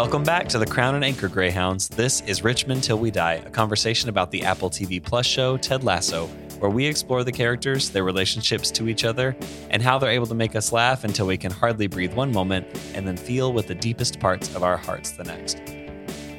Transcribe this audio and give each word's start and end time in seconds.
Welcome 0.00 0.22
back 0.22 0.48
to 0.48 0.58
the 0.58 0.64
Crown 0.64 0.94
and 0.94 1.04
Anchor 1.04 1.28
Greyhounds. 1.28 1.86
This 1.86 2.22
is 2.22 2.42
Richmond 2.42 2.82
Till 2.82 2.98
We 2.98 3.10
Die, 3.10 3.34
a 3.34 3.50
conversation 3.50 4.08
about 4.08 4.30
the 4.30 4.42
Apple 4.44 4.70
TV 4.70 5.00
Plus 5.00 5.26
show 5.26 5.58
Ted 5.58 5.84
Lasso, 5.84 6.26
where 6.58 6.70
we 6.70 6.86
explore 6.86 7.22
the 7.22 7.30
characters, 7.30 7.90
their 7.90 8.02
relationships 8.02 8.70
to 8.70 8.88
each 8.88 9.04
other, 9.04 9.36
and 9.68 9.82
how 9.82 9.98
they're 9.98 10.10
able 10.10 10.26
to 10.28 10.34
make 10.34 10.56
us 10.56 10.72
laugh 10.72 11.04
until 11.04 11.26
we 11.26 11.36
can 11.36 11.52
hardly 11.52 11.86
breathe 11.86 12.14
one 12.14 12.32
moment 12.32 12.66
and 12.94 13.06
then 13.06 13.14
feel 13.18 13.52
with 13.52 13.66
the 13.66 13.74
deepest 13.74 14.18
parts 14.18 14.54
of 14.56 14.62
our 14.62 14.78
hearts 14.78 15.10
the 15.10 15.24
next. 15.24 15.60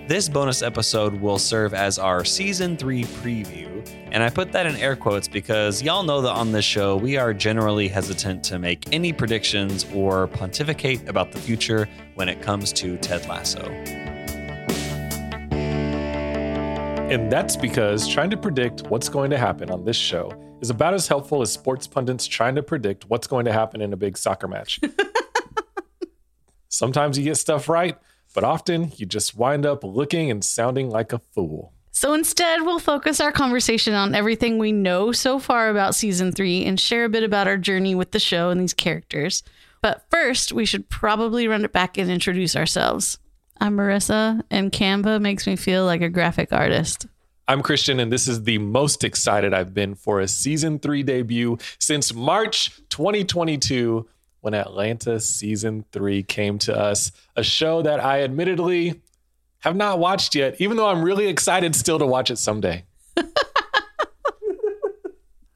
This 0.07 0.27
bonus 0.27 0.61
episode 0.61 1.13
will 1.13 1.37
serve 1.37 1.73
as 1.73 1.97
our 1.99 2.25
season 2.25 2.75
three 2.75 3.03
preview, 3.03 3.87
and 4.11 4.23
I 4.23 4.29
put 4.29 4.51
that 4.51 4.65
in 4.65 4.75
air 4.75 4.95
quotes 4.95 5.27
because 5.27 5.81
y'all 5.81 6.03
know 6.03 6.21
that 6.21 6.31
on 6.31 6.51
this 6.51 6.65
show 6.65 6.97
we 6.97 7.17
are 7.17 7.33
generally 7.33 7.87
hesitant 7.87 8.43
to 8.45 8.59
make 8.59 8.91
any 8.91 9.13
predictions 9.13 9.85
or 9.93 10.27
pontificate 10.27 11.07
about 11.07 11.31
the 11.31 11.39
future 11.39 11.87
when 12.15 12.27
it 12.27 12.41
comes 12.41 12.73
to 12.73 12.97
Ted 12.97 13.27
Lasso. 13.27 13.61
And 17.09 17.31
that's 17.31 17.55
because 17.55 18.07
trying 18.07 18.31
to 18.31 18.37
predict 18.37 18.87
what's 18.87 19.07
going 19.07 19.29
to 19.29 19.37
happen 19.37 19.69
on 19.69 19.85
this 19.85 19.97
show 19.97 20.33
is 20.61 20.69
about 20.69 20.93
as 20.93 21.07
helpful 21.07 21.41
as 21.41 21.53
sports 21.53 21.87
pundits 21.87 22.25
trying 22.25 22.55
to 22.55 22.63
predict 22.63 23.05
what's 23.09 23.27
going 23.27 23.45
to 23.45 23.53
happen 23.53 23.81
in 23.81 23.93
a 23.93 23.97
big 23.97 24.17
soccer 24.17 24.47
match. 24.47 24.81
Sometimes 26.69 27.17
you 27.17 27.23
get 27.23 27.35
stuff 27.35 27.69
right, 27.69 27.97
but 28.33 28.43
often 28.43 28.91
you 28.95 29.05
just 29.05 29.35
wind 29.35 29.65
up 29.65 29.83
looking 29.83 30.31
and 30.31 30.43
sounding 30.43 30.89
like 30.89 31.13
a 31.13 31.19
fool. 31.19 31.73
So 31.91 32.13
instead, 32.13 32.61
we'll 32.61 32.79
focus 32.79 33.19
our 33.19 33.31
conversation 33.31 33.93
on 33.93 34.15
everything 34.15 34.57
we 34.57 34.71
know 34.71 35.11
so 35.11 35.39
far 35.39 35.69
about 35.69 35.93
season 35.93 36.31
three 36.31 36.65
and 36.65 36.79
share 36.79 37.05
a 37.05 37.09
bit 37.09 37.23
about 37.23 37.47
our 37.47 37.57
journey 37.57 37.93
with 37.93 38.11
the 38.11 38.19
show 38.19 38.49
and 38.49 38.59
these 38.59 38.73
characters. 38.73 39.43
But 39.81 40.05
first, 40.09 40.51
we 40.51 40.65
should 40.65 40.89
probably 40.89 41.47
run 41.47 41.65
it 41.65 41.73
back 41.73 41.97
and 41.97 42.09
introduce 42.09 42.55
ourselves. 42.55 43.19
I'm 43.59 43.77
Marissa, 43.77 44.41
and 44.49 44.71
Canva 44.71 45.21
makes 45.21 45.45
me 45.45 45.55
feel 45.55 45.85
like 45.85 46.01
a 46.01 46.09
graphic 46.09 46.51
artist. 46.51 47.05
I'm 47.47 47.61
Christian, 47.61 47.99
and 47.99 48.11
this 48.11 48.27
is 48.27 48.43
the 48.43 48.57
most 48.59 49.03
excited 49.03 49.53
I've 49.53 49.73
been 49.73 49.93
for 49.93 50.21
a 50.21 50.27
season 50.27 50.79
three 50.79 51.03
debut 51.03 51.57
since 51.79 52.13
March 52.13 52.71
2022 52.89 54.07
when 54.41 54.53
Atlanta 54.53 55.19
season 55.19 55.85
three 55.91 56.23
came 56.23 56.59
to 56.59 56.77
us. 56.77 57.11
A 57.35 57.43
show 57.43 57.81
that 57.83 58.03
I 58.03 58.21
admittedly 58.23 59.01
have 59.59 59.75
not 59.75 59.99
watched 59.99 60.35
yet, 60.35 60.59
even 60.59 60.77
though 60.77 60.87
I'm 60.87 61.03
really 61.03 61.27
excited 61.27 61.75
still 61.75 61.99
to 61.99 62.05
watch 62.05 62.29
it 62.29 62.37
someday. 62.37 62.83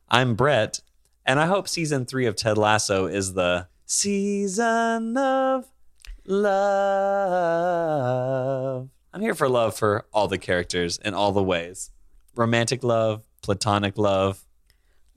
I'm 0.09 0.35
Brett, 0.35 0.79
and 1.25 1.39
I 1.39 1.47
hope 1.47 1.67
season 1.67 2.05
three 2.05 2.27
of 2.27 2.35
Ted 2.35 2.57
Lasso 2.57 3.07
is 3.07 3.33
the 3.33 3.67
season 3.85 5.17
of 5.17 5.65
love. 6.25 6.49
I'm 9.11 9.21
here 9.21 9.33
for 9.33 9.49
love 9.49 9.75
for 9.75 10.05
all 10.13 10.27
the 10.27 10.37
characters 10.37 10.99
in 11.03 11.13
all 11.13 11.31
the 11.31 11.43
ways 11.43 11.89
romantic 12.35 12.83
love, 12.83 13.23
platonic 13.41 13.97
love, 13.97 14.44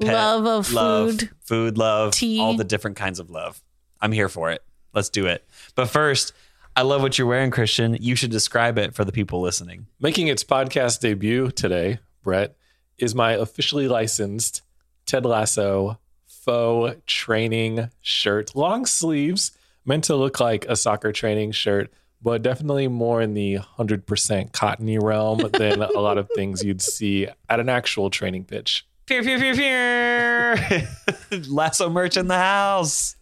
pet 0.01 0.13
Love 0.15 0.47
of 0.47 0.73
love, 0.73 1.11
food, 1.11 1.31
food 1.41 1.79
love, 1.79 2.13
tea. 2.13 2.41
all 2.41 2.57
the 2.57 2.65
different 2.65 2.97
kinds 2.97 3.19
of 3.19 3.31
love. 3.31 3.61
I'm 4.01 4.13
here 4.13 4.29
for 4.29 4.51
it. 4.51 4.63
Let's 4.95 5.09
do 5.09 5.27
it. 5.27 5.45
But 5.75 5.87
first, 5.87 6.33
I 6.77 6.83
love 6.83 7.03
what 7.03 7.19
you're 7.19 7.27
wearing, 7.27 7.51
Christian. 7.51 7.97
You 8.01 8.15
should 8.15 8.31
describe 8.31 8.79
it 8.79 8.95
for 8.95 9.05
the 9.05 9.13
people 9.13 9.41
listening. 9.41 9.87
Making 10.01 10.29
its 10.29 10.45
podcast 10.45 11.01
debut 11.01 11.51
today, 11.51 11.99
Brett, 12.23 12.57
is 12.99 13.15
my 13.15 13.33
officially 13.33 13.89
licensed 13.89 14.63
Ted 15.07 15.25
Lasso 15.27 15.99
faux 16.27 16.97
training 17.07 17.91
shirt. 18.01 18.55
Long 18.55 18.87
sleeves, 18.87 19.53
meant 19.85 20.05
to 20.05 20.17
look 20.17 20.39
like 20.41 20.65
a 20.67 20.77
soccer 20.77 21.13
training 21.13 21.53
shirt, 21.53 21.93
but 22.23 22.43
definitely 22.43 22.89
more 22.89 23.21
in 23.23 23.35
the 23.35 23.59
100% 23.79 24.53
cottony 24.53 24.99
realm 24.99 25.39
than 25.53 25.83
a 25.83 26.01
lot 26.01 26.19
of 26.19 26.29
things 26.35 26.63
you'd 26.65 26.83
see 26.83 27.27
at 27.49 27.61
an 27.61 27.69
actual 27.69 28.11
training 28.11 28.45
pitch. 28.45 28.87
Pew, 29.09 29.23
pew, 29.23 29.39
pew, 29.39 29.55
pew. 29.55 31.39
Lasso 31.49 31.89
merch 31.89 32.19
in 32.19 32.29
the 32.29 32.37
house. 32.37 33.17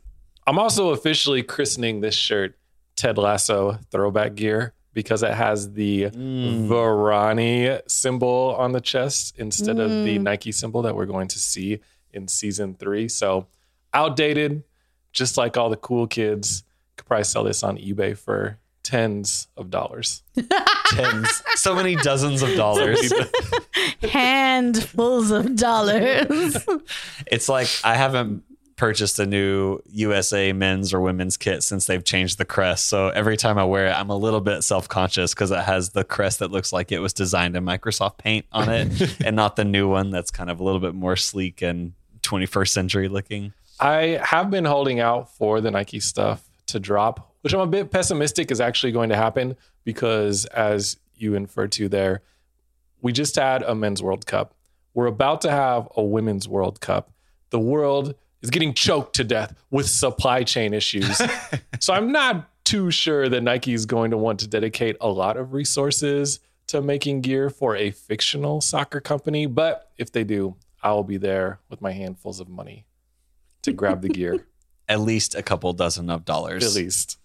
I'm 0.45 0.59
also 0.59 0.89
officially 0.91 1.45
christening 1.45 2.01
this 2.01 2.17
shirt 2.17 2.59
Ted 2.97 3.19
Lasso 3.19 3.79
throwback 3.93 4.35
gear 4.35 4.75
because 4.95 5.23
it 5.23 5.33
has 5.33 5.75
the 5.75 6.07
mm. 6.07 6.67
Varani 6.67 7.81
symbol 7.87 8.57
on 8.59 8.73
the 8.73 8.81
chest 8.81 9.37
instead 9.39 9.79
of 9.79 9.89
the 9.91 10.19
mm. 10.19 10.23
Nike 10.23 10.51
symbol 10.51 10.83
that 10.83 10.97
we're 10.97 11.07
going 11.07 11.29
to 11.29 11.39
see 11.39 11.79
in 12.13 12.27
season 12.27 12.75
three. 12.75 13.07
So 13.07 13.47
outdated, 13.95 14.65
just 15.13 15.37
like 15.37 15.57
all 15.57 15.71
the 15.71 15.77
cool 15.77 16.09
kids. 16.09 16.65
Could 16.97 17.07
probably 17.07 17.23
sell 17.23 17.45
this 17.45 17.63
on 17.63 17.79
eBay 17.79 18.19
for 18.19 18.59
tens 18.83 19.47
of 19.57 19.71
dollars. 19.71 20.25
Tens, 20.91 21.43
so 21.55 21.75
many 21.75 21.97
dozens 21.97 22.43
of 22.43 22.55
dollars. 22.55 23.13
handfuls 24.03 25.31
of 25.31 25.57
dollars. 25.57 26.57
It's 27.27 27.49
like 27.49 27.69
I 27.83 27.95
haven't 27.95 28.45
purchased 28.77 29.19
a 29.19 29.27
new 29.27 29.81
USA 29.87 30.53
men's 30.53 30.93
or 30.93 31.01
women's 31.01 31.37
kit 31.37 31.63
since 31.63 31.87
they've 31.87 32.05
changed 32.05 32.39
the 32.39 32.45
crest. 32.45 32.89
So 32.89 33.09
every 33.09 33.37
time 33.37 33.59
I 33.59 33.65
wear 33.65 33.87
it, 33.87 33.99
I'm 33.99 34.11
a 34.11 34.17
little 34.17 34.41
bit 34.41 34.63
self 34.63 34.89
conscious 34.89 35.35
because 35.35 35.51
it 35.51 35.61
has 35.61 35.91
the 35.91 36.05
crest 36.05 36.39
that 36.39 36.51
looks 36.51 36.73
like 36.73 36.93
it 36.93 37.01
was 37.01 37.13
designed 37.13 37.57
in 37.57 37.65
Microsoft 37.65 38.19
Paint 38.19 38.47
on 38.53 38.69
it 38.69 39.21
and 39.25 39.35
not 39.35 39.57
the 39.57 39.65
new 39.65 39.89
one 39.89 40.11
that's 40.11 40.31
kind 40.31 40.51
of 40.51 40.61
a 40.61 40.65
little 40.65 40.81
bit 40.81 40.95
more 40.95 41.17
sleek 41.17 41.63
and 41.63 41.93
21st 42.23 42.69
century 42.69 43.09
looking. 43.09 43.53
I 43.81 44.21
have 44.23 44.51
been 44.51 44.65
holding 44.65 45.01
out 45.01 45.35
for 45.35 45.61
the 45.61 45.71
Nike 45.71 46.01
stuff 46.01 46.49
to 46.67 46.79
drop, 46.81 47.35
which 47.43 47.55
I'm 47.55 47.61
a 47.61 47.67
bit 47.67 47.91
pessimistic 47.91 48.51
is 48.51 48.61
actually 48.61 48.93
going 48.93 49.09
to 49.09 49.17
happen 49.17 49.57
because, 49.87 50.45
as 50.47 50.99
you 51.15 51.35
inferred 51.35 51.73
to 51.73 51.89
there, 51.89 52.21
we 53.01 53.13
just 53.13 53.37
had 53.37 53.63
a 53.63 53.75
men's 53.75 54.03
World 54.03 54.27
Cup. 54.27 54.53
We're 54.93 55.07
about 55.07 55.41
to 55.43 55.51
have 55.51 55.89
a 55.97 56.03
women's 56.03 56.49
World 56.49 56.81
Cup. 56.81 57.13
The 57.51 57.61
world 57.61 58.17
is 58.43 58.51
getting 58.51 58.75
choked 58.75 59.15
to 59.17 59.25
death 59.25 59.55
with 59.71 59.89
supply 59.89 60.43
chain 60.43 60.75
issues. 60.75 61.23
so 61.81 61.95
I'm 61.95 62.11
not 62.11 62.51
too 62.65 62.91
sure 62.91 63.29
that 63.29 63.41
Nike 63.43 63.73
is 63.73 63.87
going 63.87 64.11
to 64.11 64.17
want 64.17 64.41
to 64.41 64.49
dedicate 64.49 64.97
a 65.01 65.09
lot 65.09 65.37
of 65.37 65.53
resources 65.53 66.41
to 66.67 66.83
making 66.83 67.21
gear 67.21 67.49
for 67.49 67.77
a 67.77 67.93
fictional 67.93 68.61
soccer 68.61 69.01
company. 69.01 69.47
But 69.47 69.93
if 69.99 70.11
they 70.11 70.25
do, 70.25 70.57
I 70.83 70.91
will 70.93 71.05
be 71.05 71.17
there 71.17 71.61
with 71.71 71.81
my 71.81 71.93
handfuls 71.93 72.41
of 72.41 72.49
money 72.49 72.87
to 73.63 73.73
grab 73.73 74.03
the 74.03 74.09
gear, 74.09 74.47
At 74.89 75.01
least 75.01 75.37
a 75.37 75.43
couple 75.43 75.73
dozen 75.73 76.11
of 76.11 76.25
dollars. 76.25 76.65
at 76.65 76.81
least. 76.81 77.19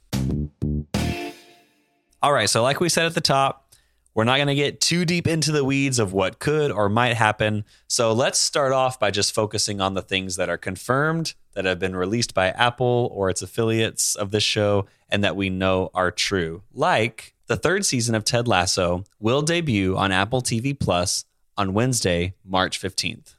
All 2.21 2.31
right. 2.33 2.50
So, 2.50 2.62
like 2.62 2.79
we 2.79 2.89
said 2.89 3.06
at 3.06 3.15
the 3.15 3.21
top, 3.21 3.73
we're 4.13 4.25
not 4.25 4.35
going 4.35 4.47
to 4.47 4.56
get 4.56 4.81
too 4.81 5.06
deep 5.06 5.25
into 5.25 5.51
the 5.51 5.63
weeds 5.63 5.97
of 5.97 6.13
what 6.13 6.38
could 6.39 6.71
or 6.71 6.88
might 6.89 7.15
happen. 7.15 7.65
So, 7.88 8.13
let's 8.13 8.39
start 8.39 8.73
off 8.73 9.00
by 9.00 9.09
just 9.09 9.33
focusing 9.33 9.81
on 9.81 9.95
the 9.95 10.01
things 10.03 10.35
that 10.35 10.50
are 10.50 10.57
confirmed, 10.57 11.33
that 11.53 11.65
have 11.65 11.79
been 11.79 11.95
released 11.95 12.33
by 12.33 12.50
Apple 12.50 13.09
or 13.12 13.29
its 13.29 13.41
affiliates 13.41 14.15
of 14.15 14.29
this 14.29 14.44
show, 14.44 14.85
and 15.09 15.23
that 15.23 15.35
we 15.35 15.50
know 15.50 15.89
are 15.95 16.12
true. 16.12 16.62
Like 16.71 17.33
the 17.47 17.57
third 17.57 17.85
season 17.85 18.13
of 18.13 18.23
Ted 18.23 18.47
Lasso 18.47 19.03
will 19.19 19.41
debut 19.41 19.97
on 19.97 20.12
Apple 20.12 20.41
TV 20.41 20.79
Plus 20.79 21.25
on 21.57 21.73
Wednesday, 21.73 22.35
March 22.45 22.79
15th. 22.79 23.35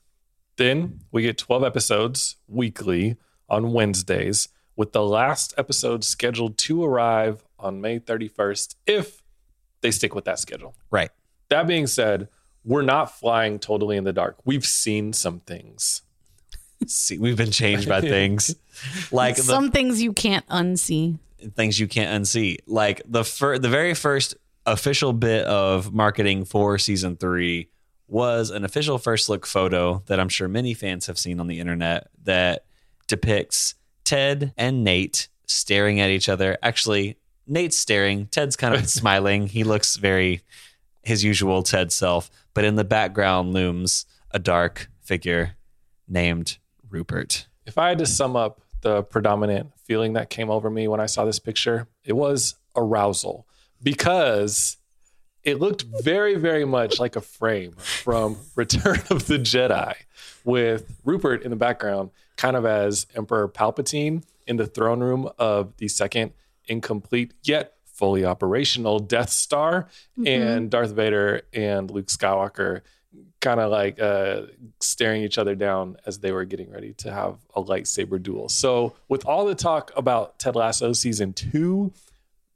Then 0.56 1.00
we 1.10 1.22
get 1.22 1.38
12 1.38 1.64
episodes 1.64 2.36
weekly 2.46 3.16
on 3.48 3.72
Wednesdays, 3.72 4.48
with 4.76 4.92
the 4.92 5.04
last 5.04 5.54
episode 5.56 6.02
scheduled 6.02 6.58
to 6.58 6.82
arrive 6.82 7.44
on 7.62 7.80
May 7.80 7.98
31st 8.00 8.74
if 8.86 9.22
they 9.80 9.90
stick 9.90 10.14
with 10.14 10.24
that 10.26 10.38
schedule. 10.38 10.74
Right. 10.90 11.10
That 11.48 11.66
being 11.66 11.86
said, 11.86 12.28
we're 12.64 12.82
not 12.82 13.16
flying 13.18 13.58
totally 13.58 13.96
in 13.96 14.04
the 14.04 14.12
dark. 14.12 14.38
We've 14.44 14.64
seen 14.66 15.12
some 15.12 15.40
things. 15.40 16.02
See, 16.86 17.18
we've 17.18 17.36
been 17.36 17.50
changed 17.52 17.88
by 17.88 18.00
things 18.00 18.54
like 19.12 19.36
the 19.36 19.42
Some 19.42 19.70
things 19.70 20.02
you 20.02 20.12
can't 20.12 20.46
unsee. 20.48 21.18
things 21.54 21.78
you 21.78 21.86
can't 21.88 22.22
unsee. 22.22 22.58
Like 22.66 23.02
the 23.06 23.24
fir- 23.24 23.58
the 23.58 23.68
very 23.68 23.94
first 23.94 24.36
official 24.66 25.12
bit 25.12 25.44
of 25.46 25.92
marketing 25.92 26.44
for 26.44 26.78
season 26.78 27.16
three 27.16 27.68
was 28.08 28.50
an 28.50 28.64
official 28.64 28.98
first 28.98 29.28
look 29.28 29.46
photo 29.46 30.02
that 30.06 30.18
I'm 30.20 30.28
sure 30.28 30.48
many 30.48 30.74
fans 30.74 31.06
have 31.06 31.18
seen 31.18 31.40
on 31.40 31.46
the 31.46 31.60
internet 31.60 32.08
that 32.24 32.64
depicts 33.08 33.74
Ted 34.04 34.52
and 34.56 34.84
Nate 34.84 35.28
staring 35.46 36.00
at 36.00 36.10
each 36.10 36.28
other. 36.28 36.58
Actually, 36.62 37.16
Nate's 37.46 37.76
staring, 37.76 38.26
Ted's 38.26 38.56
kind 38.56 38.74
of 38.74 38.88
smiling. 38.88 39.46
He 39.46 39.64
looks 39.64 39.96
very 39.96 40.42
his 41.02 41.24
usual 41.24 41.62
Ted 41.62 41.92
self, 41.92 42.30
but 42.54 42.64
in 42.64 42.76
the 42.76 42.84
background 42.84 43.52
looms 43.52 44.06
a 44.30 44.38
dark 44.38 44.88
figure 45.00 45.56
named 46.08 46.58
Rupert. 46.88 47.46
If 47.66 47.78
I 47.78 47.88
had 47.88 47.98
to 47.98 48.06
sum 48.06 48.36
up 48.36 48.60
the 48.82 49.02
predominant 49.02 49.72
feeling 49.84 50.12
that 50.14 50.30
came 50.30 50.50
over 50.50 50.70
me 50.70 50.88
when 50.88 51.00
I 51.00 51.06
saw 51.06 51.24
this 51.24 51.38
picture, 51.38 51.88
it 52.04 52.14
was 52.14 52.54
arousal 52.76 53.46
because 53.82 54.76
it 55.44 55.58
looked 55.58 55.84
very, 56.02 56.36
very 56.36 56.64
much 56.64 57.00
like 57.00 57.16
a 57.16 57.20
frame 57.20 57.72
from 57.72 58.38
Return 58.54 59.02
of 59.10 59.26
the 59.26 59.38
Jedi 59.38 59.94
with 60.44 60.96
Rupert 61.04 61.42
in 61.42 61.50
the 61.50 61.56
background, 61.56 62.10
kind 62.36 62.56
of 62.56 62.64
as 62.64 63.06
Emperor 63.14 63.48
Palpatine 63.48 64.22
in 64.46 64.56
the 64.56 64.66
throne 64.66 65.00
room 65.00 65.28
of 65.38 65.76
the 65.78 65.88
second 65.88 66.32
incomplete 66.66 67.34
yet 67.42 67.74
fully 67.84 68.24
operational 68.24 68.98
Death 68.98 69.30
Star, 69.30 69.86
and 70.26 70.70
Darth 70.70 70.92
Vader 70.92 71.42
and 71.52 71.90
Luke 71.90 72.06
Skywalker 72.06 72.80
kind 73.40 73.60
of 73.60 73.70
like 73.70 74.00
uh, 74.00 74.42
staring 74.80 75.22
each 75.22 75.36
other 75.36 75.54
down 75.54 75.96
as 76.06 76.20
they 76.20 76.32
were 76.32 76.44
getting 76.44 76.70
ready 76.70 76.94
to 76.94 77.12
have 77.12 77.38
a 77.54 77.62
lightsaber 77.62 78.22
duel. 78.22 78.48
So, 78.48 78.94
with 79.08 79.26
all 79.26 79.44
the 79.44 79.54
talk 79.54 79.92
about 79.96 80.38
Ted 80.38 80.56
Lasso 80.56 80.92
season 80.92 81.32
two 81.32 81.92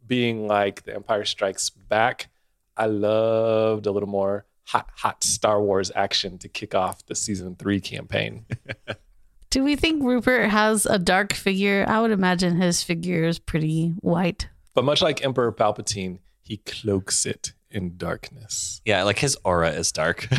being 0.06 0.46
like 0.46 0.84
The 0.84 0.94
Empire 0.94 1.24
Strikes 1.24 1.70
Back, 1.70 2.28
I 2.76 2.86
loved 2.86 3.86
a 3.86 3.90
little 3.90 4.08
more 4.08 4.46
hot, 4.64 4.88
hot 4.94 5.22
Star 5.22 5.60
Wars 5.60 5.90
action 5.94 6.38
to 6.38 6.48
kick 6.48 6.74
off 6.74 7.04
the 7.06 7.14
season 7.14 7.56
three 7.56 7.80
campaign. 7.80 8.46
Do 9.50 9.62
we 9.64 9.76
think 9.76 10.02
Rupert 10.02 10.50
has 10.50 10.86
a 10.86 10.98
dark 10.98 11.32
figure? 11.32 11.84
I 11.88 12.00
would 12.00 12.10
imagine 12.10 12.60
his 12.60 12.82
figure 12.82 13.24
is 13.24 13.38
pretty 13.38 13.90
white. 14.00 14.48
but 14.74 14.84
much 14.84 15.00
like 15.00 15.24
Emperor 15.24 15.52
Palpatine, 15.52 16.18
he 16.42 16.58
cloaks 16.58 17.24
it 17.26 17.52
in 17.70 17.96
darkness. 17.96 18.80
Yeah, 18.84 19.02
like 19.04 19.18
his 19.18 19.36
aura 19.44 19.70
is 19.70 19.92
dark. 19.92 20.28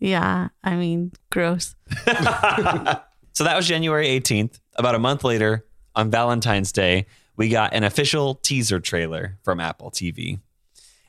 Yeah, 0.00 0.50
I 0.62 0.76
mean, 0.76 1.10
gross. 1.30 1.74
So 3.32 3.44
that 3.44 3.56
was 3.56 3.66
January 3.68 4.06
18th. 4.08 4.58
About 4.76 4.94
a 4.96 4.98
month 4.98 5.22
later, 5.24 5.64
on 5.94 6.10
Valentine's 6.10 6.72
Day, 6.72 7.06
we 7.36 7.48
got 7.48 7.72
an 7.72 7.84
official 7.84 8.34
teaser 8.36 8.80
trailer 8.80 9.38
from 9.44 9.60
Apple 9.60 9.90
TV. 9.92 10.40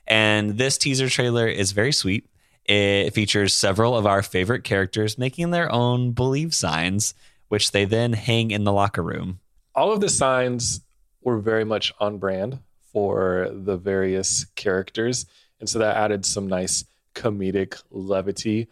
And 0.08 0.58
this 0.58 0.78
teaser 0.78 1.10
trailer 1.10 1.48
is 1.48 1.72
very 1.72 1.92
sweet. 1.92 2.28
It 2.70 3.14
features 3.16 3.56
several 3.56 3.98
of 3.98 4.06
our 4.06 4.22
favorite 4.22 4.64
characters 4.64 5.18
making 5.18 5.50
their 5.52 5.72
own 5.72 6.12
believe 6.12 6.54
signs, 6.54 7.16
which 7.48 7.72
they 7.72 7.84
then 7.86 8.14
hang 8.14 8.52
in 8.52 8.64
the 8.64 8.72
locker 8.72 9.02
room. 9.02 9.40
all 9.76 9.92
of 9.92 10.02
the 10.02 10.10
signs 10.10 10.82
were 11.22 11.40
very 11.40 11.64
much 11.64 11.92
on 12.00 12.18
brand 12.18 12.60
for 12.94 13.50
the 13.52 13.76
various 13.78 14.46
characters. 14.56 15.26
And 15.60 15.68
so 15.68 15.80
that 15.80 15.98
added 15.98 16.26
some 16.26 16.48
nice 16.48 16.86
comedic 17.16 17.82
levity. 17.92 18.68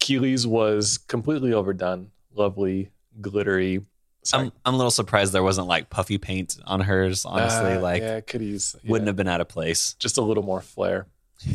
Keely's 0.00 0.46
was 0.46 0.98
completely 0.98 1.52
overdone, 1.52 2.10
lovely, 2.34 2.90
glittery. 3.20 3.80
Sorry. 4.22 4.46
I'm, 4.46 4.52
I'm 4.64 4.74
a 4.74 4.76
little 4.76 4.90
surprised 4.90 5.32
there 5.32 5.42
wasn't 5.42 5.66
like 5.66 5.88
puffy 5.88 6.18
paint 6.18 6.58
on 6.66 6.80
hers, 6.80 7.24
honestly. 7.24 7.74
Uh, 7.74 7.80
like, 7.80 8.02
yeah, 8.02 8.20
could 8.20 8.42
use 8.42 8.76
wouldn't 8.84 9.06
have 9.06 9.16
been 9.16 9.28
out 9.28 9.40
of 9.40 9.48
place. 9.48 9.94
just 9.98 10.18
a 10.18 10.22
little 10.22 10.42
more 10.42 10.60
flair. 10.60 11.06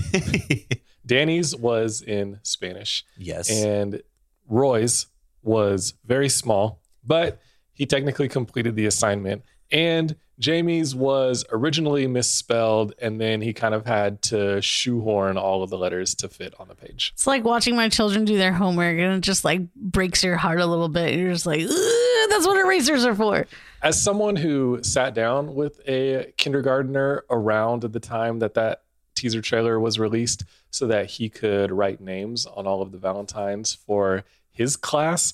Danny's 1.06 1.56
was 1.56 2.02
in 2.02 2.40
Spanish. 2.44 3.06
yes. 3.18 3.50
and 3.52 4.02
Roy's 4.48 5.08
was 5.44 5.94
very 6.06 6.30
small, 6.30 6.80
but 7.06 7.40
he 7.74 7.86
technically 7.86 8.28
completed 8.28 8.76
the 8.76 8.86
assignment. 8.86 9.44
And 9.72 10.16
Jamie's 10.38 10.94
was 10.94 11.46
originally 11.52 12.08
misspelled, 12.08 12.94
and 13.00 13.22
then 13.22 13.42
he 13.42 13.54
kind 13.54 13.74
of 13.74 13.86
had 13.86 14.22
to 14.24 14.62
shoehorn 14.62 15.38
all 15.38 15.64
of 15.64 15.70
the 15.70 15.78
letters 15.78 16.14
to 16.16 16.28
fit 16.28 16.54
on 16.60 16.68
the 16.68 16.76
page. 16.76 17.12
It's 17.14 17.26
like 17.26 17.44
watching 17.44 17.76
my 17.76 17.90
children 17.90 18.26
do 18.26 18.38
their 18.38 18.52
homework 18.52 18.98
and 18.98 19.14
it 19.14 19.22
just 19.22 19.46
like 19.46 19.74
breaks 19.74 20.24
your 20.24 20.36
heart 20.36 20.60
a 20.60 20.66
little 20.66 20.90
bit. 20.90 21.18
You're 21.18 21.32
just 21.32 21.46
like, 21.46 21.62
that's 22.30 22.46
what 22.46 22.58
erasers 22.58 23.06
are 23.06 23.16
for. 23.16 23.48
As 23.82 24.02
someone 24.02 24.36
who 24.36 24.80
sat 24.82 25.14
down 25.14 25.56
with 25.56 25.80
a 25.88 26.34
kindergartner 26.38 27.24
around 27.30 27.84
the 27.84 28.00
time 28.00 28.40
that 28.40 28.56
that 28.56 28.82
teaser 29.26 29.42
trailer 29.42 29.80
was 29.80 29.98
released 29.98 30.44
so 30.70 30.86
that 30.86 31.08
he 31.10 31.30
could 31.30 31.72
write 31.72 32.00
names 32.00 32.46
on 32.46 32.68
all 32.68 32.84
of 32.84 32.92
the 32.92 32.98
Valentines 33.00 33.74
for 33.74 34.24
his 34.52 34.78
class, 34.78 35.34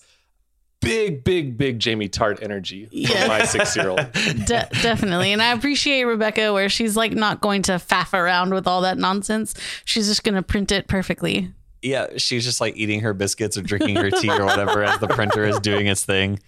big, 0.79 1.25
big, 1.25 1.57
big 1.57 1.77
Jamie 1.77 2.07
Tartt 2.07 2.41
energy 2.41 2.85
from 2.85 2.97
Yeah. 2.99 3.27
my 3.27 3.43
six 3.43 3.75
year 3.75 3.89
old. 3.89 3.97
De- 4.13 4.69
definitely. 4.81 5.33
And 5.33 5.41
I 5.41 5.51
appreciate 5.51 6.05
Rebecca 6.05 6.53
where 6.53 6.69
she's 6.69 6.95
like 6.95 7.11
not 7.11 7.41
going 7.41 7.63
to 7.63 7.73
faff 7.73 8.13
around 8.13 8.53
with 8.53 8.65
all 8.65 8.79
that 8.81 8.97
nonsense. 8.97 9.55
She's 9.83 10.07
just 10.07 10.23
going 10.23 10.35
to 10.35 10.41
print 10.41 10.71
it 10.71 10.87
perfectly. 10.87 11.51
Yeah, 11.81 12.07
she's 12.17 12.45
just 12.45 12.61
like 12.61 12.77
eating 12.77 13.01
her 13.01 13.13
biscuits 13.13 13.57
or 13.57 13.61
drinking 13.61 13.97
her 13.97 14.09
tea 14.09 14.29
or 14.31 14.45
whatever 14.45 14.83
as 14.83 14.99
the 14.99 15.07
printer 15.09 15.43
is 15.43 15.59
doing 15.59 15.87
its 15.87 16.05
thing. 16.05 16.39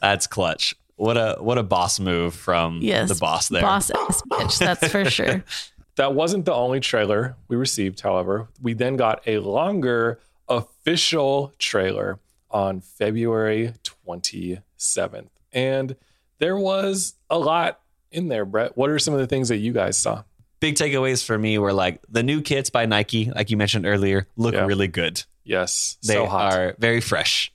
That's 0.00 0.28
clutch. 0.28 0.76
What 0.96 1.16
a 1.16 1.36
what 1.40 1.58
a 1.58 1.62
boss 1.64 1.98
move 1.98 2.34
from 2.34 2.78
Yes. 2.80 3.08
the 3.08 3.14
boss 3.16 3.48
there. 3.48 3.62
Boss 3.62 3.90
ass 3.90 4.22
bitch. 4.30 4.58
That's 4.60 4.86
for 4.88 5.04
sure. 5.10 5.42
That 5.96 6.14
wasn't 6.14 6.44
the 6.46 6.54
only 6.54 6.80
trailer 6.80 7.36
we 7.48 7.56
received, 7.56 8.00
however. 8.00 8.48
We 8.60 8.72
then 8.72 8.96
got 8.96 9.22
a 9.26 9.38
longer 9.38 10.20
official 10.48 11.52
trailer 11.58 12.18
on 12.50 12.80
February 12.80 13.74
27th. 13.84 15.28
And 15.52 15.96
there 16.38 16.56
was 16.56 17.14
a 17.30 17.38
lot 17.38 17.80
in 18.10 18.28
there, 18.28 18.44
Brett. 18.44 18.76
What 18.76 18.90
are 18.90 18.98
some 18.98 19.14
of 19.14 19.20
the 19.20 19.26
things 19.26 19.48
that 19.48 19.58
you 19.58 19.72
guys 19.72 19.98
saw? 19.98 20.22
Big 20.60 20.74
takeaways 20.76 21.24
for 21.24 21.36
me 21.38 21.58
were 21.58 21.72
like 21.72 22.00
the 22.08 22.22
new 22.22 22.40
kits 22.40 22.70
by 22.70 22.86
Nike, 22.86 23.30
like 23.30 23.50
you 23.50 23.56
mentioned 23.56 23.84
earlier, 23.86 24.26
look 24.36 24.54
Yeah. 24.54 24.66
really 24.66 24.88
good. 24.88 25.22
Yes, 25.44 25.98
They 26.06 26.14
so 26.14 26.26
hot. 26.26 26.52
are 26.54 26.76
very 26.78 27.00
fresh. 27.00 27.52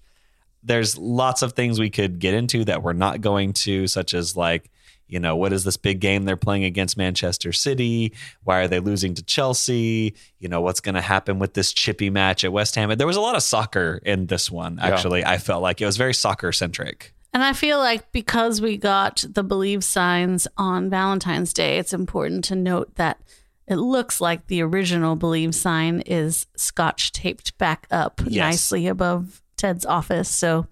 There's 0.61 0.97
lots 0.97 1.41
of 1.41 1.53
things 1.53 1.79
we 1.79 1.89
could 1.89 2.19
get 2.19 2.33
into 2.33 2.65
that 2.65 2.83
we're 2.83 2.93
not 2.93 3.21
going 3.21 3.53
to, 3.53 3.87
such 3.87 4.13
as 4.13 4.35
like, 4.35 4.69
you 5.07 5.19
know, 5.19 5.35
what 5.35 5.53
is 5.53 5.63
this 5.63 5.77
big 5.77 5.99
game 5.99 6.25
they're 6.25 6.35
playing 6.37 6.63
against 6.63 6.97
Manchester 6.97 7.53
City? 7.53 8.13
Why 8.43 8.59
are 8.59 8.67
they 8.67 8.79
losing 8.79 9.13
to 9.15 9.23
Chelsea? 9.23 10.13
You 10.39 10.49
know, 10.49 10.61
what's 10.61 10.79
going 10.81 10.95
to 10.95 11.01
happen 11.01 11.39
with 11.39 11.53
this 11.53 11.73
chippy 11.73 12.09
match 12.09 12.43
at 12.43 12.51
West 12.51 12.75
Ham? 12.75 12.89
There 12.97 13.07
was 13.07 13.15
a 13.15 13.21
lot 13.21 13.35
of 13.35 13.43
soccer 13.43 14.01
in 14.03 14.27
this 14.27 14.51
one, 14.51 14.79
actually. 14.79 15.23
I 15.25 15.37
felt 15.37 15.61
like 15.61 15.81
it 15.81 15.85
was 15.85 15.97
very 15.97 16.13
soccer 16.13 16.51
centric. 16.51 17.13
And 17.33 17.43
I 17.43 17.53
feel 17.53 17.77
like 17.77 18.11
because 18.11 18.61
we 18.61 18.77
got 18.77 19.23
the 19.29 19.43
believe 19.43 19.83
signs 19.83 20.47
on 20.57 20.89
Valentine's 20.89 21.53
Day, 21.53 21.77
it's 21.77 21.93
important 21.93 22.43
to 22.45 22.55
note 22.55 22.95
that 22.95 23.21
it 23.67 23.75
looks 23.75 24.21
like 24.21 24.47
the 24.47 24.61
original 24.63 25.15
believe 25.15 25.53
sign 25.53 26.01
is 26.05 26.47
scotch 26.55 27.11
taped 27.11 27.57
back 27.57 27.85
up 27.91 28.21
Yes. 28.25 28.35
nicely 28.71 28.87
above 28.87 29.41
Ted's 29.57 29.85
office. 29.85 30.29
So 30.29 30.67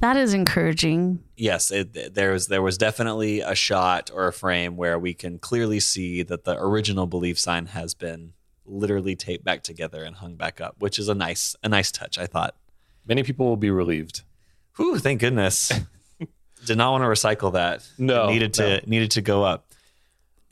that 0.00 0.16
is 0.16 0.34
encouraging. 0.34 1.20
yes, 1.36 1.70
it, 1.70 2.14
there 2.14 2.32
was 2.32 2.48
there 2.48 2.62
was 2.62 2.78
definitely 2.78 3.40
a 3.40 3.54
shot 3.54 4.10
or 4.12 4.26
a 4.26 4.32
frame 4.32 4.76
where 4.76 4.98
we 4.98 5.14
can 5.14 5.38
clearly 5.38 5.78
see 5.80 6.22
that 6.22 6.44
the 6.44 6.56
original 6.58 7.06
belief 7.06 7.38
sign 7.38 7.66
has 7.66 7.94
been 7.94 8.32
literally 8.64 9.14
taped 9.16 9.44
back 9.44 9.62
together 9.62 10.02
and 10.02 10.16
hung 10.16 10.36
back 10.36 10.60
up, 10.60 10.76
which 10.78 10.98
is 10.98 11.08
a 11.08 11.14
nice 11.14 11.54
a 11.62 11.68
nice 11.68 11.92
touch. 11.92 12.18
I 12.18 12.26
thought. 12.26 12.54
Many 13.06 13.24
people 13.24 13.46
will 13.46 13.56
be 13.56 13.70
relieved. 13.70 14.22
Whew, 14.76 14.98
thank 14.98 15.20
goodness. 15.20 15.72
Did 16.64 16.78
not 16.78 16.92
want 16.92 17.02
to 17.02 17.08
recycle 17.08 17.52
that. 17.54 17.84
No, 17.98 18.28
It 18.28 18.32
needed 18.32 18.54
to 18.54 18.82
needed 18.88 19.10
to 19.12 19.20
go 19.20 19.42
up. 19.42 19.71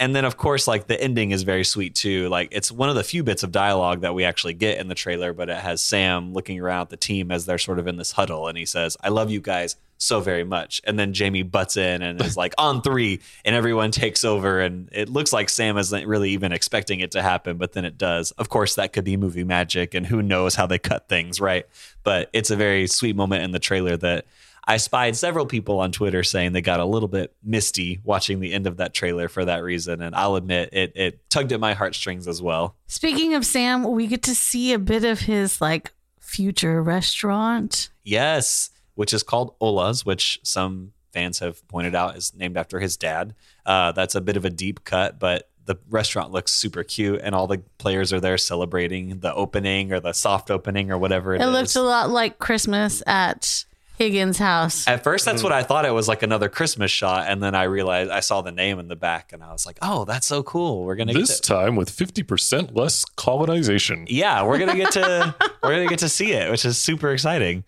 And 0.01 0.17
then 0.17 0.25
of 0.25 0.37
course, 0.37 0.67
like 0.67 0.87
the 0.87 1.01
ending 1.01 1.31
is 1.31 1.43
very 1.43 1.63
sweet 1.63 1.95
too. 1.95 2.29
Like 2.29 2.49
it's 2.51 2.73
one 2.73 2.89
of 2.89 2.97
the 2.97 3.05
few 3.05 3.23
bits 3.23 3.43
of 3.43 3.53
dialogue 3.53 4.01
that 4.01 4.15
we 4.15 4.25
actually 4.25 4.55
get 4.55 4.79
in 4.79 4.89
the 4.89 4.95
trailer, 4.95 5.33
but 5.33 5.51
it 5.51 5.59
has 5.59 5.85
Sam 5.85 6.33
looking 6.33 6.59
around 6.59 6.89
the 6.89 6.97
team 6.97 7.31
as 7.31 7.47
they're 7.47 7.59
sort 7.59 7.79
of 7.79 7.87
in 7.87 7.97
this 7.97 8.13
huddle 8.13 8.49
and 8.49 8.57
he 8.57 8.65
says, 8.65 8.97
I 9.03 9.11
love 9.11 9.31
you 9.31 9.41
guys 9.41 9.77
so 9.99 10.21
very 10.21 10.45
much. 10.45 10.81
And 10.85 10.99
then 10.99 11.13
Jamie 11.13 11.43
butts 11.43 11.77
in 11.77 12.01
and 12.01 12.21
is 12.23 12.37
like, 12.37 12.55
on 12.57 12.81
three, 12.81 13.21
and 13.45 13.55
everyone 13.55 13.91
takes 13.91 14.25
over. 14.25 14.61
And 14.61 14.89
it 14.93 15.11
looks 15.11 15.33
like 15.33 15.51
Sam 15.51 15.77
isn't 15.77 16.07
really 16.07 16.31
even 16.31 16.53
expecting 16.53 17.01
it 17.01 17.11
to 17.13 17.23
happen, 17.23 17.59
but 17.59 17.73
then 17.73 17.85
it 17.85 17.99
does. 17.99 18.31
Of 18.33 18.49
course, 18.49 18.77
that 18.77 18.93
could 18.95 19.05
be 19.05 19.19
movie 19.19 19.45
magic 19.45 19.95
and 19.95 20.07
who 20.07 20.23
knows 20.23 20.55
how 20.55 20.67
they 20.67 20.79
cut 20.79 21.09
things, 21.09 21.41
right? 21.41 21.67
But 22.03 22.31
it's 22.33 22.51
a 22.51 22.57
very 22.57 22.87
sweet 22.87 23.15
moment 23.15 23.45
in 23.45 23.51
the 23.51 23.59
trailer 23.59 23.99
that 23.99 24.25
I 24.71 24.77
spied 24.77 25.17
several 25.17 25.47
people 25.47 25.81
on 25.81 25.91
Twitter 25.91 26.23
saying 26.23 26.53
they 26.53 26.61
got 26.61 26.79
a 26.79 26.85
little 26.85 27.09
bit 27.09 27.35
misty 27.43 27.99
watching 28.05 28.39
the 28.39 28.53
end 28.53 28.69
of 28.69 28.77
that 28.77 28.95
trailer 28.95 29.27
for 29.29 29.45
that 29.45 29.65
reason. 29.65 30.01
And 30.01 30.15
I'll 30.15 30.37
admit 30.37 30.69
it, 30.73 30.93
it 30.95 31.29
tugged 31.29 31.51
at 31.51 31.59
my 31.59 31.75
heartstrings 31.75 32.29
as 32.29 32.41
well. 32.41 32.77
Speaking 32.87 33.35
of 33.35 33.45
Sam, 33.45 33.83
we 33.91 34.07
get 34.07 34.23
to 34.23 34.35
see 34.35 34.73
a 34.73 34.79
bit 34.79 35.03
of 35.05 35.19
his 35.23 35.61
like 35.61 35.91
future 36.21 36.81
restaurant. 36.85 37.89
Yes, 38.05 38.71
which 38.95 39.13
is 39.13 39.25
called 39.25 39.57
Ola's, 39.61 40.07
which 40.07 40.39
some 40.45 40.93
fans 41.13 41.41
have 41.41 41.67
pointed 41.67 41.97
out 41.97 42.17
is 42.17 42.33
named 42.37 42.57
after 42.57 42.79
his 42.79 42.97
dad. 42.97 43.35
Uh, 43.67 43.91
that's 43.91 44.15
a 44.15 44.21
bit 44.21 44.37
of 44.37 44.45
a 44.45 44.51
deep 44.51 44.85
cut, 44.85 45.19
but 45.19 45.51
the 45.65 45.75
restaurant 45.89 46.31
looks 46.31 46.53
super 46.53 46.85
cute 46.85 47.21
and 47.25 47.35
all 47.35 47.49
the 47.49 47.59
players 47.79 48.13
are 48.13 48.21
there 48.21 48.39
celebrating 48.39 49.19
the 49.19 49.35
opening 49.35 49.93
or 49.93 49.99
the 49.99 50.13
soft 50.13 50.49
opening 50.49 50.93
or 50.93 50.99
whatever 50.99 51.35
it, 51.35 51.41
It 51.41 51.45
is. 51.45 51.51
looked 51.51 51.75
a 51.75 51.83
lot 51.83 52.09
like 52.11 52.39
Christmas 52.39 53.03
at 53.05 53.65
Higgins' 54.01 54.39
house. 54.39 54.89
At 54.89 55.05
first, 55.05 55.27
that's 55.27 55.41
mm-hmm. 55.41 55.45
what 55.45 55.53
I 55.53 55.63
thought 55.63 55.85
it 55.85 55.91
was 55.91 56.09
like 56.09 56.23
another 56.23 56.49
Christmas 56.49 56.91
shot, 56.91 57.29
and 57.29 57.43
then 57.43 57.55
I 57.55 57.65
realized 57.65 58.11
I 58.11 58.21
saw 58.21 58.41
the 58.41 58.51
name 58.51 58.79
in 58.79 58.89
the 58.89 58.97
back, 58.97 59.35
and 59.35 59.45
I 59.45 59.53
was 59.53 59.67
like, 59.67 59.77
"Oh, 59.83 60.07
that's 60.07 60.27
so 60.27 60.43
cool! 60.43 60.85
We're 60.85 60.95
gonna 60.95 61.13
get 61.13 61.21
This 61.21 61.39
to, 61.39 61.47
time 61.47 61.77
with 61.77 61.91
50% 61.91 62.75
less 62.75 63.05
colonization. 63.05 64.07
yeah, 64.09 64.43
we're 64.43 64.59
gonna 64.59 64.75
get 64.75 64.93
to 64.93 65.35
we're 65.63 65.75
gonna 65.75 65.87
get 65.87 65.99
to 65.99 66.09
see 66.09 66.33
it, 66.33 66.51
which 66.51 66.65
is 66.65 66.79
super 66.79 67.13
exciting." 67.13 67.65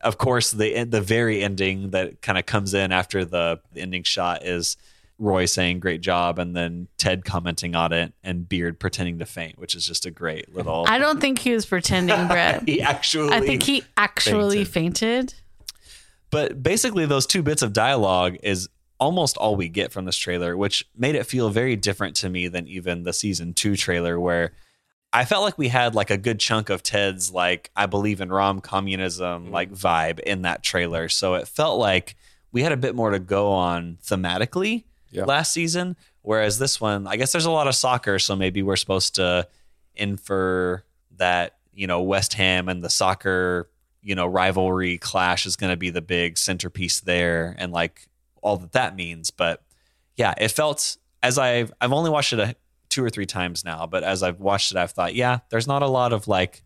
Of 0.00 0.18
course, 0.18 0.50
the 0.50 0.82
the 0.82 1.00
very 1.00 1.44
ending 1.44 1.90
that 1.90 2.20
kind 2.20 2.36
of 2.36 2.46
comes 2.46 2.74
in 2.74 2.90
after 2.90 3.24
the, 3.24 3.60
the 3.72 3.80
ending 3.80 4.02
shot 4.02 4.44
is 4.44 4.76
Roy 5.20 5.46
saying 5.46 5.78
"Great 5.78 6.00
job," 6.00 6.40
and 6.40 6.56
then 6.56 6.88
Ted 6.98 7.24
commenting 7.24 7.76
on 7.76 7.92
it, 7.92 8.12
and 8.24 8.48
Beard 8.48 8.80
pretending 8.80 9.20
to 9.20 9.24
faint, 9.24 9.56
which 9.56 9.76
is 9.76 9.86
just 9.86 10.04
a 10.04 10.10
great 10.10 10.52
little. 10.52 10.84
I 10.88 10.98
don't 10.98 11.20
think 11.20 11.38
he 11.38 11.52
was 11.52 11.64
pretending, 11.64 12.26
Brett. 12.28 12.68
he 12.68 12.82
actually, 12.82 13.32
I 13.32 13.40
think 13.40 13.62
he 13.62 13.84
actually 13.96 14.64
fainted. 14.64 15.32
But 16.30 16.62
basically, 16.62 17.06
those 17.06 17.26
two 17.26 17.42
bits 17.42 17.62
of 17.62 17.72
dialogue 17.72 18.36
is 18.42 18.68
almost 18.98 19.36
all 19.36 19.56
we 19.56 19.68
get 19.68 19.92
from 19.92 20.04
this 20.04 20.16
trailer, 20.16 20.56
which 20.56 20.86
made 20.96 21.14
it 21.14 21.24
feel 21.24 21.50
very 21.50 21.76
different 21.76 22.16
to 22.16 22.28
me 22.28 22.48
than 22.48 22.66
even 22.66 23.02
the 23.02 23.12
season 23.12 23.54
two 23.54 23.76
trailer, 23.76 24.18
where 24.18 24.52
I 25.12 25.24
felt 25.24 25.44
like 25.44 25.58
we 25.58 25.68
had 25.68 25.94
like 25.94 26.10
a 26.10 26.16
good 26.16 26.40
chunk 26.40 26.68
of 26.68 26.82
Ted's 26.82 27.32
like 27.32 27.70
I 27.76 27.86
believe 27.86 28.20
in 28.20 28.30
Rom 28.30 28.60
communism 28.60 29.44
mm-hmm. 29.44 29.52
like 29.52 29.70
vibe 29.72 30.20
in 30.20 30.42
that 30.42 30.62
trailer. 30.62 31.08
So 31.08 31.34
it 31.34 31.48
felt 31.48 31.78
like 31.78 32.16
we 32.52 32.62
had 32.62 32.72
a 32.72 32.76
bit 32.76 32.94
more 32.94 33.10
to 33.10 33.18
go 33.18 33.52
on 33.52 33.98
thematically 34.04 34.84
Yeah. 35.10 35.24
last 35.24 35.52
season. 35.52 35.96
Whereas 36.22 36.58
this 36.58 36.80
one, 36.80 37.06
I 37.06 37.16
guess 37.16 37.32
there's 37.32 37.44
a 37.44 37.50
lot 37.50 37.68
of 37.68 37.74
soccer, 37.74 38.18
so 38.18 38.34
maybe 38.34 38.62
we're 38.62 38.76
supposed 38.76 39.14
to 39.14 39.46
infer 39.94 40.82
that, 41.18 41.56
you 41.72 41.86
know, 41.86 42.02
West 42.02 42.34
Ham 42.34 42.68
and 42.68 42.82
the 42.82 42.90
soccer, 42.90 43.70
you 44.06 44.14
know, 44.14 44.24
rivalry 44.24 44.98
clash 44.98 45.46
is 45.46 45.56
going 45.56 45.70
to 45.70 45.76
be 45.76 45.90
the 45.90 46.00
big 46.00 46.38
centerpiece 46.38 47.00
there 47.00 47.56
and 47.58 47.72
like 47.72 48.06
all 48.40 48.56
that 48.56 48.70
that 48.70 48.94
means. 48.94 49.32
But 49.32 49.64
yeah, 50.16 50.32
it 50.38 50.52
felt 50.52 50.96
as 51.24 51.38
I've, 51.38 51.72
I've 51.80 51.92
only 51.92 52.08
watched 52.08 52.32
it 52.32 52.38
a, 52.38 52.54
two 52.88 53.02
or 53.02 53.10
three 53.10 53.26
times 53.26 53.64
now, 53.64 53.84
but 53.84 54.04
as 54.04 54.22
I've 54.22 54.38
watched 54.38 54.70
it, 54.70 54.78
I've 54.78 54.92
thought, 54.92 55.16
yeah, 55.16 55.40
there's 55.50 55.66
not 55.66 55.82
a 55.82 55.88
lot 55.88 56.12
of 56.12 56.28
like 56.28 56.62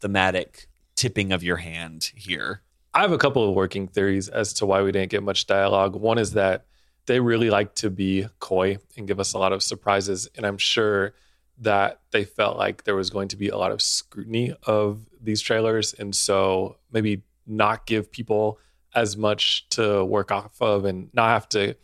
thematic 0.00 0.66
tipping 0.96 1.30
of 1.30 1.44
your 1.44 1.58
hand 1.58 2.10
here. 2.16 2.62
I 2.92 3.02
have 3.02 3.12
a 3.12 3.18
couple 3.18 3.48
of 3.48 3.54
working 3.54 3.86
theories 3.86 4.28
as 4.28 4.52
to 4.54 4.66
why 4.66 4.82
we 4.82 4.90
didn't 4.90 5.10
get 5.10 5.22
much 5.22 5.46
dialogue. 5.46 5.94
One 5.94 6.18
is 6.18 6.32
that 6.32 6.66
they 7.06 7.20
really 7.20 7.48
like 7.48 7.76
to 7.76 7.90
be 7.90 8.26
coy 8.40 8.78
and 8.96 9.06
give 9.06 9.20
us 9.20 9.34
a 9.34 9.38
lot 9.38 9.52
of 9.52 9.62
surprises. 9.62 10.28
And 10.34 10.44
I'm 10.44 10.58
sure 10.58 11.14
that 11.58 12.00
they 12.10 12.24
felt 12.24 12.58
like 12.58 12.82
there 12.82 12.96
was 12.96 13.10
going 13.10 13.28
to 13.28 13.36
be 13.36 13.50
a 13.50 13.56
lot 13.56 13.70
of 13.70 13.80
scrutiny 13.80 14.52
of 14.64 15.06
these 15.26 15.42
trailers. 15.42 15.92
And 15.92 16.14
so 16.14 16.78
maybe 16.90 17.22
not 17.46 17.86
give 17.86 18.10
people 18.10 18.58
as 18.94 19.16
much 19.16 19.68
to 19.70 20.04
work 20.04 20.32
off 20.32 20.60
of 20.60 20.84
and 20.84 21.10
not 21.12 21.28
have 21.28 21.48
to 21.50 21.76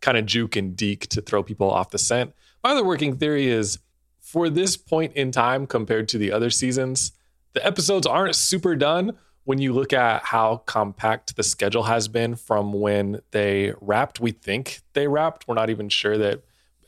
kind 0.00 0.16
of 0.16 0.26
juke 0.26 0.56
and 0.56 0.76
deke 0.76 1.08
to 1.08 1.20
throw 1.20 1.42
people 1.42 1.70
off 1.70 1.90
the 1.90 1.98
scent. 1.98 2.32
My 2.62 2.70
other 2.70 2.84
working 2.84 3.16
theory 3.16 3.48
is 3.48 3.78
for 4.20 4.48
this 4.48 4.76
point 4.76 5.14
in 5.14 5.32
time 5.32 5.66
compared 5.66 6.08
to 6.08 6.18
the 6.18 6.30
other 6.30 6.50
seasons, 6.50 7.12
the 7.52 7.66
episodes 7.66 8.06
aren't 8.06 8.36
super 8.36 8.76
done 8.76 9.18
when 9.44 9.58
you 9.58 9.72
look 9.72 9.92
at 9.92 10.22
how 10.22 10.58
compact 10.66 11.34
the 11.36 11.42
schedule 11.42 11.84
has 11.84 12.06
been 12.06 12.36
from 12.36 12.72
when 12.72 13.20
they 13.32 13.74
wrapped. 13.80 14.20
We 14.20 14.30
think 14.30 14.80
they 14.92 15.08
wrapped. 15.08 15.48
We're 15.48 15.54
not 15.54 15.70
even 15.70 15.88
sure 15.88 16.16
that 16.18 16.42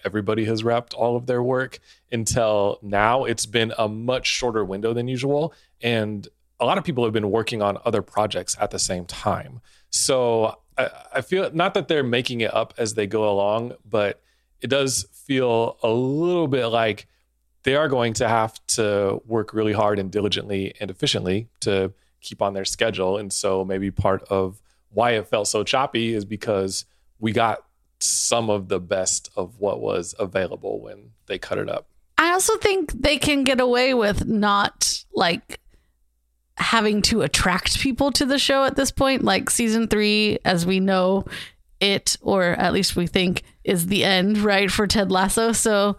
everybody 0.04 0.44
has 0.46 0.64
wrapped 0.64 0.94
all 0.94 1.16
of 1.16 1.26
their 1.26 1.42
work 1.42 1.78
until 2.10 2.78
now. 2.82 3.24
It's 3.24 3.46
been 3.46 3.72
a 3.78 3.88
much 3.88 4.26
shorter 4.26 4.64
window 4.64 4.92
than 4.92 5.08
usual. 5.08 5.54
And 5.80 6.26
a 6.60 6.64
lot 6.64 6.78
of 6.78 6.84
people 6.84 7.04
have 7.04 7.12
been 7.12 7.30
working 7.30 7.62
on 7.62 7.78
other 7.84 8.02
projects 8.02 8.56
at 8.60 8.70
the 8.70 8.78
same 8.78 9.04
time. 9.04 9.60
So 9.90 10.58
I, 10.78 10.90
I 11.14 11.20
feel 11.20 11.50
not 11.52 11.74
that 11.74 11.88
they're 11.88 12.04
making 12.04 12.40
it 12.40 12.54
up 12.54 12.74
as 12.78 12.94
they 12.94 13.06
go 13.06 13.30
along, 13.30 13.74
but 13.88 14.22
it 14.60 14.68
does 14.68 15.06
feel 15.12 15.78
a 15.82 15.90
little 15.90 16.48
bit 16.48 16.66
like 16.66 17.06
they 17.64 17.74
are 17.74 17.88
going 17.88 18.12
to 18.14 18.28
have 18.28 18.64
to 18.66 19.20
work 19.26 19.52
really 19.52 19.72
hard 19.72 19.98
and 19.98 20.10
diligently 20.10 20.74
and 20.80 20.90
efficiently 20.90 21.48
to 21.60 21.92
keep 22.20 22.40
on 22.40 22.54
their 22.54 22.64
schedule. 22.64 23.18
And 23.18 23.32
so 23.32 23.64
maybe 23.64 23.90
part 23.90 24.22
of 24.24 24.60
why 24.90 25.12
it 25.12 25.26
felt 25.26 25.48
so 25.48 25.64
choppy 25.64 26.14
is 26.14 26.24
because 26.24 26.84
we 27.18 27.32
got 27.32 27.64
some 28.02 28.50
of 28.50 28.68
the 28.68 28.80
best 28.80 29.30
of 29.36 29.58
what 29.58 29.80
was 29.80 30.14
available 30.18 30.80
when 30.80 31.10
they 31.26 31.38
cut 31.38 31.58
it 31.58 31.68
up. 31.68 31.86
I 32.18 32.32
also 32.32 32.56
think 32.58 32.92
they 32.92 33.18
can 33.18 33.44
get 33.44 33.60
away 33.60 33.94
with 33.94 34.26
not 34.26 35.04
like 35.14 35.60
having 36.56 37.02
to 37.02 37.22
attract 37.22 37.80
people 37.80 38.12
to 38.12 38.26
the 38.26 38.38
show 38.38 38.64
at 38.64 38.76
this 38.76 38.90
point. 38.90 39.24
Like 39.24 39.50
season 39.50 39.88
three, 39.88 40.38
as 40.44 40.64
we 40.66 40.80
know, 40.80 41.24
it 41.80 42.16
or 42.20 42.42
at 42.42 42.72
least 42.72 42.94
we 42.94 43.06
think 43.06 43.42
is 43.64 43.86
the 43.86 44.04
end, 44.04 44.38
right, 44.38 44.70
for 44.70 44.86
Ted 44.86 45.10
Lasso. 45.10 45.52
So 45.52 45.96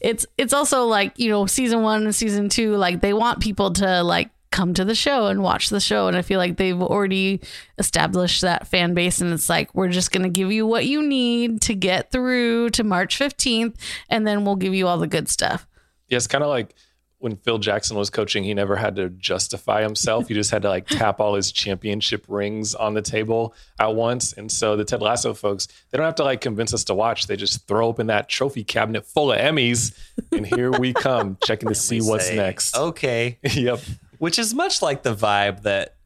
it's 0.00 0.26
it's 0.38 0.52
also 0.52 0.84
like, 0.84 1.18
you 1.18 1.28
know, 1.28 1.46
season 1.46 1.82
one 1.82 2.04
and 2.04 2.14
season 2.14 2.48
two, 2.48 2.76
like 2.76 3.00
they 3.00 3.12
want 3.12 3.40
people 3.40 3.72
to 3.74 4.02
like 4.02 4.30
come 4.54 4.72
to 4.72 4.84
the 4.84 4.94
show 4.94 5.26
and 5.26 5.42
watch 5.42 5.68
the 5.68 5.80
show. 5.80 6.06
And 6.06 6.16
I 6.16 6.22
feel 6.22 6.38
like 6.38 6.56
they've 6.56 6.80
already 6.80 7.40
established 7.76 8.42
that 8.42 8.68
fan 8.68 8.94
base. 8.94 9.20
And 9.20 9.32
it's 9.32 9.48
like, 9.48 9.74
we're 9.74 9.88
just 9.88 10.12
going 10.12 10.22
to 10.22 10.28
give 10.28 10.52
you 10.52 10.64
what 10.64 10.86
you 10.86 11.02
need 11.02 11.60
to 11.62 11.74
get 11.74 12.12
through 12.12 12.70
to 12.70 12.84
March 12.84 13.18
15th, 13.18 13.74
and 14.08 14.26
then 14.26 14.44
we'll 14.44 14.54
give 14.54 14.72
you 14.72 14.86
all 14.86 14.98
the 14.98 15.08
good 15.08 15.28
stuff. 15.28 15.66
Yeah, 16.08 16.18
it's 16.18 16.28
kind 16.28 16.44
of 16.44 16.50
like 16.50 16.74
when 17.18 17.34
Phil 17.36 17.58
Jackson 17.58 17.96
was 17.96 18.10
coaching, 18.10 18.44
he 18.44 18.54
never 18.54 18.76
had 18.76 18.94
to 18.96 19.08
justify 19.08 19.82
himself. 19.82 20.28
He 20.28 20.34
just 20.34 20.50
had 20.50 20.62
to 20.62 20.68
like 20.68 20.86
tap 20.86 21.20
all 21.20 21.34
his 21.34 21.50
championship 21.50 22.24
rings 22.28 22.74
on 22.74 22.94
the 22.94 23.02
table 23.02 23.54
at 23.80 23.94
once. 23.94 24.34
And 24.34 24.52
so 24.52 24.76
the 24.76 24.84
Ted 24.84 25.00
Lasso 25.00 25.34
folks, 25.34 25.66
they 25.90 25.96
don't 25.96 26.04
have 26.04 26.16
to 26.16 26.24
like 26.24 26.42
convince 26.42 26.72
us 26.74 26.84
to 26.84 26.94
watch. 26.94 27.26
They 27.26 27.36
just 27.36 27.66
throw 27.66 27.86
open 27.86 28.08
that 28.08 28.28
trophy 28.28 28.62
cabinet 28.62 29.06
full 29.06 29.32
of 29.32 29.40
Emmys, 29.40 29.98
and 30.30 30.46
here 30.46 30.70
we 30.70 30.92
come, 30.92 31.38
checking 31.44 31.70
to 31.70 31.74
see 31.74 32.00
what's 32.00 32.28
say, 32.28 32.36
next. 32.36 32.76
Okay. 32.76 33.38
yep. 33.42 33.80
Which 34.24 34.38
is 34.38 34.54
much 34.54 34.80
like 34.80 35.02
the 35.02 35.14
vibe 35.14 35.64
that 35.64 35.96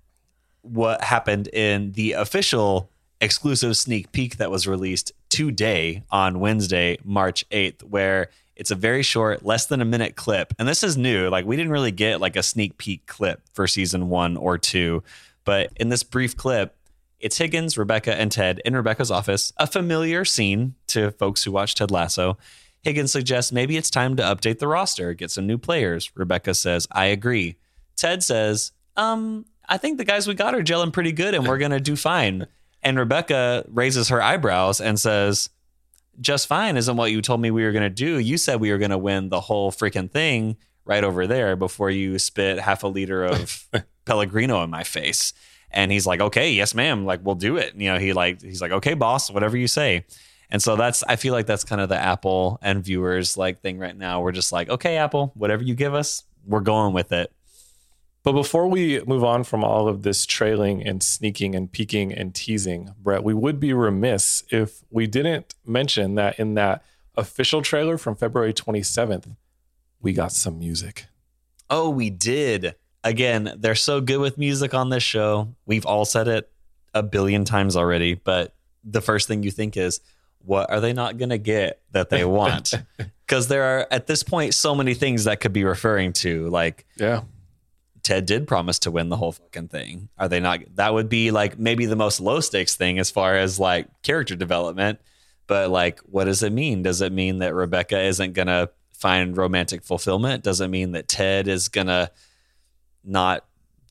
what 0.63 1.05
happened 1.05 1.47
in 1.53 1.93
the 1.93 2.15
official 2.15 2.91
exclusive 3.21 3.77
sneak 3.77 4.11
peek 4.11 4.39
that 4.39 4.51
was 4.51 4.67
released 4.67 5.13
today 5.29 6.03
on 6.11 6.41
Wednesday, 6.41 6.99
March 7.05 7.49
8th, 7.51 7.85
where 7.85 8.31
it's 8.57 8.73
a 8.73 8.75
very 8.75 9.05
short, 9.05 9.45
less 9.45 9.67
than 9.67 9.81
a 9.81 9.85
minute 9.85 10.17
clip. 10.17 10.53
And 10.59 10.67
this 10.67 10.83
is 10.83 10.97
new. 10.97 11.29
Like, 11.29 11.45
we 11.47 11.55
didn't 11.55 11.71
really 11.71 11.93
get 11.93 12.21
like 12.21 12.35
a 12.35 12.43
sneak 12.43 12.77
peek 12.77 13.07
clip 13.07 13.41
for 13.53 13.69
season 13.69 14.09
one 14.09 14.37
or 14.37 14.59
two. 14.59 15.05
But 15.45 15.71
in 15.77 15.89
this 15.89 16.03
brief 16.03 16.37
clip, 16.37 16.75
it's 17.21 17.39
Higgins, 17.39 17.79
Rebecca, 17.79 18.17
and 18.17 18.33
Ted 18.33 18.61
in 18.65 18.75
Rebecca's 18.75 19.13
office, 19.13 19.53
a 19.59 19.67
familiar 19.69 20.25
scene 20.25 20.75
to 20.89 21.13
folks 21.13 21.45
who 21.45 21.53
watch 21.53 21.77
Ted 21.77 21.93
Lasso. 21.93 22.37
Higgins 22.83 23.13
suggests 23.13 23.53
maybe 23.53 23.77
it's 23.77 23.91
time 23.91 24.17
to 24.17 24.25
update 24.25 24.59
the 24.59 24.67
roster, 24.67 25.15
get 25.15 25.31
some 25.31 25.47
new 25.47 25.57
players. 25.57 26.11
Rebecca 26.17 26.53
says, 26.53 26.89
I 26.91 27.05
agree. 27.05 27.59
Ted 27.99 28.23
says, 28.23 28.73
um, 28.97 29.45
I 29.69 29.77
think 29.77 29.99
the 29.99 30.05
guys 30.05 30.27
we 30.27 30.35
got 30.35 30.55
are 30.55 30.63
gelling 30.63 30.93
pretty 30.93 31.13
good 31.13 31.35
and 31.35 31.47
we're 31.47 31.59
going 31.59 31.73
to 31.73 31.81
do 31.81 31.97
fine. 31.97 32.47
And 32.83 32.99
Rebecca 32.99 33.65
raises 33.69 34.09
her 34.09 34.23
eyebrows 34.23 34.81
and 34.81 34.99
says, 34.99 35.51
just 36.21 36.47
fine 36.47 36.77
isn't 36.77 36.97
what 36.97 37.13
you 37.13 37.21
told 37.23 37.41
me 37.41 37.51
we 37.51 37.65
were 37.65 37.73
going 37.73 37.83
to 37.83 37.91
do. 37.91 38.19
You 38.19 38.39
said 38.39 38.61
we 38.61 38.71
were 38.71 38.79
going 38.79 38.91
to 38.91 38.99
win 38.99 39.29
the 39.29 39.41
whole 39.41 39.71
freaking 39.71 40.11
thing 40.11 40.57
right 40.85 41.05
over 41.05 41.27
there 41.27 41.55
before 41.55 41.91
you 41.91 42.19
spit 42.19 42.59
half 42.59 42.83
a 42.83 42.89
liter 42.89 43.25
of 43.25 43.69
Pellegrino 44.05 44.63
in 44.65 44.71
my 44.71 44.85
face. 44.85 45.33
And 45.71 45.93
he's 45.93 46.07
like, 46.07 46.21
okay, 46.21 46.53
yes, 46.53 46.75
ma'am. 46.75 47.05
Like, 47.05 47.21
we'll 47.23 47.35
do 47.35 47.57
it. 47.59 47.75
You 47.77 47.93
know, 47.93 47.99
he 47.99 48.15
like, 48.15 48.41
he's 48.41 48.63
like, 48.63 48.73
okay, 48.73 48.95
boss, 48.95 49.31
whatever 49.31 49.57
you 49.57 49.69
say. 49.69 50.07
And 50.51 50.63
so 50.63 50.77
that's, 50.77 51.05
I 51.05 51.17
feel 51.17 51.35
like 51.35 51.47
that's 51.47 51.65
kind 51.65 51.81
of 51.81 51.91
the 51.91 51.99
Apple 51.99 52.59
and 52.63 52.83
viewers 52.83 53.37
like 53.37 53.61
thing 53.61 53.79
right 53.79 53.97
now. 53.97 54.23
We're 54.23 54.33
just 54.33 54.51
like, 54.51 54.71
okay, 54.71 54.97
Apple, 54.97 55.33
whatever 55.35 55.63
you 55.63 55.75
give 55.75 55.95
us, 55.95 56.25
we're 56.47 56.61
going 56.61 56.95
with 56.95 57.13
it. 57.13 57.31
But 58.29 58.35
before 58.35 58.69
we 58.69 59.03
move 59.05 59.25
on 59.25 59.43
from 59.43 59.65
all 59.65 59.89
of 59.89 60.03
this 60.03 60.27
trailing 60.27 60.87
and 60.87 61.03
sneaking 61.03 61.55
and 61.55 61.73
peeking 61.73 62.13
and 62.13 62.35
teasing, 62.35 62.91
Brett, 63.01 63.25
we 63.25 63.33
would 63.33 63.59
be 63.59 63.73
remiss 63.73 64.45
if 64.51 64.85
we 64.91 65.07
didn't 65.07 65.55
mention 65.65 66.17
that 66.17 66.39
in 66.39 66.53
that 66.53 66.85
official 67.17 67.63
trailer 67.63 67.97
from 67.97 68.17
February 68.17 68.53
27th, 68.53 69.35
we 70.03 70.13
got 70.13 70.31
some 70.33 70.59
music. 70.59 71.07
Oh, 71.71 71.89
we 71.89 72.11
did. 72.11 72.75
Again, 73.03 73.55
they're 73.57 73.75
so 73.75 74.03
good 74.03 74.19
with 74.19 74.37
music 74.37 74.75
on 74.75 74.91
this 74.91 75.03
show. 75.03 75.55
We've 75.65 75.87
all 75.87 76.05
said 76.05 76.29
it 76.29 76.53
a 76.93 77.03
billion 77.03 77.47
times 77.47 77.77
already, 77.77 78.13
but 78.13 78.55
the 78.85 79.01
first 79.01 79.27
thing 79.27 79.43
you 79.43 79.51
think 79.51 79.75
is, 79.79 80.01
what 80.41 80.69
are 80.69 80.81
they 80.81 80.93
not 80.93 81.17
going 81.17 81.31
to 81.31 81.39
get 81.39 81.81
that 81.93 82.11
they 82.11 82.27
want? 82.27 82.75
Because 83.27 83.49
there 83.49 83.63
are, 83.63 83.87
at 83.91 84.07
this 84.07 84.23
point, 84.23 84.55
so 84.55 84.75
many 84.75 84.95
things 84.95 85.25
that 85.25 85.41
could 85.41 85.53
be 85.53 85.63
referring 85.63 86.15
to. 86.15 86.49
Like, 86.49 86.87
Yeah. 86.97 87.25
Ted 88.09 88.25
did 88.25 88.49
promise 88.49 88.79
to 88.79 88.91
win 88.91 89.11
the 89.11 89.19
whole 89.19 89.33
fucking 89.33 89.69
thing. 89.69 90.09
Are 90.17 90.31
they 90.31 90.41
not? 90.41 90.61
That 90.77 90.95
would 90.95 91.11
be 91.11 91.31
like 91.31 91.59
maybe 91.59 91.85
the 91.85 91.95
most 91.95 92.21
low 92.21 92.41
stakes 92.41 92.75
thing 92.75 92.99
as 92.99 93.11
far 93.11 93.37
as 93.37 93.61
like 93.61 93.87
character 94.01 94.35
development. 94.35 94.99
But 95.47 95.69
like, 95.69 96.01
what 96.01 96.25
does 96.25 96.43
it 96.43 96.51
mean? 96.51 96.83
Does 96.83 97.03
it 97.03 97.13
mean 97.13 97.41
that 97.41 97.55
Rebecca 97.55 98.01
isn't 98.01 98.33
going 98.33 98.47
to 98.47 98.71
find 98.95 99.37
romantic 99.37 99.85
fulfillment? 99.85 100.43
Does 100.43 100.63
it 100.63 100.69
mean 100.69 100.93
that 100.93 101.07
Ted 101.07 101.49
is 101.49 101.69
going 101.69 101.89
to 101.89 102.11
not 103.05 103.45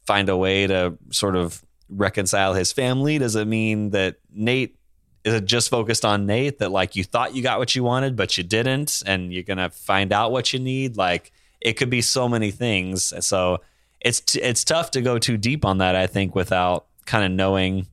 find 0.07 0.29
a 0.29 0.35
way 0.35 0.65
to 0.65 0.97
sort 1.11 1.35
of 1.35 1.63
reconcile 1.87 2.55
his 2.55 2.71
family? 2.71 3.19
Does 3.19 3.35
it 3.35 3.45
mean 3.45 3.91
that 3.91 4.15
Nate 4.33 4.79
is 5.25 5.35
it 5.35 5.45
just 5.45 5.69
focused 5.69 6.05
on 6.05 6.25
Nate 6.25 6.57
that 6.57 6.71
like 6.71 6.95
you 6.95 7.03
thought 7.03 7.35
you 7.35 7.43
got 7.43 7.59
what 7.59 7.75
you 7.75 7.83
wanted 7.83 8.15
but 8.15 8.35
you 8.35 8.43
didn't 8.43 9.03
and 9.05 9.31
you're 9.31 9.43
to 9.43 9.69
find 9.69 10.11
out 10.11 10.31
what 10.31 10.53
you 10.53 10.59
need? 10.59 10.97
Like 10.97 11.31
it 11.61 11.73
could 11.73 11.91
be 11.91 12.01
so 12.01 12.27
many 12.27 12.49
things. 12.49 13.13
So 13.23 13.59
it's 14.01 14.21
t- 14.21 14.41
it's 14.41 14.63
tough 14.63 14.91
to 14.91 15.01
go 15.01 15.19
too 15.19 15.37
deep 15.37 15.65
on 15.65 15.79
that 15.79 15.95
I 15.95 16.07
think 16.07 16.35
without 16.35 16.85
kind 17.05 17.25
of 17.25 17.31
knowing 17.31 17.87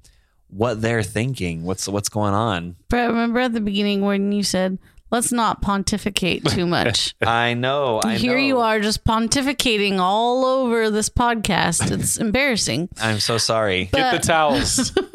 what 0.49 0.80
they're 0.80 1.02
thinking. 1.02 1.64
What's 1.64 1.88
what's 1.88 2.08
going 2.08 2.34
on? 2.34 2.76
But 2.88 3.08
remember 3.08 3.40
at 3.40 3.52
the 3.52 3.61
beginning 3.61 4.02
when 4.02 4.32
you 4.32 4.42
said, 4.42 4.78
let's 5.14 5.30
not 5.30 5.62
pontificate 5.62 6.44
too 6.44 6.66
much. 6.76 7.14
I 7.23 7.54
know. 7.54 8.00
I 8.04 8.16
Here 8.16 8.37
know. 8.37 8.42
you 8.42 8.59
are 8.59 8.80
just 8.80 9.04
pontificating 9.04 9.99
all 9.99 10.44
over 10.44 10.90
this 10.90 11.09
podcast. 11.09 11.92
It's 11.92 12.16
embarrassing. 12.26 12.88
I'm 13.00 13.21
so 13.21 13.38
sorry. 13.38 13.87
Get 13.92 14.21
the 14.21 14.26
towels. 14.26 14.92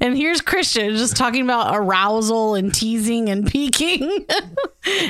And 0.00 0.16
here's 0.16 0.40
Christian 0.40 0.96
just 0.96 1.14
talking 1.14 1.42
about 1.44 1.76
arousal 1.76 2.56
and 2.56 2.74
teasing 2.74 3.28
and 3.28 3.46
peeking 3.46 4.26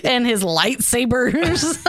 and 0.04 0.26
his 0.26 0.44
lightsabers, 0.44 1.82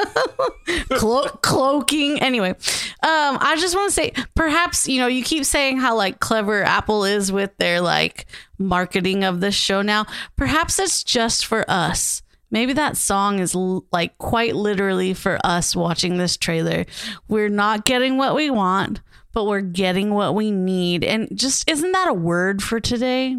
Clo- 0.98 1.28
cloaking. 1.42 2.22
Anyway, 2.22 2.52
um, 2.52 2.56
I 3.04 3.58
just 3.60 3.76
want 3.76 3.90
to 3.90 3.94
say 3.94 4.14
perhaps, 4.34 4.88
you 4.88 5.02
know, 5.02 5.08
you 5.08 5.26
keep 5.26 5.44
saying 5.44 5.78
how 5.80 5.98
like 5.98 6.22
clever 6.22 6.64
Apple 6.64 7.04
is 7.04 7.34
with 7.34 7.52
their 7.58 7.82
like 7.82 8.28
marketing 8.58 9.24
of 9.24 9.40
this 9.40 9.56
show 9.56 9.82
now. 9.82 10.06
Perhaps 10.36 10.80
it's 10.80 11.04
just 11.04 11.46
for 11.46 11.70
us. 11.70 12.22
Maybe 12.50 12.74
that 12.74 12.96
song 12.98 13.40
is 13.40 13.54
l- 13.56 13.86
like 13.92 14.18
quite 14.18 14.56
literally 14.56 15.14
for 15.14 15.40
us 15.44 15.76
watching 15.76 16.18
this 16.18 16.38
trailer. 16.38 16.86
We're 17.28 17.50
not 17.50 17.86
getting 17.86 18.18
what 18.18 18.36
we 18.36 18.50
want, 18.50 19.02
but 19.34 19.46
we're 19.46 19.62
getting 19.62 20.14
what 20.14 20.34
we 20.34 20.52
need. 20.52 21.04
And 21.04 21.28
just 21.38 21.70
isn't 21.70 21.92
that 21.92 22.08
a 22.08 22.14
word 22.14 22.64
for 22.64 22.80
today? 22.80 23.38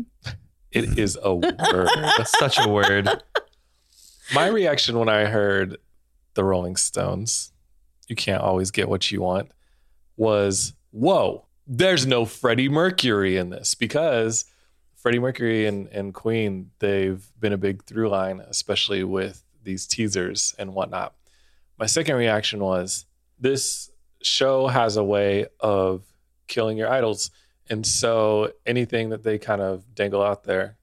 it 0.70 0.98
is 0.98 1.18
a 1.22 1.34
word. 1.34 1.56
That's 1.62 2.38
such 2.38 2.58
a 2.58 2.68
word. 2.68 3.08
My 4.34 4.46
reaction 4.48 4.98
when 4.98 5.08
I 5.08 5.24
heard 5.24 5.78
the 6.34 6.44
Rolling 6.44 6.76
Stones, 6.76 7.52
you 8.08 8.16
can't 8.16 8.42
always 8.42 8.70
get 8.70 8.88
what 8.88 9.10
you 9.10 9.22
want, 9.22 9.50
was 10.16 10.74
whoa, 10.90 11.46
there's 11.66 12.06
no 12.06 12.26
Freddie 12.26 12.68
Mercury 12.68 13.36
in 13.38 13.48
this 13.50 13.74
because 13.74 14.44
Freddie 15.08 15.20
Mercury 15.20 15.64
and, 15.64 15.88
and 15.88 16.12
Queen, 16.12 16.70
they've 16.80 17.26
been 17.40 17.54
a 17.54 17.56
big 17.56 17.82
through 17.84 18.10
line, 18.10 18.40
especially 18.40 19.02
with 19.04 19.42
these 19.64 19.86
teasers 19.86 20.54
and 20.58 20.74
whatnot. 20.74 21.14
My 21.78 21.86
second 21.86 22.16
reaction 22.16 22.60
was 22.60 23.06
this 23.40 23.90
show 24.20 24.66
has 24.66 24.98
a 24.98 25.02
way 25.02 25.46
of 25.60 26.04
killing 26.46 26.76
your 26.76 26.92
idols. 26.92 27.30
And 27.70 27.86
so 27.86 28.52
anything 28.66 29.08
that 29.08 29.22
they 29.22 29.38
kind 29.38 29.62
of 29.62 29.94
dangle 29.94 30.22
out 30.22 30.44
there, 30.44 30.76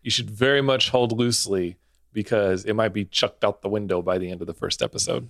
you 0.00 0.10
should 0.10 0.30
very 0.30 0.62
much 0.62 0.88
hold 0.88 1.12
loosely 1.12 1.76
because 2.14 2.64
it 2.64 2.72
might 2.72 2.94
be 2.94 3.04
chucked 3.04 3.44
out 3.44 3.60
the 3.60 3.68
window 3.68 4.00
by 4.00 4.16
the 4.16 4.30
end 4.30 4.40
of 4.40 4.46
the 4.46 4.54
first 4.54 4.80
episode. 4.80 5.28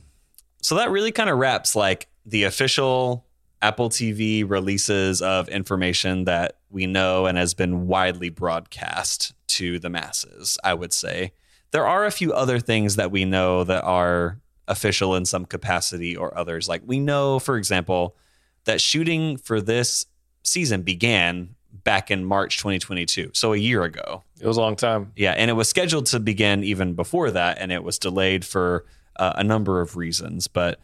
so 0.63 0.77
that 0.77 0.93
really 0.93 1.11
kind 1.11 1.31
of 1.31 1.37
wraps 1.37 1.75
like 1.75 2.07
the 2.25 2.45
official 2.45 3.27
Apple 3.63 3.91
TV 3.91 4.49
releases 4.49 5.21
of 5.21 5.49
information 5.49 6.25
that 6.25 6.57
we 6.71 6.87
know 6.87 7.27
and 7.27 7.37
has 7.37 7.55
been 7.55 7.87
widely 7.87 8.31
broadcast 8.31 9.35
to 9.49 9.79
the 9.79 9.91
masses, 9.91 10.59
I 10.65 10.75
would 10.75 10.93
say. 10.93 11.33
There 11.73 11.87
are 11.87 12.07
a 12.07 12.11
few 12.11 12.33
other 12.33 12.59
things 12.59 12.97
that 12.97 13.11
we 13.11 13.25
know 13.25 13.65
that 13.65 13.85
are 13.85 14.39
official 14.67 15.15
in 15.15 15.25
some 15.25 15.45
capacity 15.45 16.17
or 16.17 16.37
others. 16.37 16.69
Like 16.69 16.83
we 16.87 16.99
know, 16.99 17.39
for 17.39 17.57
example, 17.57 18.17
that 18.65 18.81
shooting 18.81 19.37
for 19.37 19.61
this 19.61 20.07
season 20.43 20.83
began 20.83 21.55
back 21.73 22.11
in 22.11 22.25
March 22.25 22.59
2022, 22.59 23.31
so 23.33 23.53
a 23.53 23.57
year 23.57 23.83
ago. 23.85 24.23
It 24.41 24.47
was 24.47 24.57
a 24.57 24.61
long 24.61 24.77
time. 24.77 25.13
Yeah, 25.17 25.33
and 25.33 25.51
it 25.51 25.55
was 25.55 25.69
scheduled 25.69 26.07
to 26.07 26.21
begin 26.21 26.65
even 26.65 26.95
before 26.95 27.31
that, 27.31 27.59
and 27.59 27.71
it 27.73 27.85
was 27.85 27.99
delayed 27.99 28.45
for 28.45 28.85
uh, 29.17 29.35
a 29.37 29.45
number 29.45 29.81
of 29.81 29.97
reasons. 29.97 30.49
But 30.49 30.81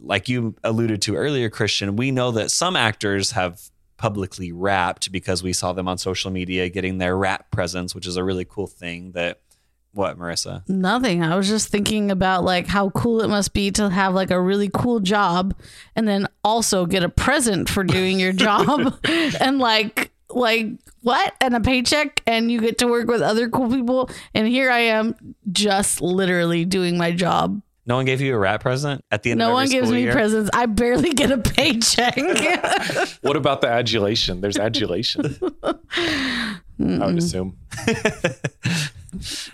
like 0.00 0.28
you 0.28 0.54
alluded 0.62 1.02
to 1.02 1.16
earlier, 1.16 1.50
Christian, 1.50 1.96
we 1.96 2.10
know 2.10 2.30
that 2.32 2.50
some 2.50 2.76
actors 2.76 3.32
have 3.32 3.60
publicly 3.96 4.52
wrapped 4.52 5.10
because 5.10 5.42
we 5.42 5.52
saw 5.52 5.72
them 5.72 5.88
on 5.88 5.98
social 5.98 6.30
media 6.30 6.68
getting 6.68 6.98
their 6.98 7.16
wrap 7.16 7.50
presence, 7.50 7.94
which 7.94 8.06
is 8.06 8.16
a 8.16 8.24
really 8.24 8.44
cool 8.44 8.66
thing. 8.66 9.12
That 9.12 9.40
what, 9.96 10.18
Marissa? 10.18 10.68
Nothing. 10.68 11.22
I 11.22 11.36
was 11.36 11.48
just 11.48 11.68
thinking 11.68 12.10
about 12.10 12.44
like 12.44 12.66
how 12.66 12.90
cool 12.90 13.22
it 13.22 13.28
must 13.28 13.54
be 13.54 13.70
to 13.72 13.88
have 13.88 14.14
like 14.14 14.30
a 14.30 14.40
really 14.40 14.70
cool 14.72 15.00
job 15.00 15.54
and 15.96 16.06
then 16.06 16.28
also 16.44 16.84
get 16.84 17.02
a 17.02 17.08
present 17.08 17.68
for 17.68 17.82
doing 17.82 18.20
your 18.20 18.32
job 18.32 18.94
and 19.40 19.58
like 19.58 20.12
like 20.28 20.66
what 21.02 21.34
and 21.40 21.54
a 21.54 21.60
paycheck 21.60 22.20
and 22.26 22.50
you 22.50 22.60
get 22.60 22.78
to 22.78 22.88
work 22.88 23.06
with 23.06 23.22
other 23.22 23.48
cool 23.48 23.70
people 23.70 24.10
and 24.34 24.46
here 24.46 24.70
I 24.70 24.80
am 24.80 25.14
just 25.50 26.02
literally 26.02 26.64
doing 26.64 26.98
my 26.98 27.12
job. 27.12 27.62
No 27.86 27.94
one 27.96 28.04
gave 28.04 28.20
you 28.20 28.34
a 28.34 28.38
rat 28.38 28.60
present 28.60 29.04
at 29.12 29.22
the 29.22 29.30
end. 29.30 29.40
of 29.40 29.46
the 29.46 29.46
day. 29.46 29.50
No 29.50 29.54
one 29.54 29.68
gives 29.68 29.90
me 29.92 30.02
year? 30.02 30.12
presents. 30.12 30.50
I 30.52 30.66
barely 30.66 31.14
get 31.14 31.30
a 31.30 31.38
paycheck. 31.38 32.16
What 33.22 33.36
about 33.36 33.60
the 33.60 33.68
adulation? 33.68 34.40
There's 34.40 34.58
adulation. 34.58 35.36
I 35.62 36.56
would 36.78 37.18
assume. 37.18 37.56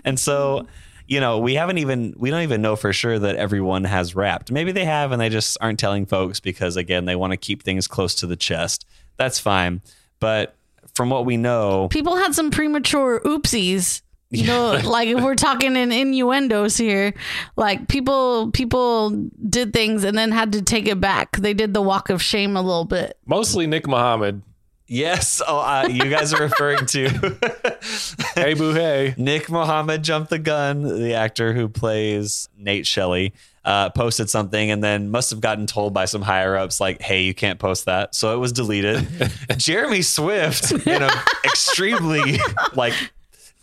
And 0.05 0.19
so, 0.19 0.67
you 1.07 1.21
know, 1.21 1.39
we 1.39 1.55
haven't 1.55 1.79
even 1.79 2.15
we 2.17 2.31
don't 2.31 2.43
even 2.43 2.63
know 2.63 2.75
for 2.75 2.93
sure 2.93 3.19
that 3.19 3.37
everyone 3.37 3.85
has 3.85 4.17
wrapped. 4.17 4.51
Maybe 4.51 4.73
they 4.73 4.85
have 4.85 5.13
and 5.13 5.21
they 5.21 5.29
just 5.29 5.57
aren't 5.61 5.79
telling 5.79 6.05
folks 6.07 6.41
because 6.41 6.77
again, 6.77 7.05
they 7.05 7.15
want 7.15 7.33
to 7.33 7.37
keep 7.37 7.63
things 7.63 7.87
close 7.87 8.15
to 8.17 8.27
the 8.27 8.35
chest. 8.37 8.87
That's 9.19 9.39
fine. 9.39 9.83
But 10.19 10.57
from 10.95 11.11
what 11.11 11.25
we 11.25 11.37
know, 11.37 11.89
people 11.89 12.17
had 12.17 12.35
some 12.35 12.51
premature 12.51 13.21
oopsies. 13.21 14.03
You 14.33 14.47
know, 14.47 14.73
like 14.85 15.09
if 15.09 15.23
we're 15.23 15.35
talking 15.35 15.77
in 15.77 15.93
innuendos 15.93 16.77
here, 16.77 17.15
like 17.57 17.87
people 17.87 18.51
people 18.51 19.11
did 19.49 19.73
things 19.73 20.05
and 20.05 20.17
then 20.17 20.33
had 20.33 20.53
to 20.55 20.63
take 20.63 20.89
it 20.89 21.01
back. 21.01 21.37
They 21.37 21.55
did 21.55 21.75
the 21.75 21.83
walk 21.83 22.11
of 22.11 22.23
shame 22.23 22.57
a 22.57 22.63
little 22.63 22.87
bit. 22.87 23.19
Mostly 23.27 23.67
Nick 23.67 23.87
Mohammed. 23.87 24.43
yes, 24.87 25.41
oh, 25.47 25.61
uh, 25.61 25.87
you 25.89 26.09
guys 26.11 26.33
are 26.33 26.43
referring 26.43 26.87
to 26.87 27.09
Hey 28.35 28.55
boo 28.55 28.73
hey. 28.73 29.15
Nick 29.19 29.51
Mohammed 29.51 30.03
jumped 30.03 30.31
the 30.31 30.39
gun, 30.39 30.83
the 30.83 31.15
actor 31.15 31.53
who 31.53 31.69
plays 31.69 32.49
Nate 32.57 32.87
Shelley, 32.87 33.35
uh, 33.67 33.91
posted 33.91 34.31
something 34.31 34.71
and 34.71 34.83
then 34.83 35.11
must 35.11 35.31
have 35.31 35.41
gotten 35.41 35.67
told 35.67 35.93
by 35.93 36.07
some 36.07 36.23
higher 36.23 36.57
ups, 36.57 36.81
like, 36.81 37.03
hey, 37.03 37.23
you 37.23 37.35
can't 37.35 37.59
post 37.59 37.85
that. 37.85 38.15
So 38.15 38.35
it 38.35 38.39
was 38.39 38.53
deleted. 38.53 39.07
Jeremy 39.59 40.03
Swift, 40.03 40.73
in 40.87 41.03
an 41.03 41.11
extremely 41.45 42.39
like 42.75 42.95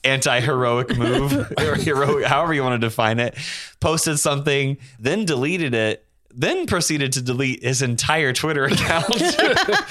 anti 0.04 0.40
heroic 0.40 0.90
move, 0.98 1.34
or 1.58 1.76
heroic, 1.76 2.26
however 2.26 2.54
you 2.54 2.64
want 2.64 2.80
to 2.80 2.88
define 2.88 3.20
it, 3.20 3.36
posted 3.80 4.20
something, 4.20 4.78
then 5.00 5.26
deleted 5.26 5.74
it. 5.74 6.06
Then 6.32 6.68
proceeded 6.68 7.14
to 7.14 7.24
delete 7.24 7.64
his 7.64 7.82
entire 7.82 8.34
Twitter 8.34 8.66
account, 8.66 9.20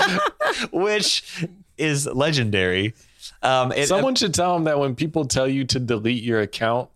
which 0.72 1.46
is 1.76 2.06
legendary. 2.06 2.94
Um, 3.42 3.72
it, 3.72 3.88
Someone 3.88 4.14
should 4.14 4.34
tell 4.34 4.54
him 4.56 4.64
that 4.64 4.78
when 4.78 4.94
people 4.94 5.24
tell 5.24 5.48
you 5.48 5.64
to 5.64 5.80
delete 5.80 6.22
your 6.22 6.40
account, 6.40 6.90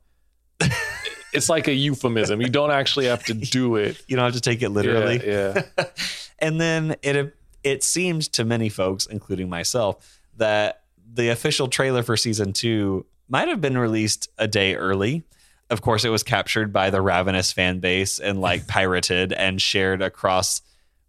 it's 1.32 1.48
like 1.48 1.66
a 1.66 1.72
euphemism. 1.74 2.40
You 2.40 2.50
don't 2.50 2.70
actually 2.70 3.06
have 3.06 3.24
to 3.24 3.34
do 3.34 3.76
it. 3.76 4.00
you 4.06 4.14
don't 4.14 4.26
have 4.26 4.34
to 4.34 4.40
take 4.40 4.62
it 4.62 4.68
literally. 4.68 5.20
Yeah, 5.26 5.62
yeah. 5.76 5.84
and 6.38 6.60
then 6.60 6.94
it 7.02 7.34
it 7.64 7.82
seemed 7.82 8.32
to 8.34 8.44
many 8.44 8.68
folks, 8.68 9.06
including 9.06 9.48
myself, 9.48 10.20
that 10.36 10.81
the 11.12 11.28
official 11.28 11.68
trailer 11.68 12.02
for 12.02 12.16
season 12.16 12.52
two 12.52 13.06
might 13.28 13.48
have 13.48 13.60
been 13.60 13.78
released 13.78 14.28
a 14.38 14.48
day 14.48 14.74
early. 14.74 15.22
Of 15.70 15.80
course, 15.80 16.04
it 16.04 16.10
was 16.10 16.22
captured 16.22 16.72
by 16.72 16.90
the 16.90 17.00
ravenous 17.00 17.52
fan 17.52 17.80
base 17.80 18.18
and 18.18 18.40
like 18.40 18.66
pirated 18.68 19.32
and 19.32 19.60
shared 19.60 20.02
across 20.02 20.62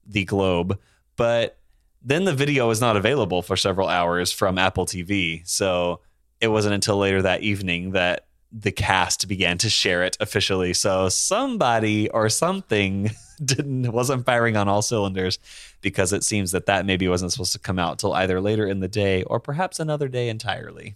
the 0.06 0.26
globe. 0.26 0.80
But 1.16 1.58
then 2.02 2.26
the 2.26 2.34
video 2.34 2.68
was 2.68 2.82
not 2.82 2.98
available 2.98 3.42
for 3.42 3.56
several 3.56 3.88
hours 3.88 4.32
from 4.32 4.58
Apple 4.58 4.86
TV. 4.86 5.48
So 5.48 6.02
it 6.42 6.48
wasn't 6.50 6.76
until 6.76 6.98
later 6.98 7.22
that 7.22 7.42
evening 7.42 7.92
that 7.92 8.26
the 8.54 8.72
cast 8.72 9.28
began 9.28 9.58
to 9.58 9.70
share 9.70 10.04
it 10.04 10.16
officially. 10.20 10.74
So 10.74 11.10
somebody 11.10 12.10
or 12.10 12.30
something 12.30 13.12
didn't 13.44 13.92
wasn't 13.92 14.26
firing 14.26 14.56
on 14.56 14.68
all 14.68 14.84
cylinders 14.84 15.40
because 15.82 16.14
it 16.14 16.24
seems 16.24 16.52
that 16.52 16.68
that 16.68 16.86
maybe 16.86 17.08
wasn't 17.08 17.32
supposed 17.32 17.54
to 17.54 17.60
come 17.60 17.80
out 17.80 18.00
till 18.00 18.14
either 18.14 18.40
later 18.40 18.68
in 18.68 18.80
the 18.80 18.88
day 18.88 19.24
or 19.24 19.40
perhaps 19.40 19.80
another 19.80 20.08
day 20.08 20.30
entirely. 20.30 20.96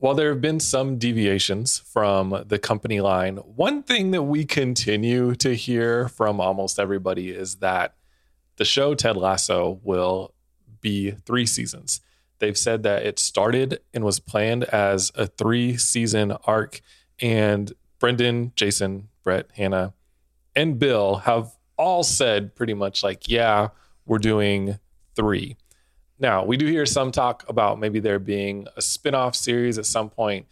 While 0.00 0.14
there 0.14 0.30
have 0.30 0.40
been 0.40 0.60
some 0.60 0.96
deviations 0.96 1.78
from 1.80 2.44
the 2.46 2.58
company 2.58 3.02
line, 3.02 3.36
one 3.36 3.82
thing 3.82 4.12
that 4.12 4.22
we 4.22 4.46
continue 4.46 5.34
to 5.34 5.54
hear 5.54 6.08
from 6.08 6.40
almost 6.40 6.78
everybody 6.78 7.28
is 7.28 7.56
that 7.56 7.96
the 8.56 8.64
show 8.64 8.94
Ted 8.94 9.18
Lasso 9.18 9.78
will 9.82 10.32
be 10.80 11.10
three 11.10 11.44
seasons. 11.44 12.00
They've 12.38 12.56
said 12.56 12.82
that 12.84 13.04
it 13.04 13.18
started 13.18 13.80
and 13.92 14.02
was 14.02 14.20
planned 14.20 14.64
as 14.64 15.12
a 15.16 15.26
three 15.26 15.76
season 15.76 16.32
arc, 16.44 16.80
and 17.20 17.70
Brendan, 17.98 18.52
Jason, 18.56 19.08
Brett, 19.22 19.50
Hannah, 19.54 19.92
and 20.56 20.78
Bill 20.78 21.16
have 21.16 21.52
all 21.76 22.04
said 22.04 22.54
pretty 22.54 22.72
much 22.72 23.02
like, 23.02 23.28
yeah, 23.28 23.68
we're 24.06 24.16
doing 24.16 24.78
three. 25.14 25.58
Now, 26.20 26.44
we 26.44 26.58
do 26.58 26.66
hear 26.66 26.84
some 26.84 27.10
talk 27.10 27.48
about 27.48 27.80
maybe 27.80 27.98
there 27.98 28.18
being 28.18 28.66
a 28.76 28.82
spin 28.82 29.14
off 29.14 29.34
series 29.34 29.78
at 29.78 29.86
some 29.86 30.10
point. 30.10 30.46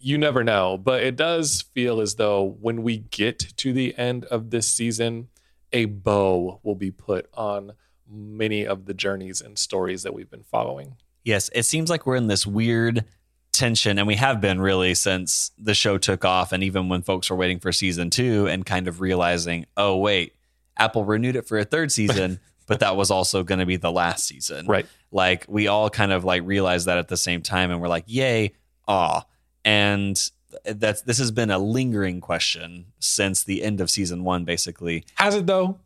You 0.00 0.16
never 0.16 0.42
know, 0.42 0.78
but 0.78 1.02
it 1.02 1.14
does 1.14 1.62
feel 1.74 2.00
as 2.00 2.14
though 2.14 2.56
when 2.60 2.82
we 2.82 2.98
get 2.98 3.38
to 3.58 3.72
the 3.74 3.96
end 3.98 4.24
of 4.26 4.50
this 4.50 4.66
season, 4.66 5.28
a 5.72 5.84
bow 5.84 6.58
will 6.62 6.74
be 6.74 6.90
put 6.90 7.28
on 7.34 7.72
many 8.08 8.66
of 8.66 8.86
the 8.86 8.94
journeys 8.94 9.42
and 9.42 9.58
stories 9.58 10.02
that 10.04 10.14
we've 10.14 10.30
been 10.30 10.42
following. 10.44 10.96
Yes, 11.22 11.50
it 11.54 11.64
seems 11.64 11.90
like 11.90 12.06
we're 12.06 12.16
in 12.16 12.28
this 12.28 12.46
weird 12.46 13.04
tension, 13.52 13.98
and 13.98 14.06
we 14.06 14.16
have 14.16 14.40
been 14.40 14.60
really 14.60 14.94
since 14.94 15.52
the 15.58 15.74
show 15.74 15.98
took 15.98 16.24
off, 16.24 16.52
and 16.52 16.62
even 16.62 16.88
when 16.88 17.02
folks 17.02 17.28
were 17.28 17.36
waiting 17.36 17.60
for 17.60 17.72
season 17.72 18.08
two 18.08 18.46
and 18.46 18.64
kind 18.64 18.88
of 18.88 19.00
realizing, 19.00 19.66
oh, 19.76 19.96
wait, 19.96 20.34
Apple 20.78 21.04
renewed 21.04 21.36
it 21.36 21.46
for 21.46 21.58
a 21.58 21.64
third 21.64 21.92
season. 21.92 22.40
but 22.66 22.80
that 22.80 22.96
was 22.96 23.10
also 23.10 23.42
going 23.42 23.58
to 23.60 23.66
be 23.66 23.76
the 23.76 23.92
last 23.92 24.26
season. 24.26 24.66
Right. 24.66 24.86
Like 25.10 25.44
we 25.48 25.68
all 25.68 25.90
kind 25.90 26.12
of 26.12 26.24
like 26.24 26.42
realized 26.44 26.86
that 26.86 26.98
at 26.98 27.08
the 27.08 27.16
same 27.16 27.42
time 27.42 27.70
and 27.70 27.80
we're 27.80 27.88
like, 27.88 28.04
yay, 28.06 28.52
ah. 28.88 29.24
And 29.64 30.20
that's 30.64 31.02
this 31.02 31.18
has 31.18 31.30
been 31.30 31.50
a 31.50 31.58
lingering 31.58 32.20
question 32.20 32.86
since 33.00 33.42
the 33.44 33.62
end 33.62 33.80
of 33.80 33.90
season 33.90 34.24
one, 34.24 34.44
basically. 34.44 35.04
Has 35.16 35.34
it 35.34 35.46
though? 35.46 35.78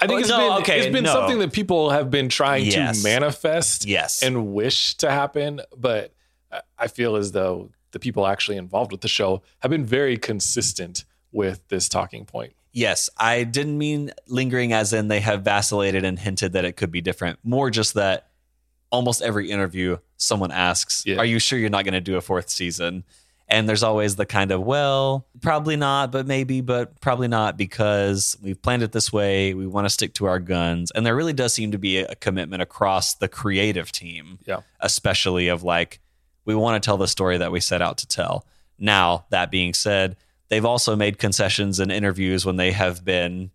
I 0.00 0.06
think 0.06 0.16
Oh, 0.18 0.20
it's 0.20 0.28
no, 0.28 0.38
been 0.38 0.62
okay, 0.62 0.80
it's 0.80 0.92
been 0.92 1.04
no. 1.04 1.12
something 1.12 1.38
that 1.38 1.52
people 1.52 1.90
have 1.90 2.10
been 2.10 2.28
trying 2.28 2.64
Yes. 2.66 2.98
to 2.98 3.04
manifest 3.04 3.86
Yes. 3.86 4.22
and 4.22 4.52
wish 4.52 4.94
to 4.96 5.10
happen, 5.10 5.60
but 5.76 6.12
I- 6.52 6.62
I 6.78 6.86
feel 6.88 7.16
as 7.16 7.32
though 7.32 7.70
the 7.92 7.98
people 8.00 8.26
actually 8.26 8.56
involved 8.56 8.90
with 8.90 9.02
the 9.02 9.08
show 9.08 9.42
have 9.60 9.70
been 9.70 9.84
very 9.84 10.16
consistent 10.18 11.04
with 11.30 11.66
this 11.68 11.88
talking 11.88 12.24
point. 12.24 12.54
Yes, 12.74 13.08
I 13.16 13.44
didn't 13.44 13.78
mean 13.78 14.10
lingering 14.26 14.72
as 14.72 14.92
in 14.92 15.06
they 15.08 15.20
have 15.20 15.42
vacillated 15.42 16.04
and 16.04 16.18
hinted 16.18 16.52
that 16.54 16.64
it 16.64 16.72
could 16.76 16.90
be 16.90 17.00
different. 17.00 17.38
More 17.44 17.70
just 17.70 17.94
that 17.94 18.26
almost 18.90 19.22
every 19.22 19.50
interview 19.50 19.98
someone 20.16 20.50
asks, 20.50 21.04
Yeah. 21.06 21.16
"Are 21.18 21.24
you 21.24 21.38
sure 21.38 21.58
you're 21.58 21.70
not 21.70 21.84
going 21.84 21.94
to 21.94 22.00
do 22.00 22.16
a 22.16 22.20
fourth 22.20 22.50
season?" 22.50 23.04
And 23.46 23.68
there's 23.68 23.82
always 23.82 24.16
the 24.16 24.26
kind 24.26 24.50
of, 24.50 24.62
"Well, 24.62 25.26
probably 25.40 25.76
not, 25.76 26.10
but 26.10 26.26
maybe, 26.26 26.60
but 26.62 27.00
probably 27.00 27.28
not 27.28 27.56
because 27.56 28.36
we've 28.42 28.60
planned 28.60 28.82
it 28.82 28.90
this 28.92 29.12
way. 29.12 29.54
We 29.54 29.66
want 29.68 29.84
to 29.84 29.90
stick 29.90 30.12
to 30.14 30.24
our 30.26 30.40
guns." 30.40 30.90
And 30.92 31.06
there 31.06 31.14
really 31.14 31.32
does 31.32 31.54
seem 31.54 31.70
to 31.70 31.78
be 31.78 31.98
a 31.98 32.14
commitment 32.16 32.60
across 32.62 33.14
the 33.14 33.28
creative 33.28 33.92
team, 33.92 34.38
Yeah. 34.46 34.60
especially 34.80 35.46
of 35.48 35.62
like 35.62 36.00
we 36.44 36.54
want 36.56 36.82
to 36.82 36.84
tell 36.84 36.96
the 36.96 37.06
story 37.06 37.38
that 37.38 37.52
we 37.52 37.60
set 37.60 37.80
out 37.82 37.98
to 37.98 38.06
tell. 38.08 38.46
Now, 38.78 39.26
that 39.30 39.50
being 39.50 39.74
said, 39.74 40.16
they've 40.54 40.64
also 40.64 40.94
made 40.94 41.18
concessions 41.18 41.80
in 41.80 41.90
interviews 41.90 42.46
when 42.46 42.54
they 42.54 42.70
have 42.70 43.04
been 43.04 43.50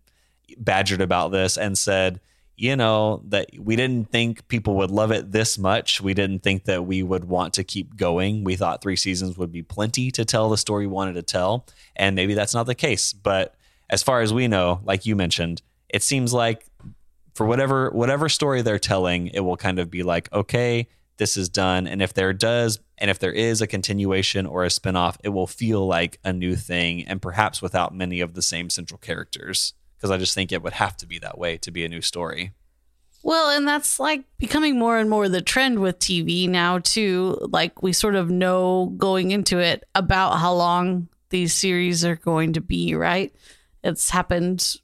badgered 0.58 1.00
about 1.00 1.32
this 1.32 1.56
and 1.56 1.78
said, 1.78 2.20
you 2.58 2.76
know, 2.76 3.22
that 3.28 3.48
we 3.58 3.74
didn't 3.74 4.10
think 4.10 4.46
people 4.48 4.74
would 4.74 4.90
love 4.90 5.10
it 5.10 5.32
this 5.32 5.56
much. 5.56 6.02
We 6.02 6.12
didn't 6.12 6.42
think 6.42 6.64
that 6.64 6.84
we 6.84 7.02
would 7.02 7.24
want 7.24 7.54
to 7.54 7.64
keep 7.64 7.96
going. 7.96 8.44
We 8.44 8.54
thought 8.54 8.82
three 8.82 8.96
seasons 8.96 9.38
would 9.38 9.50
be 9.50 9.62
plenty 9.62 10.10
to 10.10 10.26
tell 10.26 10.50
the 10.50 10.58
story 10.58 10.86
we 10.86 10.92
wanted 10.92 11.14
to 11.14 11.22
tell. 11.22 11.64
And 11.96 12.14
maybe 12.14 12.34
that's 12.34 12.52
not 12.52 12.66
the 12.66 12.74
case. 12.74 13.14
But 13.14 13.54
as 13.88 14.02
far 14.02 14.20
as 14.20 14.34
we 14.34 14.46
know, 14.46 14.82
like 14.84 15.06
you 15.06 15.16
mentioned, 15.16 15.62
it 15.88 16.02
seems 16.02 16.34
like 16.34 16.66
for 17.32 17.46
whatever 17.46 17.88
whatever 17.92 18.28
story 18.28 18.60
they're 18.60 18.78
telling, 18.78 19.28
it 19.28 19.40
will 19.40 19.56
kind 19.56 19.78
of 19.78 19.90
be 19.90 20.02
like, 20.02 20.30
okay, 20.34 20.86
this 21.16 21.38
is 21.38 21.48
done. 21.48 21.86
And 21.86 22.02
if 22.02 22.12
there 22.12 22.34
does, 22.34 22.78
and 23.00 23.10
if 23.10 23.18
there 23.18 23.32
is 23.32 23.62
a 23.62 23.66
continuation 23.66 24.46
or 24.46 24.64
a 24.64 24.68
spinoff, 24.68 25.16
it 25.24 25.30
will 25.30 25.46
feel 25.46 25.86
like 25.86 26.18
a 26.22 26.32
new 26.32 26.54
thing 26.54 27.04
and 27.06 27.22
perhaps 27.22 27.62
without 27.62 27.94
many 27.94 28.20
of 28.20 28.34
the 28.34 28.42
same 28.42 28.68
central 28.68 28.98
characters. 28.98 29.72
Because 29.96 30.10
I 30.10 30.18
just 30.18 30.34
think 30.34 30.52
it 30.52 30.62
would 30.62 30.74
have 30.74 30.96
to 30.98 31.06
be 31.06 31.18
that 31.18 31.38
way 31.38 31.58
to 31.58 31.70
be 31.70 31.84
a 31.84 31.88
new 31.88 32.00
story. 32.00 32.52
Well, 33.22 33.50
and 33.50 33.68
that's 33.68 34.00
like 34.00 34.24
becoming 34.38 34.78
more 34.78 34.98
and 34.98 35.10
more 35.10 35.28
the 35.28 35.42
trend 35.42 35.78
with 35.78 35.98
TV 35.98 36.48
now, 36.48 36.78
too. 36.78 37.36
Like, 37.50 37.82
we 37.82 37.92
sort 37.92 38.14
of 38.14 38.30
know 38.30 38.94
going 38.96 39.30
into 39.30 39.58
it 39.58 39.84
about 39.94 40.38
how 40.38 40.54
long 40.54 41.08
these 41.28 41.52
series 41.52 42.04
are 42.04 42.16
going 42.16 42.54
to 42.54 42.62
be, 42.62 42.94
right? 42.94 43.34
It's 43.84 44.08
happened, 44.08 44.76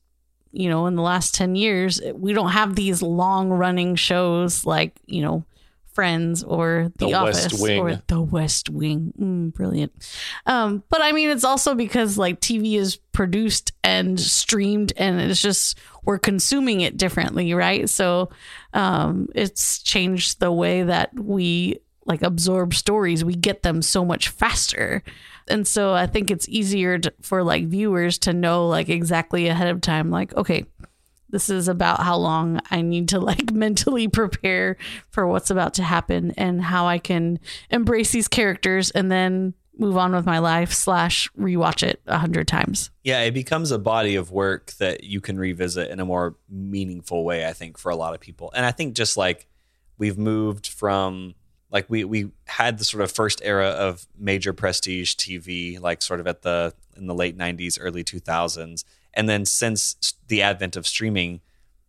you 0.53 0.69
know, 0.69 0.87
in 0.87 0.97
the 0.97 1.03
last 1.03 1.35
10 1.35 1.57
years. 1.57 2.01
We 2.15 2.35
don't 2.35 2.51
have 2.51 2.77
these 2.77 3.01
long 3.01 3.49
running 3.49 3.97
shows 3.97 4.67
like, 4.67 5.01
you 5.07 5.23
know, 5.23 5.45
Friends 5.97 6.45
or 6.45 6.93
The, 6.99 7.07
The 7.07 7.23
West 7.25 7.47
Office 7.47 7.61
Wing. 7.61 7.81
or 7.81 8.03
The 8.07 8.21
West 8.21 8.69
Wing. 8.69 9.15
Mm, 9.19 9.55
brilliant. 9.55 9.93
Um, 10.45 10.85
but 10.91 11.01
I 11.01 11.13
mean, 11.13 11.31
it's 11.31 11.43
also 11.43 11.75
because 11.75 12.19
like 12.19 12.39
TV 12.39 12.75
is 12.79 12.97
produced 13.13 13.73
and 13.83 14.21
streamed, 14.21 14.93
and 14.99 15.19
it's 15.21 15.41
just 15.41 15.79
we're 16.05 16.19
consuming 16.19 16.83
it 16.83 16.99
differently, 16.99 17.55
right? 17.55 17.89
So 17.89 18.29
um, 18.75 19.29
it's 19.35 19.83
changed 19.83 20.39
the 20.39 20.53
way 20.53 20.83
that 20.83 21.19
we 21.19 21.79
like 22.05 22.23
absorb 22.23 22.75
stories. 22.75 23.25
We 23.25 23.35
get 23.35 23.63
them 23.63 23.81
so 23.81 24.05
much 24.05 24.29
faster. 24.29 25.03
And 25.49 25.67
so 25.67 25.93
I 25.93 26.07
think 26.07 26.31
it's 26.31 26.49
easier 26.49 26.99
to, 26.99 27.13
for 27.23 27.43
like 27.43 27.67
viewers 27.67 28.19
to 28.19 28.33
know 28.33 28.69
like 28.69 28.89
exactly 28.89 29.49
ahead 29.49 29.69
of 29.69 29.81
time, 29.81 30.11
like, 30.11 30.35
okay, 30.37 30.67
this 31.37 31.51
is 31.51 31.69
about 31.69 32.01
how 32.01 32.17
long 32.17 32.63
I 32.71 32.81
need 32.81 33.11
to 33.11 33.21
like 33.21 33.53
mentally 33.53 34.09
prepare 34.09 34.79
for 35.11 35.27
what's 35.27 35.51
about 35.51 35.75
to 35.75 35.83
happen 35.83 36.33
and 36.39 36.63
how 36.63 36.87
I 36.87 36.97
can 36.99 37.41
embrace 37.69 38.11
these 38.11 38.27
characters 38.27 38.91
and 38.91 39.13
then 39.13 39.53
move 39.77 39.99
on 39.99 40.15
with 40.15 40.25
my 40.25 40.39
life 40.39 40.73
slash 40.73 41.31
rewatch 41.39 41.83
it 41.83 42.01
a 42.07 42.17
hundred 42.17 42.49
times. 42.49 42.91
Yeah, 43.05 43.21
it 43.21 43.33
becomes 43.33 43.71
a 43.71 43.79
body 43.79 44.17
of 44.17 44.31
work 44.31 44.73
that 44.79 45.05
you 45.05 45.21
can 45.21 45.39
revisit 45.39 45.91
in 45.91 46.01
a 46.01 46.07
more 46.07 46.37
meaningful 46.49 47.23
way, 47.23 47.47
I 47.47 47.53
think, 47.53 47.77
for 47.77 47.91
a 47.91 47.97
lot 47.97 48.15
of 48.15 48.21
people. 48.21 48.51
And 48.57 48.65
I 48.65 48.71
think 48.71 48.95
just 48.95 49.19
like 49.19 49.47
we've 49.99 50.17
moved 50.17 50.67
from 50.67 51.35
like 51.71 51.85
we 51.91 52.05
we 52.05 52.31
had 52.47 52.79
the 52.79 52.85
sort 52.85 53.03
of 53.03 53.13
first 53.13 53.43
era 53.45 53.69
of 53.69 54.07
major 54.19 54.55
prestige 54.55 55.17
TV, 55.17 55.79
like 55.79 56.01
sort 56.01 56.21
of 56.21 56.27
at 56.27 56.41
the 56.41 56.73
in 56.97 57.07
the 57.07 57.15
late 57.15 57.37
'90s, 57.37 57.77
early 57.79 58.03
2000s, 58.03 58.85
and 59.17 59.29
then 59.29 59.45
since 59.45 60.15
the 60.29 60.43
advent 60.43 60.77
of 60.77 60.87
streaming, 60.87 61.41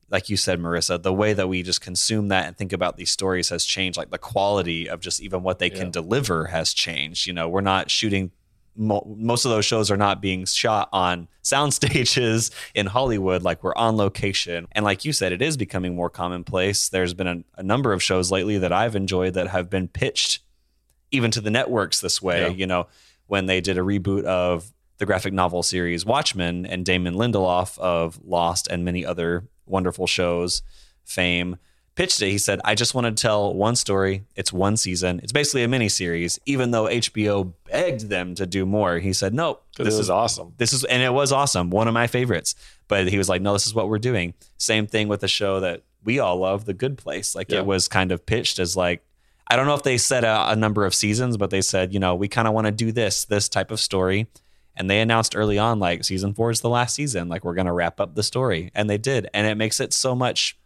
like 0.09 0.29
you 0.29 0.37
said, 0.37 0.59
Marissa, 0.59 1.01
the 1.01 1.13
way 1.13 1.33
that 1.33 1.47
we 1.47 1.61
just 1.61 1.81
consume 1.81 2.29
that 2.29 2.47
and 2.47 2.57
think 2.57 2.71
about 2.71 2.95
these 2.95 3.11
stories 3.11 3.49
has 3.49 3.65
changed. 3.65 3.97
Like 3.97 4.09
the 4.09 4.17
quality 4.17 4.89
of 4.89 5.01
just 5.01 5.21
even 5.21 5.43
what 5.43 5.59
they 5.59 5.69
can 5.69 5.91
deliver 5.91 6.45
has 6.45 6.73
changed. 6.73 7.27
You 7.27 7.33
know, 7.33 7.49
we're 7.49 7.61
not 7.61 7.91
shooting. 7.91 8.31
Most 8.77 9.43
of 9.43 9.51
those 9.51 9.65
shows 9.65 9.91
are 9.91 9.97
not 9.97 10.21
being 10.21 10.45
shot 10.45 10.87
on 10.93 11.27
sound 11.41 11.73
stages 11.73 12.51
in 12.73 12.85
Hollywood. 12.85 13.43
Like 13.43 13.63
we're 13.63 13.75
on 13.75 13.97
location, 13.97 14.67
and 14.71 14.85
like 14.85 15.03
you 15.03 15.11
said, 15.11 15.33
it 15.33 15.41
is 15.41 15.57
becoming 15.57 15.95
more 15.95 16.09
commonplace. 16.09 16.87
There's 16.87 17.13
been 17.13 17.27
a, 17.27 17.43
a 17.57 17.63
number 17.63 17.91
of 17.91 18.01
shows 18.01 18.31
lately 18.31 18.59
that 18.59 18.71
I've 18.71 18.95
enjoyed 18.95 19.33
that 19.33 19.47
have 19.47 19.69
been 19.69 19.89
pitched 19.89 20.39
even 21.11 21.31
to 21.31 21.41
the 21.41 21.51
networks 21.51 21.99
this 21.99 22.21
way. 22.21 22.43
Yeah. 22.43 22.49
You 22.49 22.67
know, 22.67 22.87
when 23.25 23.45
they 23.45 23.59
did 23.59 23.77
a 23.77 23.81
reboot 23.81 24.23
of 24.23 24.71
the 24.97 25.05
graphic 25.05 25.33
novel 25.33 25.63
series 25.63 26.05
Watchmen 26.05 26.65
and 26.65 26.85
Damon 26.85 27.15
Lindelof 27.15 27.77
of 27.79 28.19
Lost 28.23 28.67
and 28.67 28.83
many 28.83 29.05
other 29.05 29.47
wonderful 29.65 30.07
shows, 30.07 30.61
fame, 31.03 31.57
pitched 31.95 32.21
it. 32.21 32.29
He 32.29 32.37
said, 32.37 32.61
I 32.63 32.75
just 32.75 32.93
want 32.93 33.05
to 33.05 33.21
tell 33.21 33.53
one 33.53 33.75
story. 33.75 34.23
It's 34.35 34.53
one 34.53 34.77
season. 34.77 35.19
It's 35.23 35.31
basically 35.31 35.63
a 35.63 35.67
mini 35.67 35.89
series, 35.89 36.39
even 36.45 36.71
though 36.71 36.85
HBO 36.85 37.53
begged 37.65 38.09
them 38.09 38.35
to 38.35 38.45
do 38.45 38.65
more. 38.65 38.99
He 38.99 39.13
said, 39.13 39.33
Nope. 39.33 39.63
This 39.77 39.95
is 39.99 40.09
awesome. 40.09 40.53
This 40.57 40.73
is 40.73 40.83
and 40.85 41.01
it 41.03 41.13
was 41.13 41.31
awesome. 41.31 41.69
One 41.69 41.87
of 41.87 41.93
my 41.93 42.07
favorites. 42.07 42.55
But 42.87 43.07
he 43.09 43.17
was 43.17 43.27
like, 43.29 43.41
No, 43.41 43.53
this 43.53 43.67
is 43.67 43.73
what 43.73 43.89
we're 43.89 43.99
doing. 43.99 44.33
Same 44.57 44.87
thing 44.87 45.07
with 45.07 45.21
the 45.21 45.27
show 45.27 45.59
that 45.59 45.83
we 46.03 46.19
all 46.19 46.37
love, 46.37 46.65
The 46.65 46.73
Good 46.73 46.97
Place. 46.97 47.35
Like 47.35 47.51
Yeah. 47.51 47.59
it 47.59 47.65
was 47.65 47.87
kind 47.87 48.11
of 48.11 48.25
pitched 48.25 48.59
as 48.59 48.77
like 48.77 49.03
I 49.49 49.55
don't 49.55 49.65
know 49.65 49.75
if 49.75 49.83
they 49.83 49.97
set 49.97 50.23
a, 50.23 50.51
a 50.51 50.55
number 50.55 50.85
of 50.85 50.93
seasons, 50.93 51.37
but 51.37 51.51
they 51.51 51.61
said, 51.61 51.93
you 51.93 51.99
know, 51.99 52.15
we 52.15 52.27
kind 52.27 52.47
of 52.49 52.53
want 52.53 52.65
to 52.67 52.71
do 52.71 52.91
this, 52.91 53.23
this 53.25 53.47
type 53.47 53.71
of 53.71 53.79
story. 53.79 54.27
And 54.77 54.89
they 54.89 55.01
announced 55.01 55.35
early 55.35 55.57
on, 55.57 55.79
like 55.79 56.03
season 56.03 56.33
four 56.33 56.51
is 56.51 56.61
the 56.61 56.69
last 56.69 56.95
season. 56.95 57.27
Like 57.27 57.43
we're 57.43 57.55
going 57.55 57.67
to 57.67 57.73
wrap 57.73 57.99
up 57.99 58.15
the 58.15 58.23
story. 58.23 58.71
And 58.75 58.89
they 58.89 58.97
did. 58.97 59.27
And 59.33 59.47
it 59.47 59.55
makes 59.55 59.79
it 59.79 59.91
so 59.91 60.15
much 60.15 60.57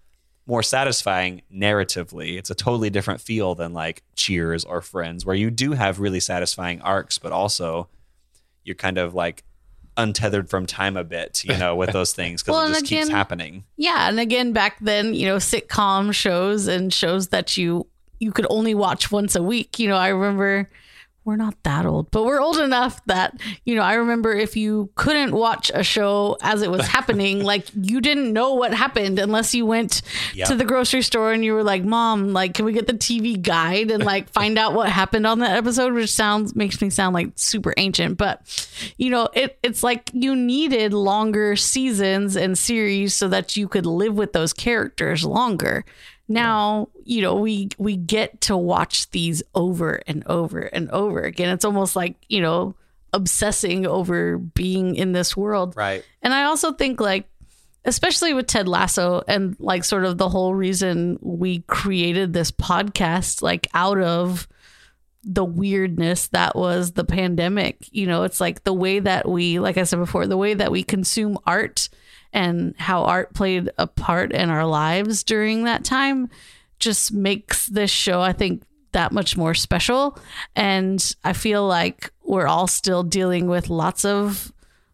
more 0.46 0.62
satisfying 0.62 1.42
narratively. 1.54 2.38
It's 2.38 2.50
a 2.50 2.56
totally 2.56 2.90
different 2.90 3.22
feel 3.22 3.56
than 3.56 3.74
like 3.74 4.04
Cheers 4.16 4.66
or 4.66 4.82
Friends, 4.82 5.26
where 5.26 5.36
you 5.36 5.50
do 5.50 5.72
have 5.72 6.00
really 6.00 6.20
satisfying 6.20 6.82
arcs, 6.82 7.18
but 7.18 7.32
also 7.32 7.88
you're 8.64 8.76
kind 8.76 8.98
of 8.98 9.14
like 9.14 9.44
untethered 9.98 10.50
from 10.50 10.66
time 10.66 10.98
a 10.98 11.04
bit, 11.04 11.44
you 11.44 11.58
know, 11.58 11.76
with 11.76 11.92
those 11.92 12.14
things 12.14 12.42
because 12.42 12.54
Well, 12.56 12.68
it 12.68 12.74
just 12.74 12.86
keeps 12.86 13.10
happening. 13.10 13.64
Yeah, 13.78 14.10
and 14.10 14.20
again 14.20 14.52
back 14.52 14.78
then, 14.82 15.14
you 15.14 15.26
know, 15.26 15.38
sitcom 15.38 16.14
shows 16.14 16.68
and 16.68 16.94
shows 16.94 17.30
that 17.30 17.58
you 17.58 17.88
you 18.20 18.32
could 18.32 18.48
only 18.50 18.76
watch 18.76 19.12
once 19.12 19.36
a 19.36 19.44
week. 19.44 19.80
You 19.80 19.90
know, 19.90 19.96
I 19.96 20.10
remember 20.10 20.70
we're 21.24 21.36
not 21.36 21.54
that 21.64 21.86
old, 21.86 22.10
but 22.10 22.24
we're 22.26 22.42
old 22.42 22.58
enough 22.58 23.00
that, 23.06 23.40
you 23.64 23.76
know, 23.76 23.84
I 23.84 23.94
remember 23.94 24.34
if 24.34 24.58
you 24.58 24.90
couldn't 24.96 25.34
watch 25.34 25.70
a 25.74 25.84
show 25.84 26.36
as 26.42 26.64
it 26.64 26.72
was 26.72 26.88
happening, 26.88 27.44
like 27.54 27.68
you 27.80 28.02
didn't 28.02 28.34
know 28.34 28.54
what 28.56 28.74
happened 28.74 29.20
unless 29.20 29.54
you 29.54 29.66
went 29.68 30.02
Yeah. 30.34 30.46
to 30.46 30.56
the 30.56 30.66
grocery 30.66 31.04
store 31.04 31.32
and 31.32 31.46
you 31.46 31.54
were 31.54 31.64
like, 31.64 31.84
"Mom, 31.84 32.34
like 32.34 32.56
can 32.56 32.66
we 32.66 32.74
get 32.74 32.88
the 32.88 32.94
TV 32.94 33.40
guide 33.40 33.92
and 33.92 34.04
like 34.04 34.30
find 34.34 34.58
out 34.58 34.74
what 34.74 34.90
happened 34.90 35.28
on 35.28 35.40
that 35.40 35.56
episode?" 35.58 35.94
which 35.94 36.12
sounds 36.12 36.56
makes 36.56 36.82
me 36.82 36.90
sound 36.90 37.14
like 37.14 37.30
super 37.36 37.74
ancient, 37.78 38.18
but 38.18 38.42
you 38.98 39.12
know, 39.12 39.30
it 39.34 39.60
it's 39.62 39.84
like 39.84 40.10
you 40.14 40.36
needed 40.36 40.92
longer 40.92 41.56
seasons 41.56 42.36
and 42.36 42.58
series 42.58 43.14
so 43.14 43.28
that 43.28 43.56
you 43.56 43.68
could 43.68 43.86
live 43.86 44.16
with 44.16 44.34
those 44.34 44.54
characters 44.54 45.24
longer. 45.24 45.86
Now, 46.34 46.90
you 47.04 47.22
know, 47.22 47.36
we 47.36 47.70
we 47.78 47.96
get 47.98 48.42
to 48.42 48.58
watch 48.58 49.10
these 49.12 49.44
over 49.56 50.02
and 50.08 50.26
over 50.28 50.60
and 50.62 50.90
over 50.92 51.22
again. 51.22 51.50
It's 51.50 51.66
almost 51.66 51.96
like, 51.96 52.16
you 52.30 52.42
know, 52.42 52.76
obsessing 53.14 53.86
over 53.86 54.38
being 54.38 54.96
in 54.96 55.12
this 55.12 55.36
world. 55.36 55.76
Right. 55.76 56.04
And 56.22 56.34
I 56.34 56.44
also 56.44 56.72
think 56.74 57.00
like 57.00 57.28
especially 57.84 58.34
with 58.34 58.48
Ted 58.48 58.68
Lasso 58.68 59.24
and 59.28 59.56
like 59.60 59.84
sort 59.84 60.06
of 60.06 60.18
the 60.18 60.30
whole 60.30 60.54
reason 60.54 61.18
we 61.22 61.60
created 61.62 62.32
this 62.32 62.52
podcast 62.52 63.42
like 63.42 63.68
out 63.74 64.00
of 64.00 64.48
the 65.24 65.44
weirdness 65.44 66.28
that 66.28 66.56
was 66.56 66.94
the 66.94 67.04
pandemic. 67.04 67.78
You 67.92 68.08
know, 68.08 68.24
it's 68.24 68.42
like 68.42 68.64
the 68.64 68.74
way 68.74 69.00
that 69.00 69.28
we 69.28 69.60
like 69.60 69.78
I 69.78 69.84
said 69.84 70.00
before, 70.00 70.28
the 70.28 70.38
way 70.38 70.54
that 70.54 70.72
we 70.72 70.84
consume 70.84 71.38
art 71.46 71.90
and 72.34 72.76
how 72.78 73.04
art 73.04 73.34
played 73.34 73.70
a 73.78 73.88
part 73.88 74.32
in 74.32 74.50
our 74.50 74.66
lives 74.66 75.24
during 75.24 75.64
that 75.64 75.84
time 75.84 76.30
just 76.80 77.14
makes 77.14 77.68
this 77.68 77.92
show 77.92 78.22
I 78.22 78.34
think 78.34 78.64
that 78.92 79.12
much 79.12 79.38
more 79.38 79.54
special 79.54 80.18
and 80.56 81.16
I 81.24 81.34
feel 81.34 81.66
like 81.66 82.12
we're 82.24 82.48
all 82.48 82.68
still 82.68 83.04
dealing 83.04 83.48
with 83.48 83.70
lots 83.70 84.04
of 84.06 84.52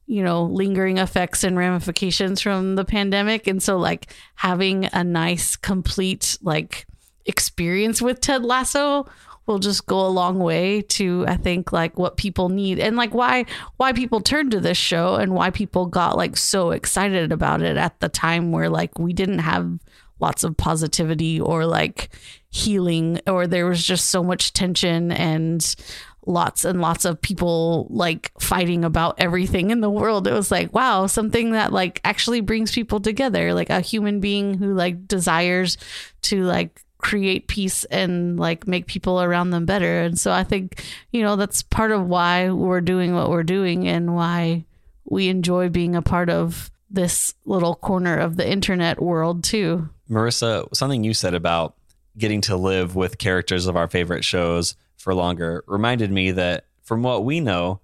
you 0.07 0.23
know, 0.23 0.43
lingering 0.45 0.97
effects 0.97 1.43
and 1.43 1.57
ramifications 1.57 2.39
from 2.39 2.75
the 2.75 2.85
pandemic. 2.85 3.45
And 3.45 3.61
so, 3.61 3.77
like, 3.77 4.07
having 4.35 4.85
a 4.93 5.03
nice, 5.03 5.57
complete, 5.57 6.37
like, 6.41 6.87
experience 7.25 8.01
with 8.01 8.21
Ted 8.21 8.43
Lasso 8.43 9.05
will 9.47 9.59
just 9.59 9.85
go 9.85 10.05
a 10.05 10.07
long 10.07 10.39
way 10.39 10.81
to 10.81 11.25
i 11.27 11.35
think 11.35 11.71
like 11.71 11.97
what 11.97 12.17
people 12.17 12.49
need 12.49 12.79
and 12.79 12.95
like 12.95 13.13
why 13.13 13.45
why 13.77 13.93
people 13.93 14.19
turned 14.19 14.51
to 14.51 14.59
this 14.59 14.77
show 14.77 15.15
and 15.15 15.33
why 15.33 15.49
people 15.49 15.85
got 15.85 16.17
like 16.17 16.37
so 16.37 16.71
excited 16.71 17.31
about 17.31 17.61
it 17.61 17.77
at 17.77 17.99
the 17.99 18.09
time 18.09 18.51
where 18.51 18.69
like 18.69 18.99
we 18.99 19.13
didn't 19.13 19.39
have 19.39 19.79
lots 20.19 20.43
of 20.43 20.57
positivity 20.57 21.39
or 21.39 21.65
like 21.65 22.09
healing 22.49 23.19
or 23.27 23.47
there 23.47 23.67
was 23.67 23.83
just 23.83 24.09
so 24.09 24.23
much 24.23 24.53
tension 24.53 25.11
and 25.11 25.75
lots 26.27 26.65
and 26.65 26.81
lots 26.81 27.05
of 27.05 27.21
people 27.21 27.87
like 27.89 28.31
fighting 28.39 28.83
about 28.83 29.15
everything 29.17 29.71
in 29.71 29.79
the 29.79 29.89
world. 29.89 30.27
It 30.27 30.33
was 30.33 30.51
like, 30.51 30.73
wow, 30.73 31.07
something 31.07 31.51
that 31.51 31.71
like 31.71 32.01
actually 32.03 32.41
brings 32.41 32.73
people 32.73 32.99
together, 32.99 33.53
like 33.53 33.69
a 33.69 33.79
human 33.79 34.19
being 34.19 34.55
who 34.55 34.73
like 34.73 35.07
desires 35.07 35.77
to 36.23 36.43
like 36.43 36.83
create 36.97 37.47
peace 37.47 37.83
and 37.85 38.39
like 38.39 38.67
make 38.67 38.87
people 38.87 39.21
around 39.21 39.51
them 39.51 39.65
better. 39.65 40.01
And 40.01 40.19
so 40.19 40.31
I 40.31 40.43
think, 40.43 40.83
you 41.11 41.21
know, 41.21 41.35
that's 41.35 41.61
part 41.61 41.91
of 41.91 42.07
why 42.07 42.49
we're 42.49 42.81
doing 42.81 43.13
what 43.13 43.29
we're 43.29 43.43
doing 43.43 43.87
and 43.87 44.15
why 44.15 44.65
we 45.05 45.29
enjoy 45.29 45.69
being 45.69 45.95
a 45.95 46.01
part 46.01 46.29
of 46.29 46.71
this 46.89 47.33
little 47.45 47.75
corner 47.75 48.17
of 48.17 48.37
the 48.37 48.49
internet 48.49 49.01
world 49.01 49.43
too. 49.43 49.89
Marissa, 50.09 50.73
something 50.75 51.03
you 51.03 51.13
said 51.13 51.33
about 51.33 51.75
getting 52.17 52.41
to 52.41 52.55
live 52.55 52.95
with 52.95 53.17
characters 53.17 53.67
of 53.67 53.75
our 53.75 53.87
favorite 53.87 54.23
shows 54.23 54.75
for 54.97 55.13
longer 55.13 55.63
reminded 55.67 56.11
me 56.11 56.31
that 56.31 56.65
from 56.81 57.03
what 57.03 57.23
we 57.23 57.39
know, 57.39 57.79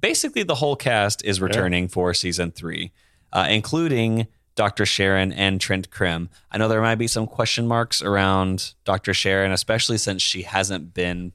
basically 0.00 0.42
the 0.42 0.56
whole 0.56 0.76
cast 0.76 1.24
is 1.24 1.40
returning 1.40 1.88
for 1.88 2.12
season 2.14 2.50
three, 2.50 2.92
uh, 3.32 3.46
including 3.48 4.26
Dr. 4.58 4.84
Sharon 4.86 5.32
and 5.32 5.60
Trent 5.60 5.88
Crimm. 5.88 6.30
I 6.50 6.58
know 6.58 6.66
there 6.66 6.80
might 6.80 6.96
be 6.96 7.06
some 7.06 7.28
question 7.28 7.68
marks 7.68 8.02
around 8.02 8.74
Dr. 8.84 9.14
Sharon, 9.14 9.52
especially 9.52 9.98
since 9.98 10.20
she 10.20 10.42
hasn't 10.42 10.92
been 10.92 11.32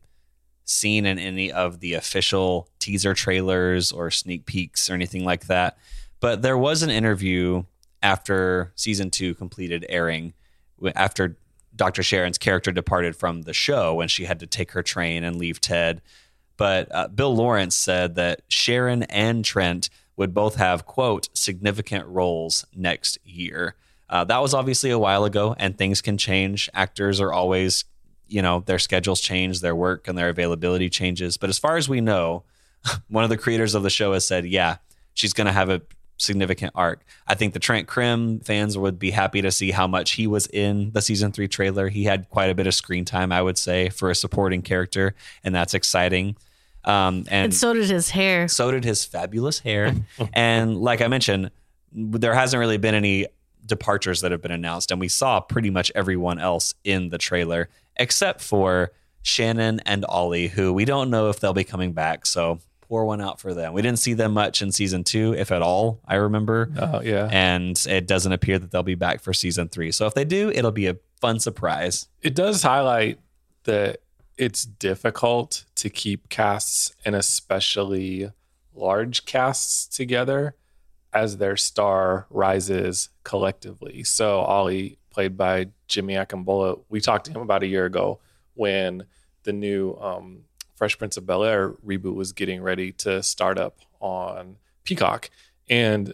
seen 0.65 1.05
in 1.05 1.17
any 1.17 1.49
of 1.49 1.79
the 1.79 1.93
official 1.93 2.67
teaser 2.79 3.13
trailers 3.13 3.93
or 3.93 4.11
sneak 4.11 4.45
peeks 4.45 4.89
or 4.89 4.93
anything 4.93 5.23
like 5.23 5.47
that. 5.47 5.77
But 6.19 6.41
there 6.41 6.57
was 6.57 6.83
an 6.83 6.89
interview 6.89 7.63
after 8.01 8.73
season 8.75 9.09
two 9.09 9.35
completed 9.35 9.85
airing, 9.87 10.33
after 10.93 11.37
Dr. 11.73 12.03
Sharon's 12.03 12.37
character 12.37 12.73
departed 12.73 13.15
from 13.15 13.43
the 13.43 13.53
show 13.53 13.93
when 13.93 14.09
she 14.09 14.25
had 14.25 14.41
to 14.41 14.47
take 14.47 14.71
her 14.71 14.83
train 14.83 15.23
and 15.23 15.37
leave 15.37 15.61
Ted. 15.61 16.01
But 16.57 16.93
uh, 16.93 17.07
Bill 17.07 17.33
Lawrence 17.33 17.73
said 17.73 18.15
that 18.15 18.41
Sharon 18.49 19.03
and 19.03 19.45
Trent 19.45 19.89
would 20.15 20.33
both 20.33 20.55
have, 20.55 20.85
quote, 20.85 21.29
significant 21.33 22.05
roles 22.07 22.65
next 22.75 23.17
year. 23.25 23.75
Uh, 24.09 24.23
that 24.23 24.41
was 24.41 24.53
obviously 24.53 24.91
a 24.91 24.99
while 24.99 25.25
ago, 25.25 25.55
and 25.57 25.77
things 25.77 26.01
can 26.01 26.17
change. 26.17 26.69
Actors 26.73 27.19
are 27.19 27.33
always, 27.33 27.85
you 28.27 28.41
know, 28.41 28.59
their 28.65 28.79
schedules 28.79 29.21
change, 29.21 29.61
their 29.61 29.75
work 29.75 30.07
and 30.07 30.17
their 30.17 30.29
availability 30.29 30.89
changes. 30.89 31.37
But 31.37 31.49
as 31.49 31.57
far 31.57 31.77
as 31.77 31.89
we 31.89 32.01
know, 32.01 32.43
one 33.07 33.23
of 33.23 33.29
the 33.29 33.37
creators 33.37 33.73
of 33.73 33.83
the 33.83 33.89
show 33.89 34.13
has 34.13 34.25
said, 34.25 34.45
yeah, 34.45 34.77
she's 35.13 35.33
going 35.33 35.47
to 35.47 35.53
have 35.53 35.69
a 35.69 35.81
significant 36.17 36.71
arc. 36.75 37.03
I 37.27 37.35
think 37.35 37.53
the 37.53 37.59
Trent 37.59 37.87
Crimm 37.87 38.39
fans 38.39 38.77
would 38.77 38.99
be 38.99 39.11
happy 39.11 39.41
to 39.41 39.51
see 39.51 39.71
how 39.71 39.87
much 39.87 40.11
he 40.11 40.27
was 40.27 40.47
in 40.47 40.91
the 40.91 41.01
season 41.01 41.31
three 41.31 41.47
trailer. 41.47 41.89
He 41.89 42.03
had 42.03 42.29
quite 42.29 42.49
a 42.49 42.55
bit 42.55 42.67
of 42.67 42.75
screen 42.75 43.05
time, 43.05 43.31
I 43.31 43.41
would 43.41 43.57
say, 43.57 43.89
for 43.89 44.09
a 44.09 44.15
supporting 44.15 44.61
character, 44.61 45.15
and 45.43 45.53
that's 45.53 45.73
exciting. 45.73 46.35
Um, 46.85 47.25
and, 47.29 47.45
And 47.45 47.53
so 47.53 47.73
did 47.73 47.89
his 47.89 48.09
hair. 48.09 48.47
so 48.47 48.71
did 48.71 48.83
his 48.83 49.05
fabulous 49.05 49.59
hair. 49.59 49.95
and 50.33 50.77
like 50.77 51.01
I 51.01 51.07
mentioned, 51.07 51.51
there 51.91 52.33
hasn't 52.33 52.59
really 52.59 52.77
been 52.77 52.95
any 52.95 53.27
departures 53.65 54.21
that 54.21 54.31
have 54.31 54.41
been 54.41 54.51
announced, 54.51 54.91
and 54.91 54.99
we 54.99 55.07
saw 55.07 55.39
pretty 55.39 55.69
much 55.69 55.91
everyone 55.95 56.39
else 56.39 56.73
in 56.83 57.09
the 57.09 57.17
trailer 57.17 57.69
except 57.95 58.41
for 58.41 58.91
Shannon 59.21 59.79
and 59.85 60.03
Ollie, 60.05 60.47
who 60.47 60.73
we 60.73 60.83
don't 60.85 61.09
know 61.09 61.29
if 61.29 61.39
they'll 61.39 61.53
be 61.53 61.63
coming 61.63 61.93
back. 61.93 62.25
So 62.25 62.59
pour 62.81 63.05
one 63.05 63.21
out 63.21 63.39
for 63.39 63.53
them. 63.53 63.71
We 63.73 63.81
didn't 63.81 63.99
see 63.99 64.13
them 64.13 64.33
much 64.33 64.61
in 64.61 64.71
season 64.71 65.03
two, 65.03 65.33
if 65.35 65.51
at 65.51 65.61
all, 65.61 65.99
I 66.07 66.15
remember. 66.15 66.69
Oh, 66.77 67.01
yeah. 67.01 67.29
And 67.31 67.81
it 67.87 68.05
doesn't 68.07 68.31
appear 68.33 68.59
that 68.59 68.71
they'll 68.71 68.83
be 68.83 68.95
back 68.95 69.21
for 69.21 69.31
season 69.33 69.69
three. 69.69 69.91
So 69.91 70.05
if 70.07 70.13
they 70.13 70.25
do, 70.25 70.49
it'll 70.53 70.71
be 70.71 70.87
a 70.87 70.97
fun 71.21 71.39
surprise. 71.39 72.07
It 72.21 72.35
does 72.35 72.61
highlight 72.61 73.19
that 73.63 74.01
it's 74.37 74.65
difficult 74.65 75.65
to 75.75 75.89
keep 75.89 76.29
casts 76.29 76.93
and 77.05 77.15
especially 77.15 78.31
large 78.73 79.25
casts 79.25 79.85
together 79.87 80.55
as 81.13 81.37
their 81.37 81.55
star 81.55 82.25
rises 82.29 83.09
collectively. 83.23 84.03
So 84.03 84.39
Ollie, 84.39 84.97
played 85.11 85.37
by 85.37 85.67
Jimmy 85.87 86.15
Akingbola, 86.15 86.81
we 86.89 86.99
talked 86.99 87.25
to 87.25 87.31
him 87.31 87.41
about 87.41 87.63
a 87.63 87.67
year 87.67 87.85
ago 87.85 88.19
when 88.55 89.05
the 89.43 89.53
new 89.53 89.95
um, 90.01 90.45
Fresh 90.75 90.97
Prince 90.97 91.17
of 91.17 91.25
Bel 91.25 91.43
Air 91.43 91.69
reboot 91.85 92.15
was 92.15 92.31
getting 92.31 92.61
ready 92.61 92.91
to 92.91 93.21
start 93.21 93.59
up 93.59 93.79
on 93.99 94.57
Peacock, 94.83 95.29
and 95.69 96.13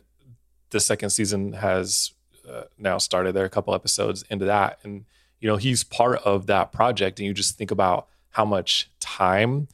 the 0.70 0.80
second 0.80 1.10
season 1.10 1.54
has 1.54 2.12
uh, 2.48 2.64
now 2.78 2.98
started. 2.98 3.34
There 3.34 3.44
are 3.44 3.48
a 3.48 3.50
couple 3.50 3.74
episodes 3.74 4.24
into 4.30 4.46
that, 4.46 4.80
and 4.84 5.06
you 5.40 5.48
know 5.48 5.58
he's 5.58 5.84
part 5.84 6.22
of 6.24 6.48
that 6.48 6.72
project. 6.72 7.20
And 7.20 7.28
you 7.28 7.34
just 7.34 7.58
think 7.58 7.72
about 7.72 8.08
how 8.32 8.46
much 8.46 8.90
time 9.00 9.68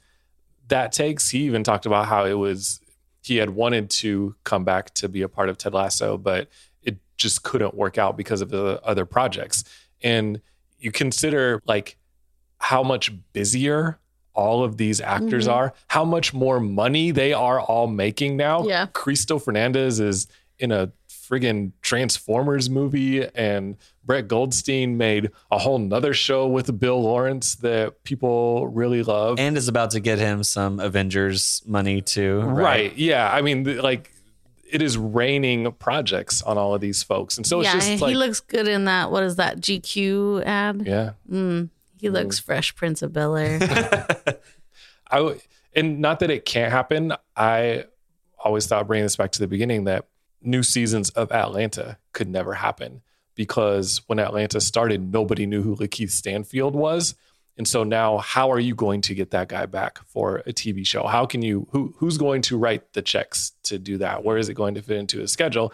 that 0.67 0.91
takes. 0.91 1.29
He 1.29 1.39
even 1.39 1.63
talked 1.63 1.85
about 1.85 2.07
how 2.07 2.25
it 2.25 2.33
was 2.33 2.79
he 3.21 3.37
had 3.37 3.49
wanted 3.51 3.89
to 3.89 4.35
come 4.43 4.63
back 4.63 4.93
to 4.95 5.09
be 5.09 5.21
a 5.23 5.27
part 5.29 5.49
of 5.49 5.57
Ted 5.57 5.73
Lasso, 5.73 6.17
but 6.17 6.47
it 6.83 6.97
just 7.17 7.43
couldn't 7.43 7.73
work 7.73 7.97
out 7.97 8.15
because 8.15 8.41
of 8.41 8.49
the 8.49 8.79
other 8.83 9.05
projects. 9.05 9.63
And 10.03 10.41
you 10.79 10.91
consider 10.91 11.61
like 11.65 11.97
how 12.59 12.83
much 12.83 13.11
busier 13.33 13.97
all 14.35 14.63
of 14.63 14.77
these 14.77 15.01
actors 15.01 15.45
Mm-hmm. 15.47 15.53
are, 15.55 15.73
how 15.87 16.03
much 16.05 16.33
more 16.33 16.59
money 16.59 17.09
they 17.11 17.33
are 17.33 17.59
all 17.59 17.87
making 17.87 18.37
now. 18.37 18.65
Yeah. 18.67 18.87
Cristo 18.93 19.39
Fernandez 19.39 19.99
is 19.99 20.27
in 20.59 20.71
a 20.71 20.91
friggin' 21.27 21.71
Transformers 21.81 22.69
movie, 22.69 23.25
and 23.35 23.77
Brett 24.03 24.27
Goldstein 24.27 24.97
made 24.97 25.31
a 25.51 25.57
whole 25.57 25.79
nother 25.79 26.13
show 26.13 26.47
with 26.47 26.79
Bill 26.79 27.01
Lawrence 27.01 27.55
that 27.55 28.03
people 28.03 28.67
really 28.67 29.03
love. 29.03 29.39
And 29.39 29.57
is 29.57 29.67
about 29.67 29.91
to 29.91 29.99
get 29.99 30.19
him 30.19 30.43
some 30.43 30.79
Avengers 30.79 31.63
money 31.65 32.01
too. 32.01 32.41
right. 32.41 32.95
Yeah. 32.97 33.31
I 33.31 33.41
mean, 33.41 33.77
like, 33.77 34.11
it 34.71 34.81
is 34.81 34.97
raining 34.97 35.71
projects 35.73 36.41
on 36.41 36.57
all 36.57 36.73
of 36.73 36.81
these 36.81 37.03
folks. 37.03 37.37
And 37.37 37.45
so 37.45 37.61
it's 37.61 37.67
yeah, 37.67 37.73
just 37.73 38.03
he 38.03 38.15
looks 38.15 38.39
good 38.39 38.67
in 38.67 38.85
that. 38.85 39.11
What 39.11 39.23
is 39.23 39.37
that 39.37 39.57
GQ 39.57 40.43
ad? 40.45 40.83
yeah. 40.85 41.11
Mm, 41.31 41.69
he 41.97 42.09
looks 42.09 42.39
fresh, 42.39 42.75
Prince 42.75 43.01
of 43.01 43.13
Bel 43.13 43.35
Air. 43.35 43.59
I 45.09 45.17
w- 45.17 45.39
and 45.75 45.99
not 45.99 46.19
that 46.19 46.29
it 46.31 46.45
can't 46.45 46.71
happen. 46.71 47.13
I 47.35 47.85
always 48.43 48.67
thought 48.67 48.87
bringing 48.87 49.05
this 49.05 49.15
back 49.15 49.31
to 49.33 49.39
the 49.39 49.47
beginning 49.47 49.85
that 49.85 50.07
new 50.45 50.63
seasons 50.63 51.09
of 51.11 51.31
Atlanta 51.31 51.97
could 52.13 52.29
never 52.29 52.53
happen 52.53 53.01
because 53.35 54.01
when 54.07 54.19
Atlanta 54.19 54.61
started, 54.61 55.11
nobody 55.11 55.45
knew 55.45 55.61
who 55.61 55.75
Lakeith 55.75 56.11
Stanfield 56.11 56.75
was. 56.75 57.15
And 57.57 57.67
so 57.67 57.83
now 57.83 58.17
how 58.17 58.51
are 58.51 58.59
you 58.59 58.75
going 58.75 59.01
to 59.01 59.15
get 59.15 59.31
that 59.31 59.47
guy 59.47 59.65
back 59.65 59.99
for 60.05 60.37
a 60.45 60.51
TV 60.51 60.85
show? 60.85 61.07
How 61.07 61.25
can 61.25 61.41
you 61.41 61.67
who 61.71 61.93
who's 61.97 62.17
going 62.17 62.41
to 62.43 62.57
write 62.57 62.93
the 62.93 63.01
checks 63.01 63.53
to 63.63 63.77
do 63.77 63.97
that? 63.99 64.23
Where 64.23 64.37
is 64.37 64.49
it 64.49 64.55
going 64.55 64.75
to 64.75 64.81
fit 64.81 64.97
into 64.97 65.21
a 65.21 65.27
schedule? 65.27 65.73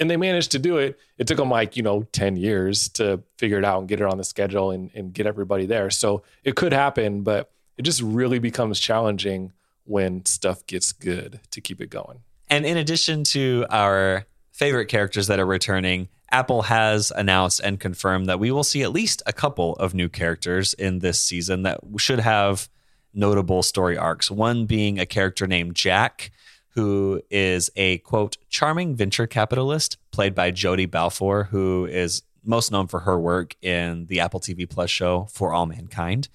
And 0.00 0.10
they 0.10 0.16
managed 0.16 0.50
to 0.52 0.58
do 0.58 0.78
it. 0.78 0.98
It 1.18 1.28
took 1.28 1.36
them 1.36 1.50
like, 1.50 1.76
you 1.76 1.84
know, 1.84 2.02
10 2.10 2.36
years 2.36 2.88
to 2.90 3.22
figure 3.38 3.58
it 3.58 3.64
out 3.64 3.78
and 3.78 3.88
get 3.88 4.00
it 4.00 4.06
on 4.06 4.18
the 4.18 4.24
schedule 4.24 4.72
and, 4.72 4.90
and 4.92 5.12
get 5.12 5.26
everybody 5.26 5.66
there. 5.66 5.88
So 5.88 6.24
it 6.42 6.56
could 6.56 6.72
happen, 6.72 7.22
but 7.22 7.52
it 7.78 7.82
just 7.82 8.02
really 8.02 8.40
becomes 8.40 8.80
challenging 8.80 9.52
when 9.84 10.24
stuff 10.24 10.66
gets 10.66 10.90
good 10.90 11.38
to 11.52 11.60
keep 11.60 11.80
it 11.80 11.90
going. 11.90 12.22
And 12.48 12.66
in 12.66 12.76
addition 12.76 13.24
to 13.24 13.66
our 13.70 14.26
favorite 14.52 14.86
characters 14.86 15.26
that 15.26 15.40
are 15.40 15.46
returning, 15.46 16.08
Apple 16.30 16.62
has 16.62 17.12
announced 17.14 17.60
and 17.60 17.78
confirmed 17.78 18.26
that 18.26 18.40
we 18.40 18.50
will 18.50 18.64
see 18.64 18.82
at 18.82 18.92
least 18.92 19.22
a 19.26 19.32
couple 19.32 19.74
of 19.74 19.94
new 19.94 20.08
characters 20.08 20.74
in 20.74 20.98
this 20.98 21.22
season 21.22 21.62
that 21.62 21.80
should 21.96 22.20
have 22.20 22.68
notable 23.12 23.62
story 23.62 23.96
arcs. 23.96 24.30
One 24.30 24.66
being 24.66 24.98
a 24.98 25.06
character 25.06 25.46
named 25.46 25.76
Jack, 25.76 26.32
who 26.70 27.22
is 27.30 27.70
a 27.76 27.98
quote, 27.98 28.36
charming 28.48 28.96
venture 28.96 29.26
capitalist 29.26 29.96
played 30.10 30.34
by 30.34 30.50
Jodie 30.50 30.90
Balfour, 30.90 31.44
who 31.44 31.86
is 31.86 32.22
most 32.44 32.72
known 32.72 32.88
for 32.88 33.00
her 33.00 33.18
work 33.18 33.54
in 33.62 34.06
the 34.06 34.20
Apple 34.20 34.40
TV 34.40 34.68
Plus 34.68 34.90
show 34.90 35.26
For 35.30 35.52
All 35.52 35.66
Mankind. 35.66 36.28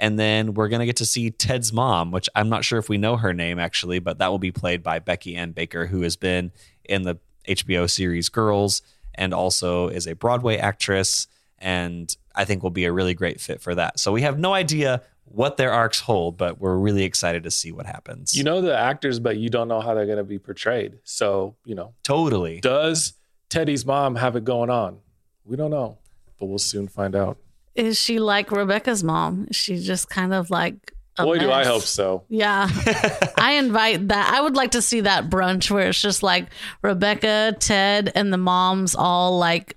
And 0.00 0.18
then 0.18 0.54
we're 0.54 0.68
going 0.68 0.80
to 0.80 0.86
get 0.86 0.96
to 0.96 1.04
see 1.04 1.30
Ted's 1.30 1.72
mom, 1.72 2.10
which 2.10 2.28
I'm 2.34 2.48
not 2.48 2.64
sure 2.64 2.78
if 2.78 2.88
we 2.88 2.96
know 2.96 3.18
her 3.18 3.34
name 3.34 3.58
actually, 3.58 3.98
but 3.98 4.18
that 4.18 4.28
will 4.28 4.38
be 4.38 4.50
played 4.50 4.82
by 4.82 4.98
Becky 4.98 5.36
Ann 5.36 5.52
Baker, 5.52 5.86
who 5.86 6.00
has 6.02 6.16
been 6.16 6.52
in 6.84 7.02
the 7.02 7.18
HBO 7.46 7.88
series 7.88 8.30
Girls 8.30 8.80
and 9.14 9.34
also 9.34 9.88
is 9.88 10.06
a 10.06 10.14
Broadway 10.14 10.56
actress. 10.56 11.28
And 11.58 12.14
I 12.34 12.46
think 12.46 12.62
will 12.62 12.70
be 12.70 12.86
a 12.86 12.92
really 12.92 13.12
great 13.12 13.42
fit 13.42 13.60
for 13.60 13.74
that. 13.74 14.00
So 14.00 14.10
we 14.10 14.22
have 14.22 14.38
no 14.38 14.54
idea 14.54 15.02
what 15.26 15.58
their 15.58 15.70
arcs 15.70 16.00
hold, 16.00 16.38
but 16.38 16.58
we're 16.58 16.76
really 16.76 17.04
excited 17.04 17.42
to 17.44 17.50
see 17.50 17.70
what 17.70 17.84
happens. 17.84 18.34
You 18.34 18.42
know 18.42 18.62
the 18.62 18.76
actors, 18.76 19.20
but 19.20 19.36
you 19.36 19.50
don't 19.50 19.68
know 19.68 19.80
how 19.80 19.94
they're 19.94 20.06
going 20.06 20.18
to 20.18 20.24
be 20.24 20.38
portrayed. 20.38 20.98
So, 21.04 21.56
you 21.66 21.74
know, 21.74 21.92
totally. 22.02 22.60
does 22.60 23.12
Teddy's 23.50 23.84
mom 23.84 24.16
have 24.16 24.34
it 24.34 24.44
going 24.44 24.70
on? 24.70 24.98
We 25.44 25.56
don't 25.56 25.70
know, 25.70 25.98
but 26.38 26.46
we'll 26.46 26.58
soon 26.58 26.88
find 26.88 27.14
out. 27.14 27.36
Is 27.74 27.98
she 27.98 28.18
like 28.18 28.50
Rebecca's 28.50 29.02
mom? 29.04 29.48
She's 29.52 29.86
just 29.86 30.08
kind 30.10 30.32
of 30.34 30.50
like 30.50 30.92
a 31.18 31.24
Boy, 31.24 31.38
do 31.38 31.50
I 31.50 31.64
hope 31.64 31.82
so. 31.82 32.24
Yeah. 32.28 32.68
I 33.36 33.52
invite 33.54 34.08
that. 34.08 34.32
I 34.34 34.40
would 34.40 34.54
like 34.56 34.72
to 34.72 34.82
see 34.82 35.00
that 35.02 35.28
brunch 35.28 35.70
where 35.70 35.88
it's 35.88 36.00
just 36.00 36.22
like 36.22 36.48
Rebecca, 36.82 37.56
Ted, 37.58 38.12
and 38.14 38.32
the 38.32 38.38
moms 38.38 38.94
all 38.94 39.38
like 39.38 39.76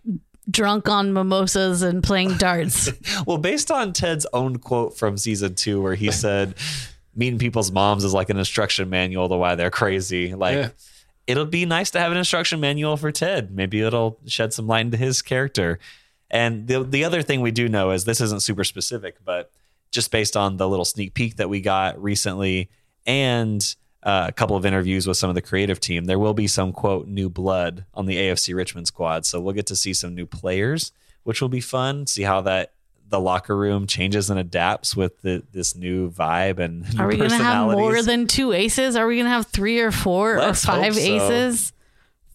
drunk 0.49 0.89
on 0.89 1.13
mimosas 1.13 1.81
and 1.81 2.03
playing 2.03 2.37
darts. 2.37 2.89
Well, 3.25 3.37
based 3.37 3.71
on 3.71 3.93
Ted's 3.93 4.25
own 4.33 4.57
quote 4.57 4.97
from 4.97 5.17
season 5.17 5.55
two, 5.55 5.81
where 5.81 5.95
he 5.95 6.11
said, 6.11 6.55
meeting 7.15 7.39
people's 7.39 7.71
moms 7.71 8.03
is 8.03 8.13
like 8.13 8.29
an 8.29 8.37
instruction 8.37 8.89
manual 8.89 9.29
to 9.29 9.35
why 9.35 9.55
they're 9.55 9.69
crazy. 9.71 10.33
Like, 10.35 10.55
Yeah. 10.55 10.69
it'll 11.27 11.45
be 11.45 11.65
nice 11.65 11.91
to 11.91 11.99
have 11.99 12.11
an 12.11 12.17
instruction 12.17 12.59
manual 12.59 12.97
for 12.97 13.11
Ted. 13.11 13.51
Maybe 13.51 13.81
it'll 13.81 14.19
shed 14.25 14.53
some 14.53 14.67
light 14.67 14.81
into 14.81 14.97
his 14.97 15.21
character. 15.21 15.79
And 16.33 16.67
the, 16.67 16.83
the 16.83 17.05
other 17.05 17.21
thing 17.21 17.41
we 17.41 17.51
do 17.51 17.69
know 17.69 17.91
is 17.91 18.05
this 18.05 18.19
isn't 18.19 18.41
super 18.41 18.63
specific, 18.63 19.17
but 19.23 19.51
just 19.91 20.11
based 20.11 20.35
on 20.35 20.57
the 20.57 20.67
little 20.67 20.83
sneak 20.83 21.13
peek 21.13 21.35
that 21.35 21.47
we 21.47 21.61
got 21.61 22.01
recently 22.01 22.69
and 23.05 23.75
uh, 24.01 24.25
a 24.29 24.31
couple 24.31 24.57
of 24.57 24.65
interviews 24.65 25.05
with 25.05 25.15
some 25.15 25.29
of 25.29 25.35
the 25.35 25.43
creative 25.43 25.79
team, 25.79 26.05
there 26.05 26.17
will 26.17 26.33
be 26.33 26.47
some 26.47 26.73
quote 26.73 27.07
new 27.07 27.29
blood 27.29 27.85
on 27.93 28.07
the 28.07 28.17
AFC 28.17 28.55
Richmond 28.55 28.87
squad. 28.87 29.27
So 29.27 29.39
we'll 29.39 29.53
get 29.53 29.67
to 29.67 29.75
see 29.75 29.93
some 29.93 30.15
new 30.15 30.25
players, 30.25 30.91
which 31.21 31.39
will 31.39 31.49
be 31.49 31.61
fun. 31.61 32.07
See 32.07 32.23
how 32.23 32.41
that 32.41 32.73
the 33.07 33.19
locker 33.19 33.55
room 33.55 33.85
changes 33.85 34.31
and 34.31 34.39
adapts 34.39 34.95
with 34.95 35.21
the, 35.21 35.43
this 35.51 35.75
new 35.75 36.09
vibe 36.09 36.57
and 36.57 36.99
Are 36.99 37.07
we 37.07 37.15
going 37.15 37.29
to 37.29 37.35
have 37.35 37.67
more 37.67 38.01
than 38.01 38.25
two 38.25 38.53
aces? 38.53 38.95
Are 38.95 39.05
we 39.05 39.17
going 39.17 39.25
to 39.25 39.29
have 39.29 39.45
three 39.45 39.81
or 39.81 39.91
4 39.91 40.39
Let's 40.39 40.63
or 40.63 40.67
five 40.67 40.95
so. 40.95 40.99
aces? 40.99 41.73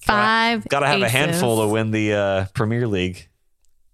Five. 0.03 0.69
Got 0.69 0.81
to 0.81 0.87
have 0.87 1.03
a 1.03 1.09
handful 1.09 1.63
to 1.63 1.69
win 1.73 1.91
the 1.91 2.13
uh, 2.13 2.45
Premier 2.55 2.87
League. 2.87 3.29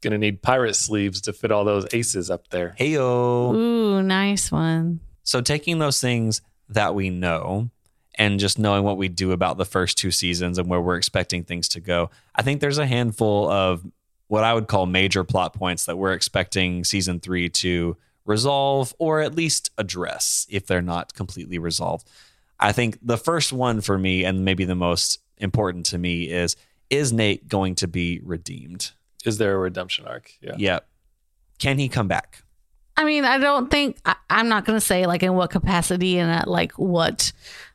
Gonna 0.05 0.19
need 0.19 0.43
pirate 0.43 0.77
sleeves 0.77 1.23
to 1.23 1.33
fit 1.33 1.51
all 1.51 1.65
those 1.65 1.87
aces 1.95 2.31
up 2.31 2.49
there. 2.49 2.77
Heyo. 2.79 3.55
Ooh, 3.55 4.03
nice 4.03 4.53
one. 4.53 5.01
So 5.23 5.41
taking 5.41 5.79
those 5.79 5.99
things 5.99 6.43
that 6.69 6.95
we 6.95 7.09
know 7.09 7.71
and 8.17 8.39
just 8.39 8.59
knowing 8.59 8.85
what 8.85 8.99
we 8.99 9.09
do 9.09 9.33
about 9.33 9.57
the 9.57 9.65
first 9.65 9.97
two 9.97 10.11
seasons 10.11 10.59
and 10.59 10.69
where 10.69 10.81
we're 10.81 10.97
expecting 10.97 11.43
things 11.43 11.69
to 11.71 11.81
go, 11.81 12.11
I 12.35 12.43
think 12.43 12.61
there's 12.61 12.77
a 12.77 12.87
handful 12.87 13.51
of 13.51 13.83
what 14.29 14.45
I 14.45 14.53
would 14.53 14.69
call 14.69 14.85
major 14.85 15.25
plot 15.25 15.55
points 15.55 15.87
that 15.87 15.97
we're 15.97 16.13
expecting 16.13 16.85
season 16.85 17.19
three 17.19 17.49
to 17.49 17.97
resolve 18.27 18.95
or 18.99 19.21
at 19.21 19.35
least 19.35 19.71
address 19.79 20.47
if 20.51 20.67
they're 20.67 20.83
not 20.83 21.15
completely 21.15 21.59
resolved. 21.59 22.07
I 22.61 22.73
think 22.73 22.99
the 23.01 23.17
first 23.19 23.55
one 23.55 23.81
for 23.81 23.99
me, 23.99 24.25
and 24.25 24.45
maybe 24.45 24.67
the 24.67 24.75
most 24.75 25.21
important 25.39 25.87
to 25.87 25.99
me, 25.99 26.31
is 26.31 26.57
is 26.91 27.11
Nate 27.11 27.49
going 27.49 27.75
to 27.77 27.89
be 27.89 28.21
redeemed? 28.23 28.93
Is 29.25 29.39
there 29.39 29.55
a 29.55 29.59
redemption 29.59 30.07
arc? 30.07 30.31
Yeah. 30.41 30.55
Yep. 30.57 30.87
Can 31.59 31.79
he 31.79 31.89
come 31.89 32.09
back? 32.09 32.43
I 32.97 33.05
mean, 33.05 33.25
I 33.25 33.39
don't 33.39 33.71
think 33.71 33.99
I, 34.05 34.15
I'm 34.31 34.49
not 34.49 34.65
going 34.65 34.77
to 34.77 34.85
say 34.85 35.07
like 35.07 35.23
in 35.23 35.35
what 35.35 35.51
capacity 35.51 36.19
and 36.19 36.31
at 36.31 36.49
like 36.49 36.73
what, 36.73 37.33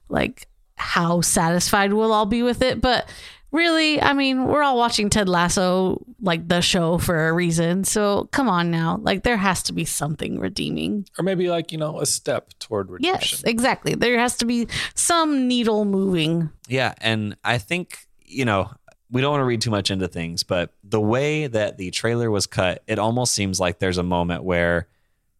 like 0.07 0.47
how 0.76 1.21
satisfied 1.21 1.93
we'll 1.93 2.13
all 2.13 2.26
be 2.26 2.41
with 2.43 2.61
it. 2.61 2.80
But 2.80 3.09
really, 3.51 4.01
I 4.01 4.13
mean, 4.13 4.45
we're 4.45 4.63
all 4.63 4.78
watching 4.78 5.09
Ted 5.09 5.28
Lasso, 5.28 6.05
like 6.21 6.47
the 6.47 6.61
show 6.61 6.97
for 6.97 7.28
a 7.28 7.34
reason. 7.34 7.84
So 7.84 8.30
come 8.32 8.47
on 8.47 8.71
now. 8.71 8.99
Like 9.01 9.24
there 9.24 9.38
has 9.38 9.63
to 9.63 9.74
be 9.74 9.84
something 9.86 10.39
redeeming. 10.39 11.05
Or 11.17 11.24
maybe 11.24 11.49
like, 11.49 11.71
you 11.71 11.78
know, 11.78 11.99
a 11.99 12.05
step 12.05 12.53
toward 12.59 12.89
redemption. 12.89 13.39
Yes, 13.41 13.43
exactly. 13.43 13.95
There 13.95 14.17
has 14.19 14.38
to 14.38 14.45
be 14.45 14.67
some 14.93 15.47
needle 15.47 15.84
moving. 15.84 16.49
Yeah, 16.67 16.93
and 17.01 17.36
I 17.43 17.57
think 17.57 18.07
you 18.30 18.45
know 18.45 18.71
we 19.12 19.22
don't 19.22 19.32
want 19.32 19.41
to 19.41 19.45
read 19.45 19.62
too 19.62 19.72
much 19.72 19.89
into 19.89 20.07
things, 20.07 20.43
but 20.43 20.74
the 20.84 21.01
way 21.01 21.47
that 21.47 21.78
the 21.78 21.91
trailer 21.91 22.30
was 22.30 22.45
cut, 22.45 22.84
it 22.88 22.99
almost 22.99 23.34
seems 23.34 23.60
like 23.60 23.80
there's 23.80 23.97
a 23.97 24.03
moment 24.03 24.43
where 24.43 24.88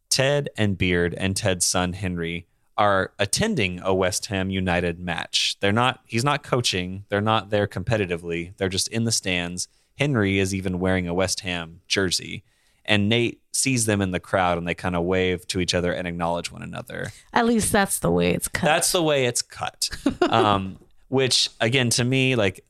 Ted 0.10 0.50
and 0.58 0.78
Beard 0.78 1.14
and 1.14 1.36
Ted's 1.36 1.66
son 1.66 1.94
Henry 1.94 2.48
are 2.78 3.12
attending 3.20 3.80
a 3.84 3.94
West 3.94 4.28
Ham 4.28 4.50
United 4.50 5.00
match. 5.00 5.58
They're 5.60 5.72
not 5.72 6.02
he's 6.06 6.24
not 6.24 6.44
coaching, 6.44 7.06
they're 7.10 7.22
not 7.22 7.50
there 7.50 7.68
competitively. 7.68 8.56
They're 8.58 8.70
just 8.70 8.88
in 8.88 9.04
the 9.04 9.12
stands. 9.12 9.68
Henry 9.98 10.40
is 10.40 10.56
even 10.56 10.80
wearing 10.80 11.08
a 11.08 11.14
West 11.14 11.42
Ham 11.42 11.82
jersey. 11.88 12.44
And 12.86 13.08
Nate 13.08 13.42
sees 13.52 13.86
them 13.86 14.02
in 14.02 14.12
the 14.12 14.20
crowd 14.20 14.58
and 14.58 14.68
they 14.68 14.74
kind 14.74 14.96
of 14.96 15.04
wave 15.04 15.46
to 15.48 15.60
each 15.60 15.76
other 15.76 15.92
and 15.92 16.08
acknowledge 16.08 16.52
one 16.52 16.64
another. 16.64 17.12
At 17.34 17.46
least 17.46 17.72
that's 17.72 18.00
the 18.00 18.10
way 18.10 18.32
it's 18.32 18.48
cut. 18.48 18.66
That's 18.66 18.92
the 18.92 19.04
way 19.04 19.26
it's 19.26 19.44
cut. 19.44 19.90
um, 20.30 20.80
which 21.10 21.50
again 21.60 21.90
to 21.90 22.04
me 22.04 22.36
like 22.36 22.64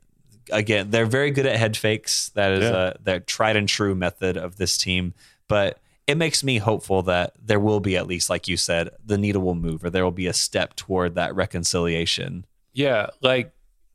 again 0.51 0.89
they're 0.91 1.05
very 1.05 1.31
good 1.31 1.45
at 1.45 1.55
head 1.57 1.75
fakes. 1.77 2.29
That 2.29 2.51
is 2.53 2.63
Yeah. 2.63 2.93
a 2.95 2.99
their 3.01 3.19
tried 3.19 3.55
and 3.55 3.67
true 3.67 3.95
method 3.95 4.37
of 4.37 4.57
this 4.57 4.77
team, 4.77 5.13
but 5.47 5.79
it 6.07 6.17
makes 6.17 6.43
me 6.43 6.57
hopeful 6.57 7.03
that 7.03 7.33
there 7.39 7.59
will 7.59 7.79
be 7.79 7.95
at 7.95 8.07
least 8.07 8.29
like 8.29 8.47
you 8.47 8.57
said 8.57 8.89
the 9.05 9.17
needle 9.17 9.41
will 9.43 9.55
move 9.55 9.83
or 9.83 9.89
there 9.89 10.03
will 10.03 10.11
be 10.11 10.27
a 10.27 10.33
step 10.33 10.75
toward 10.75 11.15
that 11.15 11.35
reconciliation. 11.35 12.45
Yeah, 12.73 13.07
like 13.21 13.51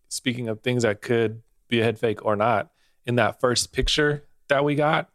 speaking 0.08 0.48
of 0.48 0.60
things 0.60 0.82
that 0.84 1.02
could 1.02 1.42
be 1.68 1.80
a 1.80 1.84
head 1.84 1.98
fake 1.98 2.24
or 2.24 2.36
not, 2.36 2.70
in 3.06 3.16
that 3.16 3.40
first 3.40 3.72
picture 3.72 4.24
that 4.48 4.64
we 4.64 4.74
got, 4.74 5.10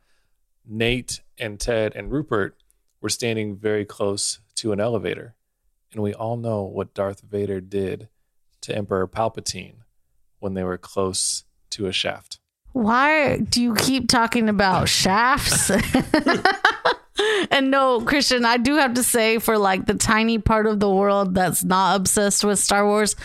Nate 0.66 1.22
and 1.38 1.60
Ted 1.60 1.94
and 1.96 2.12
Rupert 2.12 2.58
were 3.02 3.10
standing 3.10 3.56
very 3.56 3.86
close 3.86 4.40
to 4.56 4.72
an 4.72 4.80
elevator. 4.80 5.36
And 5.94 6.04
we 6.04 6.14
all 6.14 6.38
know 6.38 6.64
what 6.64 6.94
Darth 6.94 7.22
Vader 7.22 7.62
did 7.62 8.10
to 8.62 8.76
Emperor 8.76 9.08
Palpatine 9.08 9.79
when 10.40 10.54
they 10.54 10.64
were 10.64 10.78
close 10.78 11.44
to 11.72 11.88
a 11.88 11.92
shaft. 11.92 12.40
Why 12.74 13.38
do 13.38 13.62
you 13.62 13.76
keep 13.76 14.08
talking 14.08 14.48
about 14.48 14.90
shafts? 14.90 15.72
and 17.52 17.72
no, 17.72 18.02
Christian, 18.02 18.46
I 18.46 18.58
do 18.58 18.76
have 18.76 18.94
to 18.94 19.04
say, 19.04 19.40
for 19.40 19.58
like 19.58 19.86
the 19.86 19.96
tiny 19.96 20.38
part 20.38 20.68
of 20.68 20.80
the 20.80 20.90
world 20.90 21.34
that's 21.34 21.64
not 21.64 21.96
obsessed 21.96 22.44
with 22.44 22.60
Star 22.60 22.86
Wars, 22.86 23.16